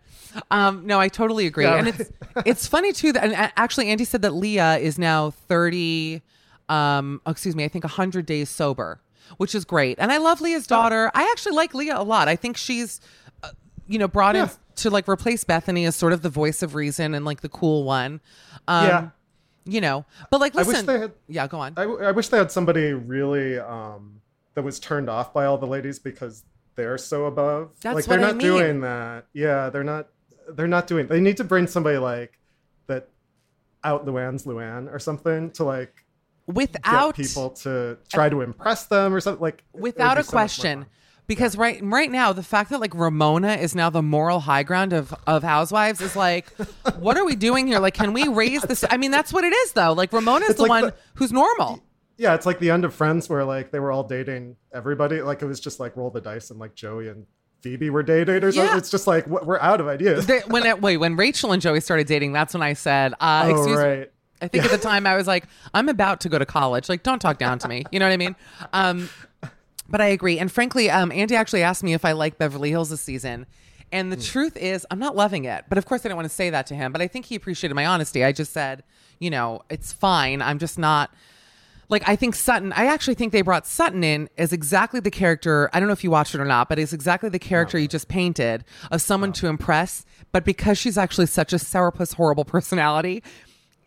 Um, 0.49 0.87
no, 0.87 0.99
I 0.99 1.09
totally 1.09 1.45
agree, 1.45 1.65
Yeah. 1.65 1.75
and 1.75 1.87
it's 1.87 2.11
it's 2.45 2.67
funny 2.67 2.91
too 2.91 3.11
that 3.13 3.23
and 3.23 3.33
actually 3.55 3.89
Andy 3.89 4.05
said 4.05 4.21
that 4.23 4.31
Leah 4.33 4.77
is 4.77 4.97
now 4.97 5.29
thirty. 5.31 6.21
Um, 6.69 7.21
oh, 7.25 7.31
excuse 7.31 7.55
me, 7.55 7.63
I 7.65 7.67
think 7.67 7.85
hundred 7.85 8.25
days 8.25 8.49
sober, 8.49 9.01
which 9.37 9.53
is 9.53 9.65
great, 9.65 9.99
and 9.99 10.11
I 10.11 10.17
love 10.17 10.41
Leah's 10.41 10.65
daughter. 10.65 11.11
I 11.13 11.23
actually 11.31 11.55
like 11.55 11.73
Leah 11.75 11.99
a 11.99 12.03
lot. 12.03 12.27
I 12.27 12.35
think 12.35 12.57
she's, 12.57 12.99
uh, 13.43 13.49
you 13.87 13.99
know, 13.99 14.07
brought 14.07 14.35
in 14.35 14.49
to 14.77 14.89
like 14.89 15.07
replace 15.07 15.43
Bethany 15.43 15.85
as 15.85 15.95
sort 15.95 16.13
of 16.13 16.21
the 16.23 16.29
voice 16.29 16.63
of 16.63 16.73
reason 16.73 17.13
and 17.13 17.25
like 17.25 17.41
the 17.41 17.49
cool 17.49 17.83
one. 17.83 18.21
Um, 18.67 18.87
Yeah. 18.87 19.09
You 19.65 19.81
know, 19.81 20.05
but 20.29 20.41
like, 20.41 20.55
I 20.55 20.59
wish 20.59 20.67
listen, 20.67 20.85
they 20.85 20.99
had- 20.99 21.13
yeah, 21.27 21.47
go 21.47 21.59
on. 21.59 21.73
I, 21.77 21.83
I 21.83 22.11
wish 22.11 22.27
they 22.27 22.37
had 22.37 22.51
somebody 22.51 22.91
really 22.93 23.57
um, 23.59 24.21
that 24.55 24.63
was 24.63 24.79
turned 24.79 25.09
off 25.09 25.33
by 25.33 25.45
all 25.45 25.57
the 25.57 25.67
ladies 25.67 25.99
because 25.99 26.43
they're 26.75 26.97
so 26.97 27.25
above. 27.25 27.71
That's 27.81 27.95
like 27.95 28.05
they're 28.05 28.19
what 28.19 28.25
I 28.25 28.31
not 28.31 28.37
mean. 28.37 28.47
doing 28.47 28.81
that. 28.81 29.25
Yeah, 29.33 29.69
they're 29.69 29.83
not. 29.83 30.09
They're 30.49 30.67
not 30.67 30.87
doing. 30.87 31.07
They 31.07 31.21
need 31.21 31.37
to 31.37 31.43
bring 31.45 31.67
somebody 31.67 31.97
like 31.97 32.37
that 32.87 33.07
out 33.83 34.05
Luann's 34.05 34.43
Luann 34.45 34.91
or 34.93 34.99
something 34.99 35.51
to 35.51 35.63
like 35.63 36.03
Without 36.45 37.15
get 37.15 37.25
people 37.25 37.51
to 37.51 37.97
try 38.09 38.27
to 38.27 38.41
impress 38.41 38.85
them 38.87 39.13
or 39.13 39.21
something 39.21 39.41
like 39.41 39.63
without 39.71 40.17
a 40.17 40.23
so 40.25 40.31
question. 40.31 40.85
Because 41.27 41.55
right 41.57 41.79
right 41.83 42.11
now 42.11 42.33
the 42.33 42.43
fact 42.43 42.69
that 42.69 42.79
like 42.79 42.93
ramona 42.93 43.53
is 43.53 43.75
now 43.75 43.89
the 43.89 44.01
moral 44.01 44.41
high 44.41 44.63
ground 44.63 44.93
of 44.93 45.13
of 45.27 45.43
housewives 45.43 46.01
is 46.01 46.15
like 46.15 46.49
what 46.99 47.17
are 47.17 47.25
we 47.25 47.35
doing 47.35 47.67
here 47.67 47.79
like 47.79 47.93
can 47.93 48.13
we 48.13 48.27
raise 48.27 48.61
this 48.63 48.83
i 48.89 48.97
mean 48.97 49.11
that's 49.11 49.31
what 49.31 49.43
it 49.43 49.53
is 49.53 49.71
though 49.73 49.93
like 49.93 50.11
ramona 50.13 50.45
is 50.45 50.55
the 50.55 50.61
like 50.63 50.69
one 50.69 50.83
the- 50.85 50.95
who's 51.15 51.31
normal 51.31 51.81
Yeah, 52.17 52.35
it's 52.35 52.45
like 52.45 52.59
the 52.59 52.69
end 52.69 52.85
of 52.85 52.93
Friends 52.93 53.27
where 53.27 53.43
like 53.43 53.71
they 53.71 53.79
were 53.79 53.91
all 53.91 54.03
dating 54.03 54.55
everybody. 54.71 55.21
Like 55.21 55.41
it 55.41 55.47
was 55.47 55.59
just 55.59 55.79
like 55.79 55.97
roll 55.97 56.11
the 56.11 56.21
dice 56.21 56.51
and 56.51 56.59
like 56.59 56.75
Joey 56.75 57.07
and 57.09 57.25
Phoebe 57.61 57.89
were 57.89 58.03
dating 58.03 58.43
or 58.43 58.51
something. 58.51 58.71
Yeah. 58.71 58.77
It's 58.77 58.91
just 58.91 59.07
like 59.07 59.25
we're 59.25 59.59
out 59.59 59.81
of 59.81 59.87
ideas. 59.87 60.27
They- 60.27 60.41
when 60.41 60.63
it, 60.65 60.79
wait 60.79 60.97
when 60.97 61.15
rachel 61.15 61.51
and 61.53 61.61
joey 61.61 61.79
started 61.81 62.05
dating 62.05 62.31
that's 62.31 62.53
when 62.53 62.61
i 62.61 62.73
said 62.73 63.13
uh 63.19 63.45
oh 63.47 63.49
excuse 63.55 63.77
me 63.77 63.83
right. 63.83 64.11
I 64.41 64.47
think 64.49 64.65
at 64.65 64.71
the 64.71 64.77
time 64.77 65.07
I 65.07 65.15
was 65.15 65.25
like, 65.25 65.45
I'm 65.73 65.87
about 65.87 66.19
to 66.21 66.29
go 66.29 66.37
to 66.37 66.45
college. 66.45 66.89
Like, 66.89 67.01
don't 67.01 67.19
talk 67.21 67.37
down 67.37 67.59
to 67.59 67.69
me. 67.69 67.85
You 67.93 67.99
know 67.99 68.05
what 68.05 68.11
I 68.11 68.17
mean? 68.17 68.35
Um, 68.73 69.07
but 69.89 70.01
I 70.01 70.07
agree. 70.07 70.39
And 70.39 70.51
frankly, 70.51 70.89
um, 70.89 71.11
Andy 71.11 71.35
actually 71.35 71.63
asked 71.63 71.83
me 71.83 71.93
if 71.93 72.05
I 72.05 72.13
like 72.13 72.37
Beverly 72.37 72.69
Hills 72.69 72.89
this 72.89 73.01
season. 73.01 73.45
And 73.91 74.11
the 74.11 74.17
truth 74.17 74.57
is, 74.57 74.87
I'm 74.89 74.97
not 74.97 75.15
loving 75.15 75.45
it. 75.45 75.65
But 75.69 75.77
of 75.77 75.85
course, 75.85 76.01
I 76.01 76.03
didn't 76.05 76.15
want 76.15 76.27
to 76.27 76.33
say 76.33 76.49
that 76.49 76.65
to 76.67 76.75
him. 76.75 76.91
But 76.91 77.01
I 77.01 77.07
think 77.07 77.25
he 77.25 77.35
appreciated 77.35 77.75
my 77.75 77.85
honesty. 77.85 78.23
I 78.23 78.31
just 78.31 78.51
said, 78.51 78.83
you 79.19 79.29
know, 79.29 79.61
it's 79.69 79.93
fine. 79.93 80.41
I'm 80.41 80.57
just 80.57 80.79
not. 80.79 81.11
like 81.89 82.01
I 82.09 82.15
think 82.15 82.33
Sutton, 82.33 82.73
I 82.73 82.87
actually 82.87 83.13
think 83.13 83.31
they 83.33 83.43
brought 83.43 83.67
Sutton 83.67 84.03
in 84.03 84.29
as 84.35 84.51
exactly 84.51 84.99
the 84.99 85.11
character. 85.11 85.69
I 85.73 85.79
don't 85.79 85.87
know 85.87 85.93
if 85.93 86.03
you 86.03 86.09
watched 86.09 86.33
it 86.33 86.41
or 86.41 86.45
not, 86.45 86.69
but 86.69 86.79
it's 86.79 86.91
exactly 86.93 87.29
the 87.29 87.37
character 87.37 87.77
you 87.77 87.87
just 87.87 88.07
painted 88.07 88.65
of 88.89 88.99
someone 88.99 89.31
to 89.33 89.47
impress. 89.47 90.05
But 90.31 90.43
because 90.43 90.79
she's 90.79 90.97
actually 90.97 91.27
such 91.27 91.53
a 91.53 91.57
sourpuss, 91.57 92.15
horrible 92.15 92.45
personality, 92.55 93.21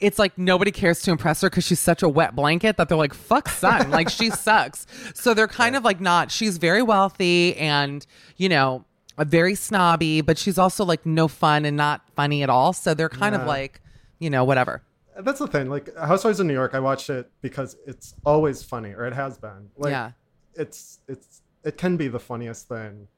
it's 0.01 0.18
like 0.18 0.36
nobody 0.36 0.70
cares 0.70 1.01
to 1.03 1.11
impress 1.11 1.40
her 1.40 1.51
because 1.51 1.64
she's 1.64 1.80
such 1.80 2.03
a 2.03 2.09
wet 2.09 2.34
blanket 2.34 2.76
that 2.76 2.88
they're 2.88 2.99
like, 2.99 3.14
fuck 3.14 3.49
Sutton. 3.49 3.90
like 4.01 4.09
she 4.09 4.30
sucks. 4.30 4.86
So 5.14 5.34
they're 5.34 5.49
kind 5.49 5.76
of 5.76 5.84
like 5.84 6.01
not, 6.01 6.30
she's 6.30 6.59
very 6.59 6.82
wealthy 6.82 7.57
and, 7.57 8.07
you 8.36 8.49
know, 8.49 8.84
very 9.18 9.55
snobby, 9.55 10.20
but 10.20 10.36
she's 10.36 10.59
also 10.59 10.84
like 10.84 11.07
no 11.07 11.28
fun 11.28 11.64
and 11.64 11.76
not 11.76 12.03
funny 12.14 12.42
at 12.42 12.51
all. 12.51 12.72
So 12.72 12.92
they're 12.94 13.09
kind 13.09 13.34
of 13.34 13.47
like, 13.47 13.80
you 14.18 14.28
know, 14.28 14.44
whatever. 14.44 14.82
That's 15.18 15.38
the 15.38 15.47
thing. 15.47 15.70
Like 15.70 15.97
Housewives 15.97 16.40
of 16.40 16.47
New 16.47 16.53
York, 16.53 16.74
I 16.74 16.80
watched 16.80 17.09
it 17.09 17.30
because 17.40 17.76
it's 17.86 18.14
always 18.26 18.62
funny, 18.62 18.90
or 18.92 19.07
it 19.07 19.14
has 19.14 19.38
been. 19.38 19.70
Like, 19.78 19.90
Yeah. 19.90 20.11
It's 20.55 21.01
it's 21.09 21.42
it 21.64 21.76
can 21.76 21.97
be 21.97 22.09
the 22.09 22.18
funniest 22.20 22.68
thing. 22.68 23.09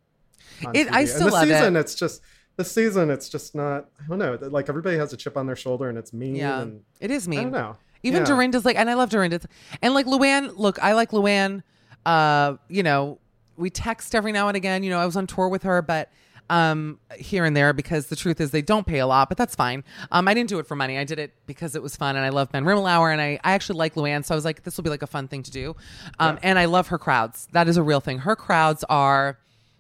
It- 0.75 0.91
I 0.93 1.05
TV. 1.05 1.09
still 1.09 1.23
and 1.35 1.51
the 1.51 1.55
love 1.55 1.75
it. 1.77 1.81
it's 1.81 1.95
just 1.95 2.23
the 2.59 2.65
season. 2.65 3.09
It's 3.09 3.31
just 3.31 3.55
not. 3.55 3.89
I 3.99 4.07
don't 4.09 4.19
know. 4.19 4.37
Like 4.51 4.69
everybody 4.69 4.99
has 4.99 5.13
a 5.15 5.17
chip 5.17 5.39
on 5.39 5.47
their 5.47 5.57
shoulder, 5.57 5.89
and 5.89 5.97
it's 5.97 6.13
mean. 6.13 6.35
Yeah, 6.35 6.61
and 6.61 6.83
it 7.01 7.11
is 7.11 7.27
mean. 7.27 7.39
I 7.39 7.43
don't 7.45 7.53
know. 7.53 7.77
Even 8.03 8.21
Yeah. 8.21 8.27
Dorinda's 8.27 8.65
like, 8.65 8.77
and 8.77 8.91
I 8.91 8.95
love 8.95 9.09
Dorinda, 9.11 9.41
and 9.81 9.95
like 9.95 10.05
Luann. 10.07 10.53
Look, 10.59 10.79
I 10.83 10.93
like 10.93 11.13
Luann. 11.13 11.63
Uh, 12.05 12.57
you 12.69 12.83
know, 12.83 13.19
we 13.57 13.71
text 13.71 14.15
every 14.15 14.33
now 14.33 14.49
and 14.49 14.57
again. 14.57 14.83
You 14.83 14.91
know, 14.91 14.99
I 14.99 15.07
was 15.07 15.17
on 15.17 15.27
tour 15.27 15.49
with 15.49 15.63
her, 15.63 15.83
but 15.83 16.11
um, 16.51 16.99
here 17.17 17.45
and 17.45 17.57
there 17.57 17.73
because 17.73 18.07
the 18.07 18.17
truth 18.17 18.41
is 18.41 18.51
they 18.51 18.63
don't 18.63 18.87
pay 18.87 18.99
a 18.99 19.07
lot, 19.07 19.29
but 19.29 19.37
that's 19.39 19.55
fine. 19.55 19.85
Um, 20.11 20.27
I 20.29 20.35
didn't 20.35 20.49
do 20.49 20.59
it 20.59 20.67
for 20.67 20.75
money. 20.77 20.97
I 20.99 21.05
did 21.05 21.19
it 21.19 21.35
because 21.47 21.75
it 21.75 21.83
was 21.83 21.95
fun, 21.97 22.17
and 22.17 22.25
I 22.25 22.31
love 22.31 22.51
Ben 22.51 22.65
Rimalower, 22.65 23.13
and 23.13 23.21
I 23.21 23.39
I 23.45 23.53
actually 23.53 23.79
like 23.79 23.95
Luann, 23.95 24.25
so 24.25 24.35
I 24.35 24.37
was 24.37 24.45
like, 24.45 24.65
this 24.65 24.77
will 24.77 24.85
be 24.85 24.91
like 24.91 25.03
a 25.03 25.07
fun 25.07 25.29
thing 25.29 25.43
to 25.45 25.51
do. 25.51 25.77
Um, 26.19 26.39
and 26.43 26.59
I 26.59 26.65
love 26.65 26.89
her 26.89 26.99
crowds. 26.99 27.47
That 27.53 27.69
is 27.69 27.77
a 27.77 27.83
real 27.83 28.01
thing. 28.01 28.19
Her 28.19 28.35
crowds 28.35 28.85
are. 28.89 29.39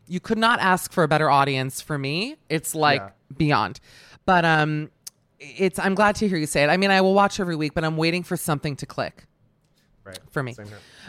You 0.08 0.20
could 0.20 0.38
not 0.38 0.58
ask 0.60 0.92
for 0.92 1.02
a 1.04 1.08
better 1.08 1.30
audience 1.30 1.80
for 1.80 1.98
me. 1.98 2.36
It's 2.48 2.74
like 2.74 3.00
Yeah. 3.00 3.10
beyond. 3.36 3.80
But 4.24 4.44
um 4.44 4.90
it's 5.40 5.78
I'm 5.78 5.94
glad 5.94 6.16
to 6.16 6.28
hear 6.28 6.38
you 6.38 6.46
say 6.46 6.64
it. 6.64 6.68
I 6.68 6.76
mean, 6.76 6.90
I 6.90 7.00
will 7.00 7.14
watch 7.14 7.38
every 7.40 7.54
week, 7.56 7.74
but 7.74 7.84
I'm 7.84 7.96
waiting 7.96 8.22
for 8.22 8.36
something 8.36 8.74
to 8.76 8.86
click 8.86 9.26
Right. 10.04 10.18
for 10.30 10.42
me. 10.42 10.54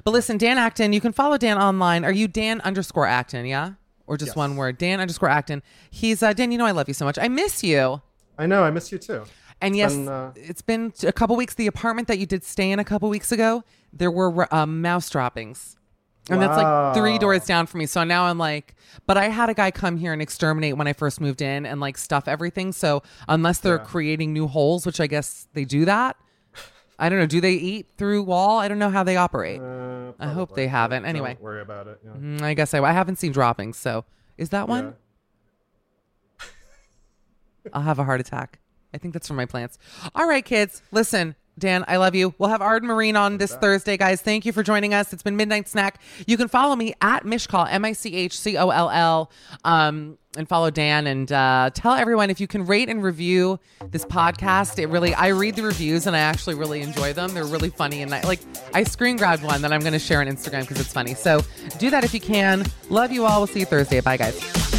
But 0.03 0.11
listen, 0.11 0.37
Dan 0.37 0.57
Acton, 0.57 0.93
you 0.93 1.01
can 1.01 1.13
follow 1.13 1.37
Dan 1.37 1.57
online. 1.57 2.03
Are 2.05 2.11
you 2.11 2.27
Dan 2.27 2.61
underscore 2.61 3.07
Acton, 3.07 3.45
yeah? 3.45 3.73
Or 4.07 4.17
just 4.17 4.29
Yes. 4.31 4.35
one 4.35 4.55
word? 4.55 4.77
Dan 4.77 4.99
underscore 4.99 5.29
Acton. 5.29 5.63
He's 5.89 6.21
uh 6.21 6.33
Dan, 6.33 6.51
you 6.51 6.57
know 6.57 6.65
I 6.65 6.71
love 6.71 6.87
you 6.87 6.93
so 6.93 7.05
much. 7.05 7.17
I 7.17 7.27
miss 7.27 7.63
you. 7.63 8.01
I 8.37 8.45
know. 8.45 8.63
I 8.63 8.71
miss 8.71 8.91
you 8.91 8.97
too. 8.97 9.23
And 9.61 9.75
yes, 9.75 9.93
been, 9.93 10.07
uh, 10.07 10.31
it's 10.35 10.61
been 10.61 10.93
a 11.03 11.11
couple 11.11 11.35
weeks. 11.35 11.53
The 11.55 11.67
apartment 11.67 12.07
that 12.07 12.17
you 12.17 12.25
did 12.25 12.43
stay 12.45 12.71
in 12.71 12.79
a 12.79 12.85
couple 12.85 13.09
weeks 13.09 13.31
ago, 13.33 13.63
there 13.91 14.09
were 14.11 14.47
uh, 14.55 14.65
mouse 14.65 15.09
droppings. 15.09 15.75
And 16.29 16.41
that's 16.41 16.57
like 16.57 16.95
three 16.95 17.17
doors 17.17 17.45
down 17.45 17.65
from 17.65 17.79
me. 17.79 17.85
So 17.85 18.03
now 18.03 18.25
I'm 18.25 18.37
like, 18.37 18.75
but 19.07 19.17
I 19.17 19.29
had 19.29 19.49
a 19.49 19.53
guy 19.53 19.71
come 19.71 19.97
here 19.97 20.13
and 20.13 20.21
exterminate 20.21 20.77
when 20.77 20.87
I 20.87 20.93
first 20.93 21.19
moved 21.21 21.41
in 21.41 21.65
and 21.65 21.79
like 21.79 21.97
stuff 21.97 22.27
everything. 22.27 22.71
So 22.71 23.01
unless 23.27 23.59
they're 23.59 23.77
Yeah. 23.77 23.83
creating 23.85 24.33
new 24.33 24.47
holes, 24.47 24.85
which 24.85 24.99
I 24.99 25.07
guess 25.07 25.47
they 25.53 25.65
do 25.65 25.85
that, 25.85 26.15
I 26.99 27.07
don't 27.09 27.17
know. 27.19 27.25
Do 27.25 27.39
they 27.41 27.53
eat 27.53 27.87
through 27.97 28.23
wall? 28.23 28.59
I 28.59 28.67
don't 28.67 28.77
know 28.79 28.89
how 28.89 29.03
they 29.03 29.15
operate. 29.15 29.61
Uh, 29.61 30.11
I 30.19 30.27
hope 30.27 30.53
they 30.55 30.67
haven't. 30.67 31.03
Don't 31.03 31.09
Anyway. 31.09 31.37
worry 31.39 31.61
about 31.61 31.87
it. 31.87 31.99
Yeah. 32.03 32.11
Mm, 32.11 32.41
I 32.41 32.53
guess 32.53 32.73
I, 32.73 32.79
I 32.83 32.91
haven't 32.91 33.15
seen 33.17 33.31
droppings. 33.31 33.77
So 33.77 34.03
is 34.37 34.49
that 34.49 34.67
one? 34.67 34.95
I'll 37.73 37.81
have 37.81 37.99
a 37.99 38.03
heart 38.03 38.19
attack. 38.19 38.59
I 38.93 38.97
think 38.97 39.13
that's 39.13 39.27
from 39.27 39.37
my 39.37 39.45
plants. 39.45 39.77
All 40.15 40.27
right, 40.27 40.43
kids. 40.43 40.81
Listen, 40.91 41.35
Dan, 41.59 41.85
I 41.87 41.97
love 41.97 42.15
you. 42.15 42.33
We'll 42.37 42.49
have 42.49 42.61
Arden 42.61 42.89
Myrin 42.89 43.19
on 43.19 43.37
this 43.37 43.55
Thursday, 43.55 43.97
guys. 43.97 44.21
Thank 44.21 44.45
you 44.45 44.53
for 44.53 44.63
joining 44.63 44.93
us. 44.93 45.13
It's 45.13 45.23
been 45.23 45.35
Midnight 45.35 45.67
Snack. 45.67 46.01
You 46.25 46.37
can 46.37 46.47
follow 46.47 46.75
me 46.75 46.93
at 47.01 47.23
Michcoll, 47.23 47.67
M 47.69 47.85
I 47.85 47.93
C 47.93 48.15
H 48.15 48.39
C 48.39 48.57
O 48.57 48.69
L 48.69 48.89
L, 48.89 49.31
um, 49.63 50.17
and 50.37 50.47
follow 50.47 50.69
Dan 50.69 51.07
and 51.07 51.31
uh, 51.31 51.69
tell 51.73 51.93
everyone 51.93 52.29
if 52.29 52.39
you 52.39 52.47
can 52.47 52.65
rate 52.65 52.87
and 52.87 53.03
review 53.03 53.59
this 53.91 54.05
podcast. 54.05 54.79
It 54.79 54.87
really, 54.87 55.13
I 55.13 55.27
read 55.29 55.55
the 55.55 55.63
reviews 55.63 56.07
and 56.07 56.15
I 56.15 56.19
actually 56.19 56.55
really 56.55 56.81
enjoy 56.81 57.13
them. 57.13 57.33
They're 57.33 57.45
really 57.45 57.69
funny 57.69 58.01
and 58.01 58.13
I, 58.13 58.21
like 58.21 58.39
I 58.73 58.83
screen 58.83 59.17
grabbed 59.17 59.43
one 59.43 59.61
that 59.63 59.73
I'm 59.73 59.81
going 59.81 59.93
to 59.93 59.99
share 59.99 60.21
on 60.21 60.27
Instagram 60.27 60.61
because 60.61 60.79
it's 60.79 60.93
funny. 60.93 61.15
So 61.15 61.41
do 61.77 61.89
that 61.89 62.03
if 62.03 62.13
you 62.13 62.21
can. 62.21 62.65
Love 62.89 63.11
you 63.11 63.25
all. 63.25 63.39
We'll 63.39 63.47
see 63.47 63.61
you 63.61 63.65
Thursday. 63.65 64.01
Bye, 64.01 64.17
guys. 64.17 64.78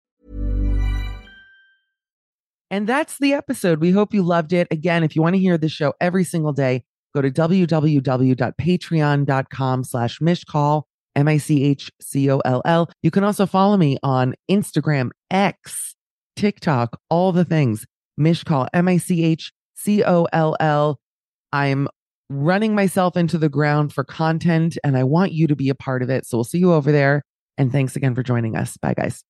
And 2.71 2.87
that's 2.87 3.19
the 3.19 3.33
episode. 3.33 3.81
We 3.81 3.91
hope 3.91 4.13
you 4.13 4.23
loved 4.23 4.53
it. 4.53 4.69
Again, 4.71 5.03
if 5.03 5.13
you 5.15 5.21
want 5.21 5.35
to 5.35 5.41
hear 5.41 5.57
the 5.57 5.67
show 5.67 5.93
every 5.99 6.23
single 6.23 6.53
day, 6.53 6.85
go 7.13 7.21
to 7.21 7.29
www.patreon.com 7.29 9.83
slash 9.83 10.19
michcoll, 10.19 10.83
M-I-C-H-C-O-L-L. 11.17 12.89
You 13.03 13.11
can 13.11 13.25
also 13.25 13.45
follow 13.45 13.75
me 13.75 13.97
on 14.01 14.35
Instagram, 14.49 15.09
X, 15.29 15.97
TikTok, 16.37 16.97
all 17.09 17.33
the 17.33 17.43
things. 17.43 17.85
Michcoll, 18.17 18.69
M-I-C-H-C-O-L-L. 18.73 20.99
I'm 21.51 21.89
running 22.29 22.73
myself 22.73 23.17
into 23.17 23.37
the 23.37 23.49
ground 23.49 23.91
for 23.91 24.05
content 24.05 24.77
and 24.85 24.97
I 24.97 25.03
want 25.03 25.33
you 25.33 25.47
to 25.47 25.57
be 25.57 25.67
a 25.67 25.75
part 25.75 26.01
of 26.01 26.09
it. 26.09 26.25
So 26.25 26.37
we'll 26.37 26.45
see 26.45 26.59
you 26.59 26.71
over 26.71 26.93
there. 26.93 27.23
And 27.57 27.69
thanks 27.69 27.97
again 27.97 28.15
for 28.15 28.23
joining 28.23 28.55
us. 28.55 28.77
Bye, 28.77 28.93
guys. 28.93 29.25